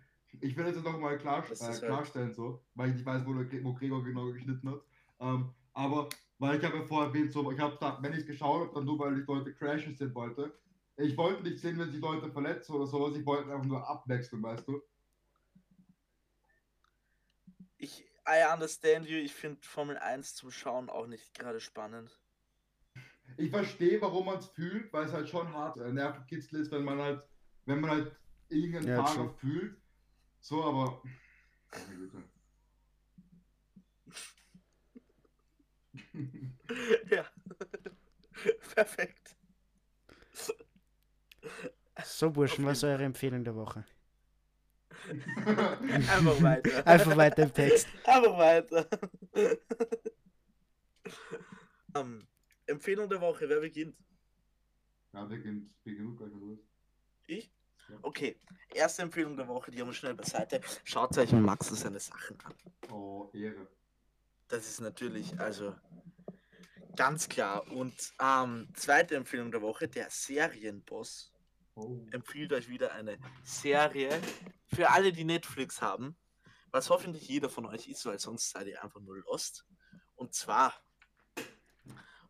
ich 0.41 0.55
will 0.55 0.67
jetzt 0.67 0.83
noch 0.83 0.97
mal 0.99 1.17
klar, 1.17 1.43
Das 1.49 1.59
äh, 1.59 1.65
halt- 1.65 1.83
klarstellen, 1.83 2.33
so, 2.33 2.63
weil 2.75 2.89
ich 2.89 2.95
nicht 2.97 3.05
weiß, 3.05 3.25
wo, 3.25 3.33
der, 3.33 3.63
wo 3.63 3.73
Gregor 3.73 4.03
genau 4.03 4.31
geschnitten 4.31 4.69
hat. 4.69 4.81
Ähm, 5.19 5.53
aber, 5.73 6.07
weil 6.37 6.57
ich 6.59 6.63
habe 6.63 6.77
ja 6.77 6.83
vorher 6.83 7.07
erwähnt, 7.09 7.31
so, 7.31 7.51
ich 7.51 7.59
habe 7.59 7.77
da, 7.79 7.97
wenn 8.01 8.13
ich 8.13 8.19
es 8.19 8.25
geschaut 8.27 8.61
habe, 8.67 8.73
dann 8.75 8.85
nur, 8.85 8.99
weil 8.99 9.19
ich 9.19 9.27
Leute 9.27 9.53
crashen 9.53 9.95
sehen 9.95 10.13
wollte. 10.13 10.53
Ich 10.97 11.17
wollte 11.17 11.43
nicht 11.43 11.59
sehen, 11.59 11.79
wenn 11.79 11.89
sich 11.91 11.99
Leute 12.01 12.31
verletzen 12.31 12.73
oder 12.73 12.85
sowas, 12.85 13.15
ich 13.17 13.25
wollte 13.25 13.51
einfach 13.51 13.65
nur 13.65 13.87
abwechseln, 13.87 14.43
weißt 14.43 14.67
du? 14.67 14.81
Ich, 17.77 18.05
I 18.27 18.43
understand 18.53 19.07
you, 19.07 19.17
ich 19.17 19.33
finde 19.33 19.61
Formel 19.65 19.97
1 19.97 20.35
zum 20.35 20.51
Schauen 20.51 20.89
auch 20.89 21.07
nicht 21.07 21.33
gerade 21.33 21.59
spannend. 21.59 22.19
Ich 23.37 23.49
verstehe, 23.49 24.01
warum 24.01 24.25
man 24.25 24.37
es 24.39 24.47
fühlt, 24.47 24.91
weil 24.91 25.05
es 25.05 25.13
halt 25.13 25.29
schon 25.29 25.51
hart 25.53 25.77
äh, 25.77 25.91
Nervenkitzel 25.91 26.61
ist, 26.61 26.71
wenn 26.71 26.83
man 26.83 26.99
halt, 26.99 27.27
wenn 27.65 27.79
man 27.79 27.91
halt 27.91 28.15
irgendeinen 28.49 28.87
Ja, 28.87 29.03
Fahrer 29.03 29.29
fühlt. 29.29 29.77
So, 30.39 30.63
aber. 30.63 31.01
Ja. 37.09 37.25
Perfekt. 38.75 39.35
So, 42.03 42.31
Burschen, 42.31 42.65
was 42.65 42.77
ist 42.77 42.83
eure 42.85 43.03
Empfehlung 43.03 43.43
der 43.43 43.55
Woche? 43.55 43.83
Einfach 45.45 46.41
weiter. 46.41 46.87
Einfach 46.87 47.17
weiter 47.17 47.43
im 47.43 47.53
Text. 47.53 47.87
Einfach 48.05 48.37
weiter. 48.37 48.87
ähm, 51.95 52.27
Empfehlung 52.69 53.09
der 53.09 53.21
Woche, 53.21 53.47
wer 53.49 53.59
beginnt? 53.59 53.95
ja, 55.13 55.29
wir 55.29 55.39
gehen, 55.39 55.73
wir 55.83 55.95
gehen 55.95 56.15
gleich 56.15 56.31
los. 56.33 56.59
Ich? 57.27 57.51
Ja. 57.89 57.97
Okay, 58.03 58.37
erste 58.73 59.01
Empfehlung 59.01 59.35
der 59.35 59.47
Woche, 59.47 59.71
die 59.71 59.79
haben 59.79 59.87
wir 59.87 59.93
schnell 59.93 60.13
beiseite. 60.13 60.61
Schaut 60.83 61.17
euch 61.17 61.31
Max 61.31 61.67
seine 61.69 61.99
Sachen 61.99 62.37
an. 62.41 62.53
Oh, 62.91 63.29
Ehre. 63.33 63.67
Das 64.47 64.67
ist 64.69 64.79
natürlich, 64.81 65.39
also 65.39 65.75
ganz 66.95 67.27
klar. 67.27 67.65
Und 67.71 67.93
ähm, 68.21 68.67
zweite 68.75 69.15
Empfehlung 69.15 69.51
der 69.51 69.61
Woche, 69.61 69.87
der 69.87 70.09
Serienboss 70.09 71.33
Oh. 71.75 72.05
empfiehlt 72.11 72.51
euch 72.51 72.67
wieder 72.67 72.91
eine 72.91 73.17
Serie 73.45 74.09
für 74.65 74.89
alle, 74.89 75.13
die 75.13 75.23
Netflix 75.23 75.81
haben, 75.81 76.17
was 76.71 76.89
hoffentlich 76.89 77.25
jeder 77.29 77.49
von 77.49 77.65
euch 77.65 77.87
ist, 77.87 78.05
weil 78.05 78.19
sonst 78.19 78.49
seid 78.49 78.67
ihr 78.67 78.83
einfach 78.83 78.99
nur 78.99 79.17
lost. 79.19 79.65
Und 80.15 80.33
zwar 80.33 80.73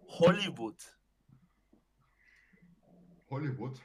Hollywood. 0.09 0.77
Hollywood. 3.29 3.79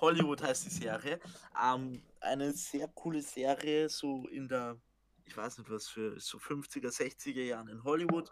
Hollywood 0.00 0.42
heißt 0.42 0.66
die 0.66 0.70
Serie. 0.70 1.20
Ähm, 1.62 2.02
eine 2.20 2.52
sehr 2.52 2.88
coole 2.88 3.22
Serie, 3.22 3.88
so 3.88 4.26
in 4.28 4.48
der 4.48 4.80
ich 5.32 5.36
weiß 5.36 5.58
nicht 5.58 5.70
was, 5.70 5.88
für 5.88 6.18
so 6.20 6.38
50er, 6.38 6.90
60er 6.90 7.42
Jahren 7.42 7.68
in 7.68 7.82
Hollywood 7.84 8.30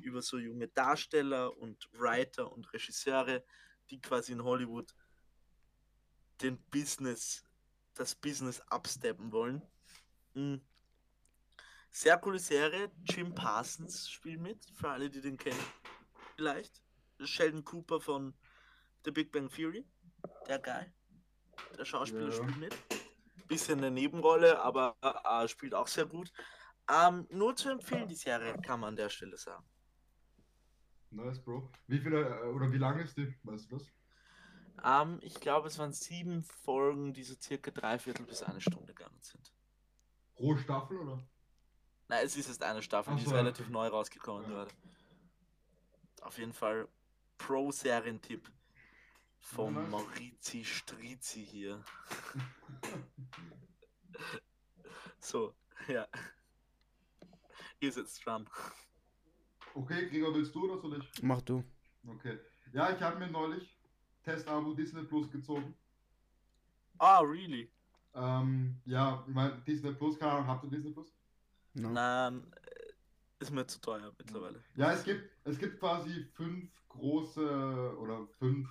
über 0.00 0.22
so 0.22 0.38
junge 0.38 0.68
Darsteller 0.68 1.56
und 1.56 1.88
Writer 1.92 2.52
und 2.52 2.72
Regisseure, 2.72 3.44
die 3.90 4.00
quasi 4.00 4.32
in 4.32 4.42
Hollywood 4.42 4.94
den 6.42 6.58
Business, 6.70 7.44
das 7.94 8.14
Business 8.14 8.60
absteppen 8.62 9.30
wollen. 9.32 9.62
Mhm. 10.34 10.60
Sehr 11.90 12.18
coole 12.18 12.40
Serie. 12.40 12.90
Jim 13.04 13.34
Parsons 13.34 14.10
spielt 14.10 14.40
mit, 14.40 14.64
für 14.74 14.90
alle, 14.90 15.08
die 15.08 15.20
den 15.20 15.36
kennen. 15.36 15.64
Vielleicht. 16.36 16.82
Sheldon 17.20 17.64
Cooper 17.64 18.00
von 18.00 18.34
The 19.04 19.10
Big 19.10 19.32
Bang 19.32 19.48
Theory. 19.48 19.86
Der 20.48 20.58
Guy. 20.58 20.86
Der 21.78 21.84
Schauspieler 21.84 22.26
ja. 22.26 22.32
spielt 22.32 22.56
mit. 22.58 22.76
Bisschen 23.46 23.78
eine 23.78 23.90
Nebenrolle, 23.90 24.60
aber 24.60 24.96
äh, 25.02 25.46
spielt 25.48 25.74
auch 25.74 25.86
sehr 25.86 26.06
gut. 26.06 26.32
Ähm, 26.90 27.26
nur 27.30 27.54
zu 27.56 27.70
empfehlen, 27.70 28.08
die 28.08 28.14
Serie, 28.14 28.54
kann 28.60 28.80
man 28.80 28.88
an 28.88 28.96
der 28.96 29.08
Stelle 29.08 29.36
sagen. 29.36 29.64
Nice, 31.10 31.42
Bro. 31.42 31.70
Wie 31.86 31.98
viele, 31.98 32.22
äh, 32.22 32.48
oder 32.48 32.70
wie 32.72 32.78
lange 32.78 33.02
ist 33.02 33.16
die? 33.16 33.34
Weißt 33.42 33.70
du 33.70 33.76
das? 33.76 33.92
Ähm, 34.84 35.18
ich 35.22 35.34
glaube, 35.34 35.68
es 35.68 35.78
waren 35.78 35.92
sieben 35.92 36.42
Folgen, 36.42 37.12
die 37.12 37.22
so 37.22 37.34
circa 37.40 37.70
drei 37.70 37.98
Viertel 37.98 38.26
bis 38.26 38.42
eine 38.42 38.60
Stunde 38.60 38.92
gegangen 38.92 39.20
sind. 39.20 39.52
Pro 40.34 40.56
Staffel, 40.56 40.98
oder? 40.98 41.22
Nein, 42.08 42.26
es 42.26 42.36
ist 42.36 42.48
erst 42.48 42.62
eine 42.62 42.82
Staffel, 42.82 43.14
Ach 43.14 43.18
die 43.18 43.24
ist 43.24 43.32
relativ 43.32 43.68
neu 43.68 43.86
rausgekommen 43.86 44.42
ja. 44.44 44.48
gerade. 44.50 44.70
Auf 46.24 46.38
jeden 46.38 46.54
Fall 46.54 46.88
Pro-Serientipp 47.36 48.50
vom 49.38 49.74
ja, 49.74 49.82
Maurizi 49.82 50.64
Strizi 50.64 51.44
hier. 51.44 51.84
so, 55.20 55.54
ja. 55.86 56.08
Ihr 57.78 57.92
sitzt 57.92 58.24
dran. 58.24 58.48
Okay, 59.74 60.08
Gregor, 60.08 60.34
willst 60.34 60.54
du 60.54 60.64
oder 60.64 60.80
soll 60.80 60.98
ich? 60.98 61.22
Mach 61.22 61.42
du. 61.42 61.62
Okay. 62.06 62.38
Ja, 62.72 62.90
ich 62.90 63.02
habe 63.02 63.18
mir 63.18 63.30
neulich 63.30 63.76
Test-Abo 64.22 64.72
Disney 64.72 65.02
Plus 65.02 65.30
gezogen. 65.30 65.76
Ah, 66.96 67.20
really? 67.20 67.70
Ähm, 68.14 68.80
ja, 68.86 69.22
ich 69.28 69.34
meine, 69.34 69.60
Disney 69.66 69.92
Plus, 69.92 70.18
keine 70.18 70.32
Ahnung, 70.32 70.46
habt 70.46 70.64
ihr 70.64 70.70
Disney 70.70 70.90
Plus? 70.90 71.12
No. 71.74 71.90
Nein, 71.90 72.50
ist 73.44 73.50
mir 73.50 73.66
zu 73.66 73.80
teuer 73.80 74.12
mittlerweile. 74.18 74.62
Ja, 74.74 74.92
es 74.92 75.04
gibt, 75.04 75.30
es 75.44 75.58
gibt 75.58 75.78
quasi 75.78 76.26
fünf 76.34 76.70
große 76.88 77.96
oder 77.98 78.26
fünf. 78.38 78.68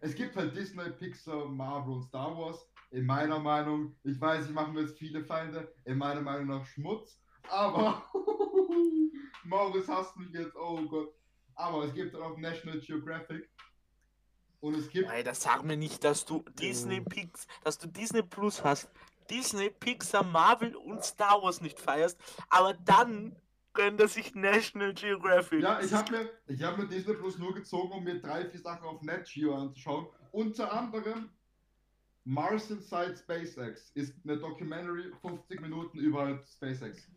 Es 0.00 0.14
gibt 0.14 0.36
halt 0.36 0.56
Disney, 0.56 0.90
Pixar, 0.90 1.46
Marvel 1.46 1.94
und 1.94 2.02
Star 2.04 2.36
Wars. 2.36 2.64
In 2.90 3.04
meiner 3.04 3.38
Meinung, 3.38 3.96
ich 4.04 4.20
weiß, 4.20 4.46
ich 4.46 4.52
mache 4.52 4.72
mir 4.72 4.82
jetzt 4.82 4.98
viele 4.98 5.24
Feinde, 5.24 5.72
in 5.84 5.98
meiner 5.98 6.22
Meinung 6.22 6.46
nach 6.46 6.64
Schmutz, 6.64 7.20
aber 7.50 8.02
Maurice 9.44 9.92
hasst 9.92 10.16
mich 10.16 10.30
jetzt, 10.30 10.56
oh 10.56 10.80
Gott. 10.86 11.12
Aber 11.54 11.84
es 11.84 11.92
gibt 11.92 12.14
auch 12.14 12.38
National 12.38 12.78
Geographic. 12.80 13.50
Und 14.60 14.74
es 14.74 14.88
gibt. 14.88 15.08
Alter, 15.08 15.34
sag 15.34 15.64
mir 15.64 15.76
nicht, 15.76 16.02
dass 16.04 16.24
du 16.24 16.44
Disney 16.60 17.00
Pix, 17.00 17.46
dass 17.64 17.78
du 17.78 17.88
Disney 17.88 18.22
Plus 18.22 18.62
hast. 18.62 18.88
Disney, 19.28 19.68
Pixar, 19.68 20.24
Marvel 20.24 20.74
und 20.74 21.04
Star 21.04 21.42
Wars 21.42 21.60
nicht 21.60 21.78
feierst, 21.78 22.18
aber 22.48 22.72
dann 22.72 23.36
gönnt 23.78 24.00
er 24.00 24.08
sich 24.08 24.34
National 24.34 24.92
Geographic. 24.92 25.62
Ja, 25.62 25.80
ich 25.80 25.92
habe 25.92 26.10
mir, 26.10 26.30
ich 26.48 26.62
hab 26.62 26.76
mir 26.76 26.86
Disney 26.86 27.14
Plus 27.14 27.38
nur 27.38 27.54
gezogen, 27.54 27.92
um 27.92 28.02
mir 28.02 28.20
drei, 28.20 28.44
vier 28.50 28.60
Sachen 28.60 28.84
auf 28.84 29.00
NetGeo 29.02 29.54
anzuschauen. 29.54 30.08
Unter 30.32 30.72
anderem 30.72 31.30
Mars 32.24 32.70
Inside 32.70 33.16
SpaceX 33.16 33.92
ist 33.94 34.14
eine 34.24 34.36
Documentary, 34.36 35.12
50 35.22 35.60
Minuten 35.60 35.98
über 35.98 36.42
SpaceX. 36.44 37.08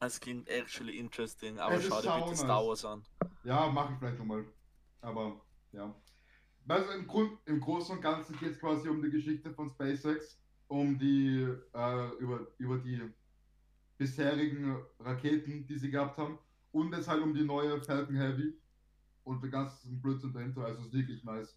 Das 0.00 0.18
klingt 0.18 0.48
actually 0.48 0.98
interesting, 0.98 1.60
aber 1.60 1.80
schau 1.80 2.02
dir 2.02 2.24
bitte 2.24 2.36
Star 2.36 2.66
Wars 2.66 2.84
an. 2.84 3.04
Ja, 3.44 3.68
mache 3.68 3.92
ich 3.92 3.98
vielleicht 4.00 4.18
nochmal. 4.18 4.44
Aber 5.02 5.40
ja. 5.70 5.94
Also 6.66 6.90
im, 6.90 7.06
Grund, 7.06 7.38
im 7.46 7.60
Großen 7.60 7.96
und 7.96 8.02
Ganzen 8.02 8.36
geht 8.38 8.52
es 8.52 8.58
quasi 8.58 8.88
um 8.88 9.00
die 9.00 9.10
Geschichte 9.10 9.52
von 9.52 9.70
SpaceX 9.70 10.38
um 10.66 10.98
die, 10.98 11.46
äh, 11.74 12.08
über, 12.18 12.46
über 12.58 12.78
die 12.78 13.00
bisherigen 14.02 14.76
Raketen, 14.98 15.66
die 15.66 15.78
sie 15.78 15.90
gehabt 15.90 16.18
haben. 16.18 16.38
Und 16.72 16.92
es 16.94 17.06
halt 17.06 17.22
um 17.22 17.34
die 17.34 17.44
neue 17.44 17.80
Falcon 17.82 18.16
Heavy 18.16 18.54
und 19.24 19.42
den 19.42 19.50
ganzen 19.50 20.00
Blödsinn 20.00 20.32
dahinter. 20.32 20.64
Also 20.64 20.80
es 20.80 20.86
ist 20.86 20.92
wirklich 20.92 21.22
nice. 21.22 21.56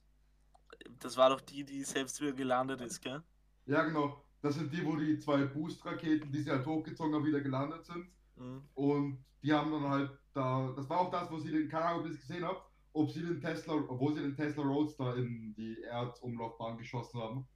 Das 0.99 1.17
war 1.17 1.29
doch 1.29 1.41
die, 1.41 1.63
die 1.63 1.83
selbst 1.83 2.21
wieder 2.21 2.33
gelandet 2.33 2.81
ist, 2.81 3.01
gell? 3.01 3.23
Ja, 3.65 3.83
genau. 3.83 4.21
Das 4.41 4.55
sind 4.55 4.71
die, 4.71 4.85
wo 4.85 4.95
die 4.95 5.17
zwei 5.17 5.45
Boost-Raketen, 5.45 6.31
die 6.31 6.41
sie 6.41 6.51
halt 6.51 6.65
hochgezogen 6.65 7.15
haben, 7.15 7.25
wieder 7.25 7.41
gelandet 7.41 7.85
sind. 7.85 8.07
Mhm. 8.35 8.61
Und 8.75 9.25
die 9.41 9.53
haben 9.53 9.71
dann 9.71 9.89
halt 9.89 10.11
da, 10.33 10.71
das 10.75 10.89
war 10.89 10.99
auch 10.99 11.11
das, 11.11 11.31
wo 11.31 11.39
sie 11.39 11.51
den, 11.51 11.67
ich 11.67 12.11
es 12.11 12.19
gesehen 12.19 12.45
habe, 12.45 12.61
ob 12.93 13.09
sie 13.09 13.21
den 13.21 13.41
Tesla, 13.41 13.73
obwohl 13.73 14.13
sie 14.13 14.21
den 14.21 14.35
Tesla 14.35 14.63
Roadster 14.63 15.15
in 15.15 15.55
die 15.55 15.81
Erdumlaufbahn 15.81 16.77
geschossen 16.77 17.19
haben. 17.19 17.47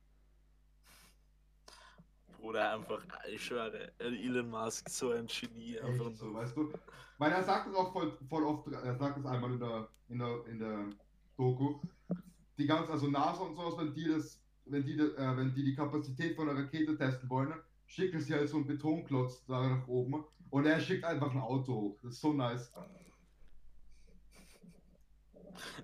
Bruder, 2.39 2.73
einfach, 2.73 3.01
ich 3.31 3.43
schwöre, 3.43 3.91
Elon 3.99 4.49
Musk, 4.49 4.89
so 4.89 5.11
ein 5.11 5.27
Genie. 5.27 5.79
Einfach 5.79 6.11
so, 6.11 6.33
weißt 6.33 6.55
du? 6.55 6.71
Weil 7.17 7.31
er 7.31 7.43
sagt 7.43 7.67
es 7.67 7.75
auch 7.75 7.91
voll, 7.91 8.17
voll 8.29 8.43
oft, 8.45 8.67
er 8.71 8.95
sagt 8.95 9.17
es 9.17 9.25
einmal 9.25 9.51
in 9.51 9.59
der, 9.59 9.89
in 10.07 10.19
der, 10.19 10.45
in 10.47 10.59
der 10.59 10.85
Doku, 11.37 11.79
die 12.57 12.65
ganze, 12.65 12.91
also 12.91 13.07
NASA 13.07 13.41
und 13.41 13.55
sowas, 13.55 13.77
wenn 13.77 13.93
die 13.93 14.07
das, 14.07 14.39
wenn 14.65 14.85
die, 14.85 14.97
äh, 14.97 15.37
wenn 15.37 15.53
die 15.53 15.63
die 15.63 15.75
Kapazität 15.75 16.35
von 16.35 16.49
einer 16.49 16.59
Rakete 16.59 16.97
testen 16.97 17.29
wollen, 17.29 17.53
schicken 17.87 18.21
sie 18.21 18.33
halt 18.33 18.49
so 18.49 18.57
einen 18.57 18.67
Betonklotz 18.67 19.43
da 19.45 19.67
nach 19.67 19.87
oben 19.87 20.23
und 20.49 20.65
er 20.65 20.79
schickt 20.79 21.03
einfach 21.03 21.31
ein 21.31 21.41
Auto 21.41 21.73
hoch. 21.73 21.99
Das 22.03 22.13
ist 22.13 22.21
so 22.21 22.33
nice. 22.33 22.71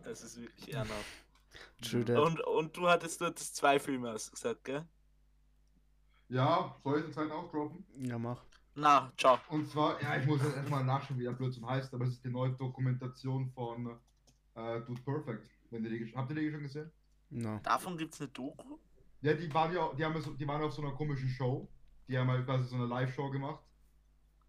Das 0.04 0.22
ist 0.22 0.40
wirklich 0.40 0.74
ehrenhaft. 0.74 1.06
Und, 2.18 2.40
und 2.42 2.78
du 2.78 2.88
hattest 2.88 3.22
dort 3.22 3.40
zwei 3.40 3.80
Filme, 3.80 4.12
hast 4.12 4.28
du 4.28 4.32
gesagt, 4.32 4.64
gell? 4.64 4.86
Ja, 6.30 6.76
soll 6.84 7.00
ich 7.00 7.06
den 7.06 7.14
zweiten 7.14 7.32
auch 7.32 7.50
droppen? 7.52 7.86
Ja, 8.00 8.18
mach. 8.18 8.42
Na, 8.74 9.12
ciao. 9.18 9.40
Und 9.50 9.70
zwar, 9.70 10.02
ja, 10.02 10.18
ich 10.18 10.26
muss 10.26 10.44
jetzt 10.44 10.58
erstmal 10.58 10.84
nachschauen, 10.84 11.18
wie 11.20 11.24
der 11.24 11.32
Blödsinn 11.32 11.66
heißt, 11.66 11.94
aber 11.94 12.06
es 12.06 12.12
ist 12.12 12.26
die 12.26 12.30
neue 12.30 12.52
Dokumentation 12.52 13.50
von 13.52 13.98
äh, 14.56 14.82
Dude 14.82 15.02
Perfect. 15.02 15.50
Wenn 15.70 15.86
ihr 15.86 15.92
die, 15.92 16.14
habt 16.16 16.30
ihr 16.32 16.36
die 16.36 16.52
schon 16.52 16.64
gesehen? 16.64 16.92
No. 17.30 17.60
Davon 17.64 17.98
gibt 17.98 18.14
es 18.14 18.22
eine 18.22 18.30
Doku? 18.30 18.78
Ja, 19.22 19.34
die 19.34 19.52
waren 19.54 19.74
ja, 19.74 19.92
die 19.94 20.04
haben 20.04 20.20
so, 20.22 20.34
die 20.34 20.48
waren 20.48 20.62
auf 20.62 20.74
so 20.74 20.82
einer 20.82 20.92
komischen 20.92 21.30
Show. 21.30 21.68
Die 22.08 22.18
haben 22.18 22.30
halt 22.30 22.46
quasi 22.46 22.66
so 22.68 22.76
eine 22.76 22.86
Live-Show 22.86 23.32
gemacht, 23.32 23.64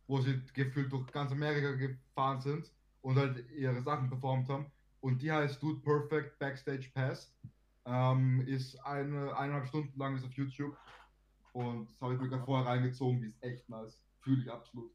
wo 0.06 0.20
sie 0.20 0.42
gefühlt 0.52 0.92
durch 0.92 1.06
ganz 1.12 1.32
Amerika 1.32 1.72
gefahren 1.72 2.40
sind 2.40 2.70
und 3.00 3.16
halt 3.16 3.48
ihre 3.50 3.80
Sachen 3.82 4.08
performt 4.08 4.48
haben. 4.48 4.66
Und 5.00 5.22
die 5.22 5.30
heißt 5.30 5.62
Dude 5.62 5.80
Perfect 5.80 6.38
Backstage 6.38 6.90
Pass. 6.92 7.32
Ähm, 7.84 8.42
ist 8.46 8.76
eine 8.84 9.36
eineinhalb 9.36 9.68
Stunden 9.68 9.96
lang 9.96 10.16
ist 10.16 10.24
auf 10.24 10.32
YouTube 10.32 10.76
und 11.56 11.90
das 11.90 12.00
habe 12.02 12.14
ich 12.14 12.20
mir 12.20 12.28
gerade 12.28 12.44
vorher 12.44 12.66
reingezogen, 12.66 13.20
die 13.22 13.28
ist 13.28 13.42
echt 13.42 13.66
nice. 13.68 13.98
Fühle 14.20 14.42
ich 14.42 14.50
absolut. 14.50 14.92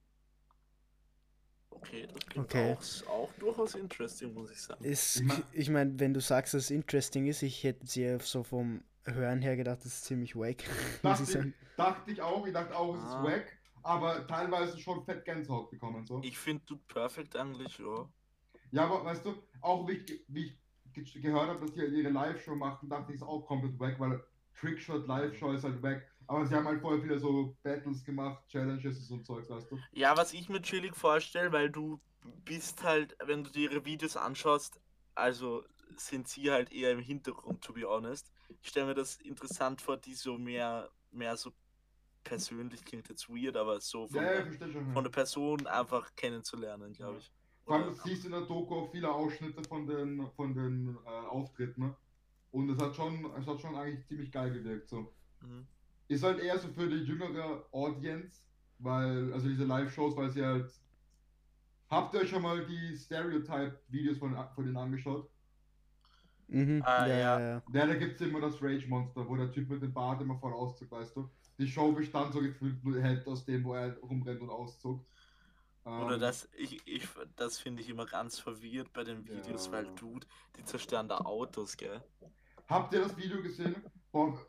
Okay, 1.72 2.06
das 2.06 2.26
klingt 2.28 2.46
okay. 2.46 2.78
Auch, 3.08 3.10
auch, 3.10 3.34
durchaus 3.40 3.74
interesting, 3.74 4.34
muss 4.34 4.52
ich 4.52 4.62
sagen. 4.62 4.84
Ist, 4.84 5.16
ich 5.16 5.24
meine, 5.24 5.44
ich 5.54 5.70
mein, 5.70 6.00
wenn 6.00 6.14
du 6.14 6.20
sagst, 6.20 6.54
dass 6.54 6.66
es 6.66 6.70
interesting 6.70 7.26
ist, 7.26 7.42
ich 7.42 7.64
hätte 7.64 7.88
sie 7.88 8.16
so 8.20 8.44
vom 8.44 8.84
Hören 9.06 9.42
her 9.42 9.56
gedacht, 9.56 9.80
das 9.80 9.88
ist 9.88 10.04
ziemlich 10.04 10.36
wack. 10.36 10.64
Dachte, 11.02 11.24
ich, 11.24 11.54
dachte 11.76 12.12
ich 12.12 12.22
auch, 12.22 12.46
ich 12.46 12.54
dachte 12.54 12.76
auch, 12.76 12.96
es 12.96 13.02
ah. 13.02 13.08
ist 13.08 13.32
wack, 13.32 13.58
aber 13.82 14.28
teilweise 14.28 14.78
schon 14.78 15.04
fett 15.04 15.26
Gänsehaut 15.26 15.72
bekommen. 15.72 16.06
So. 16.06 16.22
Ich 16.24 16.38
finde 16.38 16.64
du 16.68 16.78
perfekt 16.78 17.36
eigentlich, 17.36 17.80
ja. 17.80 18.08
Ja, 18.70 18.84
aber 18.86 19.04
weißt 19.04 19.26
du, 19.26 19.34
auch 19.62 19.88
wie 19.88 19.94
ich, 19.94 20.24
wie 20.28 20.56
ich 20.94 21.22
gehört 21.22 21.50
habe, 21.50 21.62
dass 21.62 21.74
die 21.74 21.82
ihre 21.82 22.10
Live-Show 22.10 22.56
machten, 22.56 22.88
dachte 22.88 23.12
ich, 23.12 23.16
ist 23.16 23.24
auch 23.24 23.42
komplett 23.48 23.80
wack, 23.80 24.00
weil 24.00 24.24
Trickshot 24.62 25.08
Live-Show 25.08 25.54
ist 25.54 25.64
halt 25.64 25.82
wack. 25.82 26.11
Aber 26.32 26.46
sie 26.46 26.56
haben 26.56 26.66
halt 26.66 26.80
vorher 26.80 27.04
wieder 27.04 27.20
so 27.20 27.58
Battles 27.62 28.06
gemacht, 28.06 28.42
Challenges 28.48 29.12
und 29.12 29.26
Zeugs, 29.26 29.50
weißt 29.50 29.70
du? 29.70 29.78
Ja, 29.92 30.16
was 30.16 30.32
ich 30.32 30.48
mir 30.48 30.62
chillig 30.62 30.96
vorstelle, 30.96 31.52
weil 31.52 31.70
du 31.70 32.00
bist 32.46 32.84
halt, 32.84 33.18
wenn 33.26 33.44
du 33.44 33.52
dir 33.52 33.70
ihre 33.70 33.84
Videos 33.84 34.16
anschaust, 34.16 34.80
also 35.14 35.66
sind 35.98 36.30
sie 36.30 36.50
halt 36.50 36.72
eher 36.72 36.92
im 36.92 37.00
Hintergrund, 37.02 37.62
to 37.62 37.74
be 37.74 37.86
honest. 37.86 38.32
Ich 38.62 38.70
stelle 38.70 38.86
mir 38.86 38.94
das 38.94 39.18
interessant 39.18 39.82
vor, 39.82 39.98
die 39.98 40.14
so 40.14 40.38
mehr, 40.38 40.90
mehr 41.12 41.36
so 41.36 41.52
persönlich 42.24 42.86
klingt 42.86 43.10
jetzt 43.10 43.28
weird, 43.28 43.58
aber 43.58 43.82
so 43.82 44.08
von, 44.08 44.24
ja, 44.24 44.42
der, 44.42 44.72
schon, 44.72 44.94
von 44.94 45.04
der 45.04 45.12
Person 45.12 45.68
einfach 45.68 46.16
kennenzulernen, 46.16 46.94
glaube 46.94 47.18
ich. 47.18 47.30
Vor 47.66 47.76
allem, 47.76 47.88
du 47.88 48.02
siehst 48.06 48.24
in 48.24 48.32
der 48.32 48.46
Doku 48.46 48.74
auch 48.76 48.90
viele 48.90 49.12
Ausschnitte 49.12 49.62
von 49.68 49.86
den, 49.86 50.32
von 50.38 50.54
den 50.54 50.98
äh, 51.06 51.10
Auftritten, 51.10 51.82
ne? 51.82 51.96
Und 52.52 52.70
es 52.70 52.80
hat 52.80 52.96
schon, 52.96 53.26
es 53.38 53.46
hat 53.46 53.60
schon 53.60 53.76
eigentlich 53.76 54.08
ziemlich 54.08 54.32
geil 54.32 54.54
gewirkt, 54.54 54.88
so. 54.88 55.14
Mhm. 55.42 55.68
Ist 56.12 56.24
halt 56.24 56.40
eher 56.40 56.60
so 56.60 56.68
für 56.70 56.88
die 56.90 57.04
jüngere 57.06 57.68
Audience, 57.72 58.44
weil, 58.80 59.32
also 59.34 59.48
diese 59.48 59.64
Live-Shows, 59.66 60.16
weil 60.18 60.30
sie 60.32 60.44
halt. 60.46 60.72
Habt 61.90 62.14
ihr 62.14 62.22
euch 62.22 62.30
schon 62.30 62.42
mal 62.42 62.66
die 62.66 62.96
Stereotype-Videos 62.98 64.18
von, 64.18 64.36
von 64.56 64.66
denen 64.66 64.78
angeschaut? 64.78 65.30
Mhm. 66.48 66.82
Ah, 66.86 67.08
ja, 67.08 67.16
ja. 67.18 67.40
ja. 67.40 67.64
ja 67.74 67.88
da 67.88 67.96
gibt 67.96 68.16
es 68.20 68.28
immer 68.28 68.42
das 68.42 68.62
Rage-Monster, 68.62 69.28
wo 69.28 69.36
der 69.38 69.52
Typ 69.52 69.70
mit 69.70 69.82
dem 69.82 69.94
Bart 69.94 70.22
immer 70.22 70.38
voll 70.40 70.54
auszieht, 70.54 70.92
weißt 70.92 71.16
du? 71.16 71.30
die 71.58 71.68
Show 71.68 71.92
bestand 71.94 72.34
so 72.34 72.42
gefühlt 72.42 72.84
nur 72.84 73.02
halt 73.04 73.28
aus 73.28 73.46
dem, 73.46 73.64
wo 73.64 73.76
er 73.76 73.98
rumrennt 74.00 74.42
und 74.42 74.50
auszuckt. 74.50 75.08
Oder 75.86 76.16
Ähm, 76.16 76.20
das, 76.20 76.50
ich, 76.54 76.86
ich, 76.88 77.08
das 77.36 77.60
finde 77.60 77.82
ich 77.82 77.90
immer 77.90 78.06
ganz 78.06 78.40
verwirrt 78.40 78.92
bei 78.94 79.04
den 79.04 79.26
Videos, 79.28 79.68
Ja. 79.68 79.72
weil 79.72 79.88
Dude, 79.96 80.28
die 80.58 80.64
zerstören 80.64 81.08
da 81.08 81.20
Autos, 81.20 81.78
gell? 81.78 82.04
Habt 82.68 82.94
ihr 82.94 83.02
das 83.02 83.16
Video 83.18 83.42
gesehen? 83.42 83.76
Boah, 84.12 84.40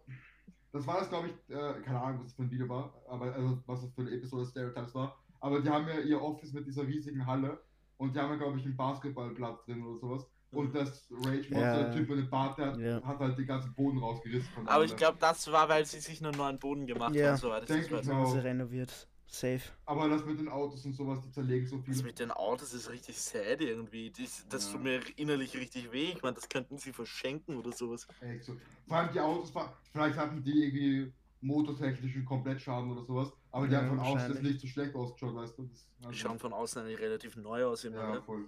das 0.72 0.86
war 0.86 0.98
das, 0.98 1.08
glaube 1.08 1.28
ich, 1.28 1.54
äh, 1.54 1.80
keine 1.82 2.00
Ahnung, 2.00 2.20
was 2.20 2.26
das 2.28 2.34
für 2.36 2.42
ein 2.42 2.50
Video 2.50 2.68
war, 2.68 2.92
aber 3.08 3.32
also, 3.34 3.58
was 3.66 3.82
das 3.82 3.92
für 3.94 4.02
eine 4.02 4.10
Episode 4.10 4.46
Stereotypes 4.46 4.94
war. 4.94 5.16
Aber 5.40 5.60
die 5.60 5.68
haben 5.68 5.86
ja 5.88 5.98
ihr 6.00 6.20
Office 6.22 6.52
mit 6.52 6.66
dieser 6.66 6.86
riesigen 6.86 7.26
Halle 7.26 7.60
und 7.98 8.14
die 8.14 8.20
haben 8.20 8.30
ja, 8.30 8.36
glaube 8.36 8.58
ich, 8.58 8.64
einen 8.64 8.76
Basketballplatz 8.76 9.64
drin 9.64 9.84
oder 9.84 9.98
sowas. 9.98 10.26
Und 10.52 10.68
Mhm. 10.68 10.72
das 10.74 11.08
Rage 11.10 11.48
Monster, 11.50 11.58
Ja. 11.60 11.82
der 11.84 11.92
Typ 11.92 12.08
mit 12.10 12.18
dem 12.18 12.30
Bart, 12.30 12.58
der 12.58 12.66
hat, 12.72 12.78
Ja. 12.78 13.02
hat 13.02 13.18
halt 13.18 13.38
den 13.38 13.46
ganzen 13.46 13.74
Boden 13.74 13.98
rausgerissen. 13.98 14.68
Aber 14.68 14.84
ich 14.84 14.90
Halle. 14.90 14.98
glaube, 14.98 15.16
das 15.18 15.50
war, 15.50 15.68
weil 15.68 15.86
sie 15.86 15.98
sich 16.00 16.20
nur 16.20 16.32
neuen 16.32 16.58
Boden 16.58 16.86
gemacht 16.86 17.14
Ja, 17.14 17.30
haben, 17.30 17.36
soweit 17.38 17.62
ich 17.62 17.68
denk 17.68 17.88
das 17.88 18.02
ich 18.02 18.06
mal. 18.08 18.14
Haben 18.16 18.24
Genau. 18.24 18.34
sie 18.34 18.38
renoviert. 18.46 19.08
Safe. 19.35 19.62
Aber 19.87 20.11
das 20.11 20.26
mit 20.26 20.39
den 20.39 20.49
Autos 20.49 20.85
und 20.85 20.93
sowas, 20.93 21.22
die 21.22 21.30
zerlegen 21.30 21.66
so 21.66 21.78
viel. 21.80 21.95
Das 21.95 22.03
mit 22.03 22.18
den 22.18 22.30
Autos 22.30 22.74
ist 22.74 22.91
richtig 22.91 23.18
sad 23.18 23.62
irgendwie. 23.62 24.11
Das, 24.11 24.47
das 24.51 24.66
Ja. 24.66 24.72
tut 24.72 24.83
mir 24.83 25.01
innerlich 25.16 25.57
richtig 25.57 25.91
weh. 25.91 26.12
Ich 26.12 26.22
meine, 26.22 26.35
das 26.35 26.49
könnten 26.51 26.76
sie 26.76 26.93
verschenken 26.93 27.57
oder 27.57 27.72
sowas. 27.72 28.07
Echt 28.20 28.45
so. 28.45 28.55
Vor 28.87 28.97
allem 28.99 29.11
die 29.11 29.20
Autos, 29.20 29.51
vielleicht 29.91 30.18
hatten 30.18 30.43
die 30.43 30.64
irgendwie 30.64 31.14
motortechnischen 31.41 32.26
Komplettschaden 32.26 32.91
oder 32.93 33.05
sowas, 33.05 33.33
aber 33.51 33.66
die 33.66 33.72
Ja, 33.72 33.80
haben 33.80 33.89
von 33.89 34.01
außen 34.01 34.33
jetzt 34.35 34.43
nicht 34.43 34.61
so 34.61 34.66
schlecht 34.66 34.95
ausgeschaut, 34.95 35.35
weißt 35.35 35.59
du? 35.59 35.64
Das, 35.64 35.89
Die 36.11 36.14
schauen 36.18 36.39
von 36.39 36.53
außen 36.53 36.83
eigentlich 36.83 37.01
relativ 37.01 37.35
neu 37.37 37.64
aus 37.64 37.85
immer. 37.85 37.97
Ja, 38.01 38.12
ne? 38.12 38.22
voll. 38.22 38.45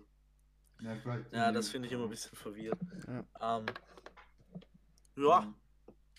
Ja, 0.82 0.94
vielleicht 0.96 1.32
Ja, 1.32 1.50
das 1.50 1.70
finde 1.70 1.86
ich 1.88 1.94
immer 1.94 2.04
ein 2.04 2.10
bisschen 2.10 2.36
verwirrt. 2.36 2.78
Ja. 3.08 3.58
Ähm, 3.58 3.66
ja, 5.16 5.54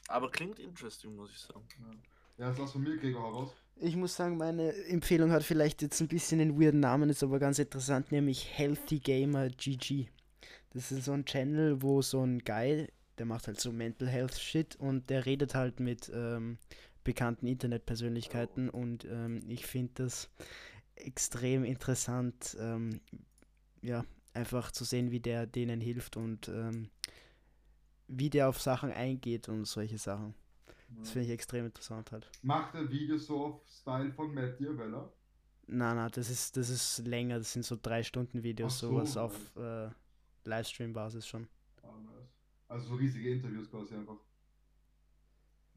aber 0.08 0.32
klingt 0.32 0.58
interesting, 0.58 1.16
muss 1.16 1.30
ich 1.32 1.40
sagen. 1.40 1.68
Ja, 2.38 2.50
das 2.50 2.58
lass 2.58 2.72
von 2.72 2.82
mir, 2.82 2.98
Gregor, 2.98 3.22
heraus. 3.22 3.56
Ich 3.78 3.96
muss 3.96 4.16
sagen, 4.16 4.38
meine 4.38 4.74
Empfehlung 4.86 5.32
hat 5.32 5.44
vielleicht 5.44 5.82
jetzt 5.82 6.00
ein 6.00 6.08
bisschen 6.08 6.40
einen 6.40 6.60
weirden 6.60 6.80
Namen, 6.80 7.10
ist 7.10 7.24
aber 7.24 7.40
ganz 7.40 7.60
interessant, 7.60 8.12
nämlich 8.12 8.58
Healthy 8.58 9.00
Gamer 9.00 9.50
GG. 9.50 10.08
Das 10.72 10.92
ist 10.92 11.06
so 11.06 11.12
ein 11.12 11.26
Channel, 11.26 11.82
wo 11.82 12.02
so 12.02 12.22
ein 12.22 12.40
Guy, 12.40 12.88
der 13.18 13.26
macht 13.26 13.48
halt 13.48 13.60
so 13.60 13.72
Mental 13.72 14.08
Health 14.08 14.38
Shit 14.38 14.78
und 14.78 15.10
der 15.10 15.26
redet 15.26 15.56
halt 15.56 15.80
mit 15.80 16.10
ähm, 16.14 16.58
bekannten 17.04 17.48
Internetpersönlichkeiten 17.48 18.70
und 18.70 19.06
ähm, 19.06 19.42
ich 19.48 19.66
finde 19.66 19.92
das 19.96 20.30
extrem 20.96 21.66
interessant, 21.66 22.56
ähm, 22.60 23.02
ja, 23.82 24.06
einfach 24.34 24.72
zu 24.72 24.86
sehen, 24.86 25.12
wie 25.12 25.20
der 25.20 25.48
denen 25.48 25.82
hilft 25.82 26.18
und 26.18 26.48
ähm, 26.48 26.90
wie 28.08 28.30
der 28.30 28.50
auf 28.50 28.62
Sachen 28.62 28.92
eingeht 28.92 29.50
und 29.50 29.66
solche 29.66 29.98
Sachen. 29.98 30.34
Das 31.00 31.12
finde 31.12 31.28
ich 31.28 31.34
extrem 31.34 31.66
interessant 31.66 32.12
halt. 32.12 32.30
Macht 32.42 32.74
der 32.74 32.90
Videos 32.90 33.28
so 33.28 33.46
auf 33.46 33.68
Style 33.68 34.12
von 34.12 34.34
Matt 34.34 34.60
Diavella? 34.60 35.12
Nein, 35.68 35.96
nein, 35.96 36.12
das 36.14 36.30
ist, 36.30 36.58
das 36.58 36.70
ist 36.70 37.00
länger, 37.00 37.40
das 37.40 37.54
sind 37.54 37.66
so 37.66 37.78
drei 37.82 38.04
Stunden 38.04 38.44
Videos, 38.44 38.80
so, 38.80 38.90
sowas 38.90 39.18
auf 39.18 39.56
äh, 39.56 39.90
Livestream-Basis 40.44 41.28
schon. 41.28 41.48
Ah, 41.82 41.88
nice. 42.02 42.30
Also 42.68 42.90
so 42.90 42.96
riesige 42.96 43.32
Interviews 43.32 43.70
quasi 43.70 43.96
einfach. 43.96 44.18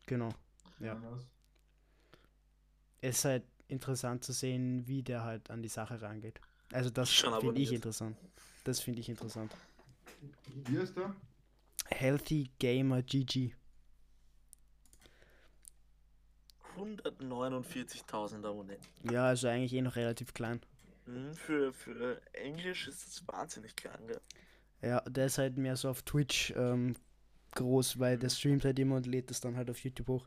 Genau. 0.06 0.28
Ja. 0.80 0.94
nice. 0.94 1.26
Es 3.00 3.18
ist 3.18 3.24
halt 3.24 3.44
interessant 3.68 4.24
zu 4.24 4.32
sehen, 4.32 4.86
wie 4.86 5.02
der 5.02 5.24
halt 5.24 5.50
an 5.50 5.62
die 5.62 5.68
Sache 5.68 6.00
rangeht. 6.00 6.40
Also 6.72 6.90
das 6.90 7.10
finde 7.10 7.60
ich 7.60 7.72
interessant. 7.72 8.16
Das 8.64 8.80
finde 8.80 9.00
ich 9.00 9.08
interessant. 9.08 9.54
Wie 10.66 10.76
ist 10.76 10.96
der? 10.96 11.14
Healthy 11.86 12.50
Gamer 12.58 13.02
GG. 13.02 13.54
149.000 16.78 18.44
Abonnenten. 18.44 19.10
Ja, 19.10 19.26
also 19.26 19.48
eigentlich 19.48 19.72
eh 19.74 19.82
noch 19.82 19.96
relativ 19.96 20.34
klein. 20.34 20.60
Mhm, 21.06 21.34
für, 21.34 21.72
für 21.72 22.20
Englisch 22.32 22.88
ist 22.88 23.06
das 23.06 23.26
wahnsinnig 23.28 23.74
klein, 23.76 24.06
gell? 24.06 24.20
Ja, 24.82 25.00
der 25.02 25.26
ist 25.26 25.38
halt 25.38 25.56
mehr 25.56 25.76
so 25.76 25.88
auf 25.88 26.02
Twitch 26.02 26.52
ähm, 26.56 26.94
groß, 27.54 27.98
weil 27.98 28.18
der 28.18 28.28
streamt 28.28 28.64
halt 28.64 28.78
immer 28.78 28.96
und 28.96 29.06
lädt 29.06 29.30
das 29.30 29.40
dann 29.40 29.56
halt 29.56 29.70
auf 29.70 29.78
YouTube 29.80 30.08
hoch. 30.08 30.26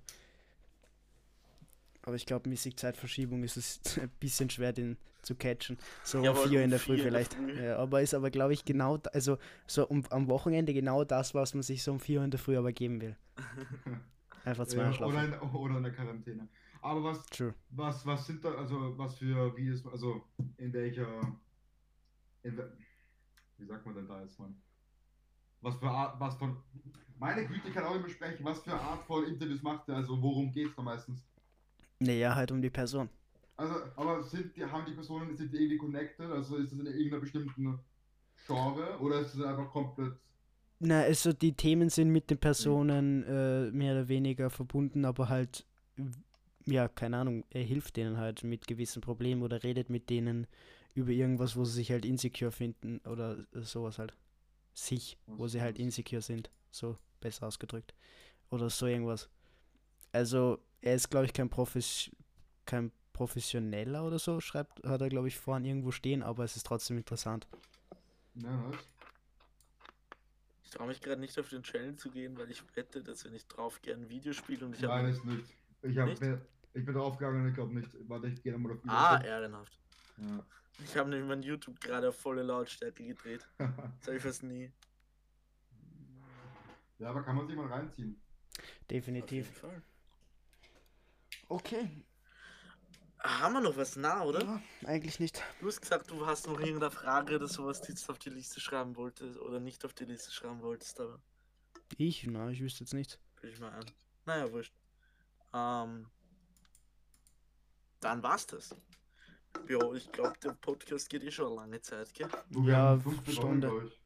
Aber 2.03 2.15
ich 2.15 2.25
glaube, 2.25 2.49
mäßig 2.49 2.77
Zeitverschiebung 2.77 3.43
ist 3.43 3.57
es 3.57 3.79
ein 3.99 4.09
bisschen 4.19 4.49
schwer, 4.49 4.73
den 4.73 4.97
zu 5.21 5.35
catchen. 5.35 5.77
So 6.03 6.23
Ja, 6.23 6.31
um 6.31 6.37
aber 6.37 6.47
4 6.47 6.59
um 6.59 6.63
in 6.65 6.69
der 6.71 6.79
Früh 6.79 6.95
der 6.95 7.05
vielleicht. 7.05 7.35
Früh. 7.35 7.63
Ja, 7.63 7.77
aber 7.77 8.01
ist 8.01 8.13
aber, 8.15 8.31
glaube 8.31 8.53
ich, 8.53 8.65
genau, 8.65 8.97
also 9.13 9.37
so 9.67 9.87
um, 9.87 10.03
am 10.09 10.27
Wochenende 10.27 10.73
genau 10.73 11.03
das, 11.03 11.35
was 11.35 11.53
man 11.53 11.61
sich 11.63 11.83
so 11.83 11.91
um 11.91 11.99
4 11.99 12.23
in 12.23 12.31
der 12.31 12.39
Früh 12.39 12.57
aber 12.57 12.71
geben 12.71 13.01
will. 13.01 13.15
Einfach 14.43 14.65
zum 14.65 14.79
Ja, 14.79 15.05
oder, 15.05 15.23
in, 15.23 15.33
oder 15.33 15.77
in 15.77 15.83
der 15.83 15.93
Quarantäne. 15.93 16.47
Aber 16.81 17.03
was, 17.03 17.25
True. 17.27 17.53
was, 17.69 18.05
was 18.05 18.25
sind 18.25 18.43
da, 18.43 18.53
also 18.55 18.97
was 18.97 19.15
für 19.17 19.55
Videos, 19.55 19.85
also 19.85 20.23
in 20.57 20.73
welcher, 20.73 21.07
in, 22.41 22.59
wie 23.57 23.65
sagt 23.65 23.85
man 23.85 23.95
denn 23.95 24.07
da 24.07 24.21
jetzt 24.21 24.39
mal? 24.39 24.49
Was 25.61 25.75
für 25.75 25.89
Art, 25.89 26.19
was 26.19 26.35
von, 26.37 26.57
meine 27.19 27.45
Güte, 27.45 27.67
ich 27.67 27.73
kann 27.73 27.83
auch 27.83 27.95
immer 27.95 28.09
sprechen, 28.09 28.43
was 28.43 28.63
für 28.63 28.73
Art 28.73 29.05
von 29.05 29.25
Interviews 29.25 29.61
macht 29.61 29.87
er, 29.89 29.97
also 29.97 30.19
worum 30.19 30.51
geht's 30.51 30.75
da 30.75 30.81
meistens? 30.81 31.23
Naja, 31.99 32.33
halt 32.33 32.51
um 32.51 32.61
die 32.61 32.71
Person. 32.71 33.09
Also, 33.57 33.75
aber 33.95 34.23
sind 34.23 34.55
die, 34.55 34.65
haben 34.65 34.85
die 34.87 34.93
Personen, 34.93 35.37
sind 35.37 35.53
die 35.53 35.57
irgendwie 35.57 35.77
connected, 35.77 36.31
also 36.31 36.57
ist 36.57 36.71
das 36.71 36.79
in 36.79 36.87
irgendeiner 36.87 37.21
bestimmten 37.21 37.79
Genre 38.47 38.97
oder 38.99 39.19
ist 39.19 39.35
es 39.35 39.41
einfach 39.43 39.69
komplett, 39.69 40.13
Na, 40.83 41.01
also 41.01 41.31
die 41.31 41.53
Themen 41.53 41.89
sind 41.89 42.09
mit 42.09 42.31
den 42.31 42.39
Personen 42.39 43.23
äh, 43.25 43.69
mehr 43.71 43.93
oder 43.93 44.07
weniger 44.07 44.49
verbunden, 44.49 45.05
aber 45.05 45.29
halt, 45.29 45.63
ja, 46.65 46.87
keine 46.87 47.17
Ahnung, 47.17 47.43
er 47.51 47.61
hilft 47.61 47.97
denen 47.97 48.17
halt 48.17 48.43
mit 48.43 48.65
gewissen 48.67 48.99
Problemen 48.99 49.43
oder 49.43 49.61
redet 49.63 49.91
mit 49.91 50.09
denen 50.09 50.47
über 50.95 51.11
irgendwas, 51.11 51.55
wo 51.55 51.65
sie 51.65 51.73
sich 51.73 51.91
halt 51.91 52.03
insecure 52.03 52.51
finden 52.51 52.99
oder 53.05 53.37
äh, 53.53 53.61
sowas 53.61 53.99
halt. 53.99 54.15
Sich, 54.73 55.17
wo 55.27 55.47
sie 55.47 55.61
halt 55.61 55.77
Was? 55.77 55.83
insecure 55.83 56.21
sind, 56.21 56.49
so 56.71 56.97
besser 57.19 57.45
ausgedrückt. 57.45 57.93
Oder 58.49 58.69
so 58.71 58.87
irgendwas. 58.87 59.29
Also, 60.13 60.59
er 60.81 60.95
ist, 60.95 61.09
glaube 61.11 61.27
ich, 61.27 61.33
kein, 61.33 61.49
Profes 61.49 62.09
kein 62.65 62.91
Professioneller 63.13 64.03
oder 64.05 64.17
so, 64.17 64.39
schreibt, 64.41 64.83
hat 64.83 65.01
er, 65.01 65.09
glaube 65.09 65.27
ich, 65.27 65.37
vorhin 65.37 65.65
irgendwo 65.65 65.91
stehen, 65.91 66.23
aber 66.23 66.43
es 66.43 66.55
ist 66.55 66.65
trotzdem 66.65 66.97
interessant. 66.97 67.47
ja, 68.35 68.49
nice. 68.57 68.87
Ich 70.71 70.77
traue 70.77 70.87
mich 70.87 71.01
gerade 71.01 71.19
nicht 71.19 71.37
auf 71.37 71.49
den 71.49 71.63
Channel 71.63 71.97
zu 71.97 72.09
gehen, 72.09 72.37
weil 72.37 72.49
ich 72.49 72.63
wette, 72.77 73.03
dass 73.03 73.25
wenn 73.25 73.33
ich 73.33 73.45
drauf 73.45 73.81
gerne 73.81 74.03
ein 74.03 74.09
Video 74.09 74.31
spiele 74.31 74.65
und 74.65 74.73
ich 74.73 74.81
Nein, 74.81 74.99
habe. 74.99 75.09
ist 75.09 75.25
nicht. 75.25 75.53
Ich, 75.81 75.97
hab, 75.97 76.07
Nicht? 76.07 76.21
ich 76.21 76.85
bin 76.85 76.93
draufgegangen 76.95 77.41
und 77.41 77.49
ich 77.49 77.53
glaube 77.55 77.73
nicht. 77.77 77.89
Warte, 78.07 78.27
ich 78.27 78.41
gehe 78.41 78.53
nochmal 78.53 78.71
auf 78.71 78.79
Ah, 78.87 79.15
YouTube. 79.15 79.27
ehrenhaft. 79.27 79.77
Ja. 80.15 80.45
Ich 80.81 80.95
habe 80.95 81.09
nämlich 81.09 81.27
mein 81.27 81.43
YouTube 81.43 81.77
gerade 81.81 82.07
auf 82.07 82.15
volle 82.17 82.43
Lautstärke 82.43 83.05
gedreht. 83.05 83.45
Das 83.59 84.07
habe 84.07 84.15
ich 84.15 84.23
fast 84.23 84.43
nie. 84.43 84.71
ja, 86.99 87.09
aber 87.09 87.21
kann 87.23 87.35
man 87.35 87.47
sich 87.47 87.57
mal 87.57 87.67
reinziehen. 87.67 88.15
Auf 88.57 88.63
jeden 88.65 88.87
Definitiv. 88.87 89.51
Fall. 89.51 89.81
Okay. 91.49 92.05
Haben 93.23 93.53
wir 93.53 93.61
noch 93.61 93.77
was 93.77 93.95
nah, 93.97 94.23
oder? 94.23 94.41
Ja, 94.43 94.61
eigentlich 94.87 95.19
nicht. 95.19 95.43
Du 95.59 95.67
hast 95.67 95.79
gesagt, 95.81 96.09
du 96.09 96.25
hast 96.25 96.47
noch 96.47 96.59
irgendeine 96.59 96.89
Frage 96.91 97.35
oder 97.35 97.47
sowas, 97.47 97.79
die 97.81 97.87
du 97.87 97.93
jetzt 97.93 98.09
auf 98.09 98.17
die 98.17 98.31
Liste 98.31 98.59
schreiben 98.59 98.95
wolltest 98.95 99.37
oder 99.39 99.59
nicht 99.59 99.85
auf 99.85 99.93
die 99.93 100.05
Liste 100.05 100.31
schreiben 100.31 100.61
wolltest, 100.61 100.99
aber 100.99 101.19
Ich? 101.97 102.25
Na, 102.25 102.49
ich 102.49 102.61
wüsste 102.61 102.83
jetzt 102.83 102.93
nicht. 102.93 103.19
ich 103.43 103.59
mal 103.59 103.69
an. 103.71 103.85
Naja, 104.25 104.51
wurscht. 104.51 104.73
Ähm, 105.53 106.07
dann 107.99 108.23
war's 108.23 108.47
das. 108.47 108.75
Ja, 109.67 109.93
ich 109.93 110.11
glaube, 110.11 110.37
der 110.39 110.53
Podcast 110.53 111.09
geht 111.09 111.23
eh 111.23 111.29
schon 111.31 111.47
eine 111.47 111.55
lange 111.57 111.81
Zeit, 111.81 112.11
gell? 112.15 112.29
Ja, 112.63 112.97
fünf 112.97 113.17
Minuten, 113.17 113.31
Stunde. 113.31 113.67
glaub 113.67 113.83
ich. 113.83 114.01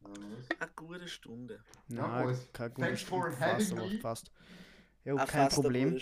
Ja, 0.00 0.08
nice. 0.08 0.48
Eine 0.60 0.70
gute 0.76 1.08
Stunde. 1.08 1.64
Na, 1.88 2.22
Boys. 2.22 2.48
kein 2.52 2.72
gute 2.72 2.86
Thanks 2.86 3.02
for 3.02 3.20
Stunde, 3.32 3.36
fast, 3.36 3.72
aber 3.72 3.90
fast. 4.00 4.30
Jo, 5.04 5.16
Eine 5.16 5.26
kein 5.26 5.26
fast 5.26 5.58
eine 5.58 5.62
Problem. 5.62 5.98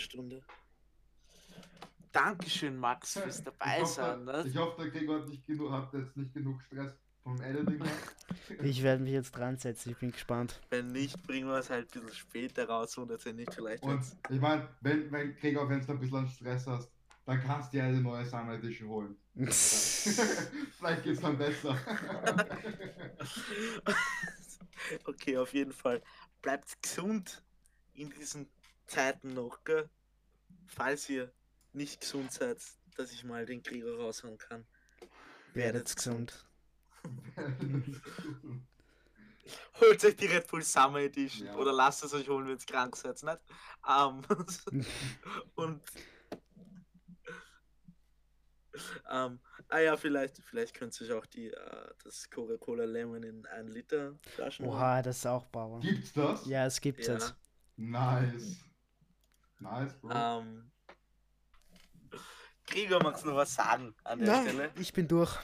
Dankeschön, 2.15 2.77
Max, 2.77 3.13
fürs 3.19 3.39
Ich 3.39 3.43
dabei 3.43 3.81
hoffe, 3.81 3.93
sein. 3.93 4.23
Ne? 4.23 4.45
ich 4.47 4.55
hoffe, 4.55 4.83
der 4.83 4.91
Gregor 4.91 5.19
hat, 5.19 5.27
nicht 5.27 5.45
genug, 5.45 5.71
hat 5.71 5.93
jetzt 5.93 6.15
nicht 6.15 6.33
genug 6.33 6.61
Stress 6.63 6.93
vom 7.23 7.41
Editing. 7.41 7.81
Ich 8.63 8.83
werde 8.83 9.01
mich 9.03 9.11
jetzt 9.13 9.31
dran 9.31 9.57
setzen, 9.57 9.91
ich 9.91 9.97
bin 9.97 10.11
gespannt. 10.11 10.59
Wenn 10.69 10.91
nicht, 10.91 11.21
bringen 11.23 11.47
wir 11.47 11.57
es 11.57 11.69
halt 11.69 11.93
ein 11.95 12.01
bisschen 12.01 12.15
später 12.15 12.67
raus, 12.69 12.95
wundert 12.97 13.25
ihr 13.25 13.33
nicht 13.33 13.53
vielleicht. 13.53 13.83
Und 13.83 13.95
wenn's- 13.95 14.15
ich 14.29 14.39
meine, 14.39 14.69
wenn, 14.81 15.11
wenn 15.11 15.35
Gregor, 15.35 15.67
wenn 15.69 15.81
du 15.85 15.91
ein 15.91 15.99
bisschen 15.99 16.27
Stress 16.29 16.67
hast, 16.67 16.89
dann 17.25 17.41
kannst 17.41 17.73
du 17.73 17.77
dir 17.77 17.83
eine 17.85 17.99
neue 17.99 18.25
Summer 18.25 18.53
Edition 18.53 18.87
holen. 18.87 19.17
Vielleicht 19.35 21.03
geht's 21.03 21.21
dann 21.21 21.37
besser. 21.37 21.75
okay, 25.05 25.37
auf 25.37 25.53
jeden 25.53 25.73
Fall. 25.73 26.01
Bleibt 26.41 26.81
gesund 26.81 27.43
in 27.93 28.09
diesen 28.11 28.47
Zeiten 28.85 29.33
noch, 29.33 29.63
gell? 29.63 29.89
Falls 30.67 31.09
ihr 31.09 31.31
nicht 31.75 32.01
gesund 32.01 32.31
seid, 32.31 32.57
dass 32.95 33.11
ich 33.11 33.23
mal 33.23 33.45
den 33.45 33.61
Krieger 33.63 33.95
raushauen 33.97 34.37
kann. 34.37 34.65
Werdet 35.53 35.95
gesund. 35.95 36.45
Holt 39.79 40.03
euch 40.03 40.15
die 40.15 40.25
Red 40.25 40.47
Bull 40.47 40.63
Summer 40.63 40.99
Edition 40.99 41.47
Ja. 41.47 41.55
oder 41.55 41.71
lasst 41.71 42.03
es 42.03 42.13
euch 42.13 42.27
holen, 42.27 42.47
wenn 42.47 42.57
es 42.57 42.65
krank 42.65 42.95
seid, 42.95 43.21
nicht? 43.21 43.39
Ähm, 43.87 44.21
und 45.55 45.81
ähm, 49.09 49.39
ah 49.69 49.79
ja, 49.79 49.95
vielleicht, 49.97 50.41
vielleicht 50.43 50.73
könnt 50.73 50.99
ihr 50.99 51.07
euch 51.07 51.13
auch 51.13 51.25
die, 51.27 51.51
äh, 51.51 51.93
das 52.03 52.29
Coca-Cola 52.29 52.85
Lemon 52.85 53.23
in 53.23 53.45
1 53.45 53.71
Liter 53.71 54.17
Flaschen 54.35 54.65
holen. 54.65 54.75
Oha, 54.75 55.01
das 55.01 55.17
ist 55.17 55.27
auch 55.27 55.45
Bauer. 55.45 55.79
Gibt's 55.79 56.11
das? 56.13 56.45
Ja, 56.47 56.65
es 56.65 56.81
gibt 56.81 57.05
Ja. 57.05 57.13
jetzt. 57.13 57.35
Nice. 57.77 58.57
Nice, 59.59 59.93
Bro. 60.01 60.11
Ähm, 60.11 60.71
Gregor, 62.67 63.01
magst 63.03 63.23
du 63.23 63.29
noch 63.29 63.35
was 63.35 63.53
sagen 63.53 63.93
an 64.03 64.19
der 64.19 64.27
Nein, 64.27 64.47
Stelle? 64.47 64.71
ich 64.79 64.93
bin 64.93 65.07
durch. 65.07 65.37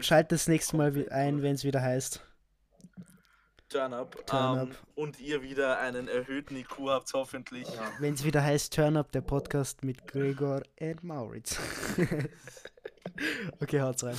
Schalt 0.00 0.30
das 0.30 0.46
nächste 0.46 0.76
Mal 0.76 1.08
ein, 1.10 1.42
wenn 1.42 1.54
es 1.54 1.64
wieder 1.64 1.80
heißt. 1.80 2.22
Turn 3.70 3.94
up. 3.94 4.26
Turn 4.26 4.58
ähm, 4.58 4.70
up. 4.70 4.76
Und 4.96 5.20
ihr 5.20 5.42
wieder 5.42 5.78
einen 5.78 6.08
erhöhten 6.08 6.56
IQ 6.56 6.88
habt, 6.88 7.12
hoffentlich. 7.14 7.68
Ja. 7.68 7.92
Wenn 8.00 8.14
es 8.14 8.24
wieder 8.24 8.42
heißt 8.42 8.74
Turn 8.74 8.96
Up, 8.96 9.12
der 9.12 9.20
Podcast 9.20 9.84
mit 9.84 10.08
Gregor 10.08 10.62
und 10.80 11.04
Mauritz. 11.04 11.58
okay, 13.60 13.80
haut's 13.80 14.02
rein. 14.02 14.18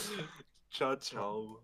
Ciao, 0.70 0.96
ciao. 0.96 1.62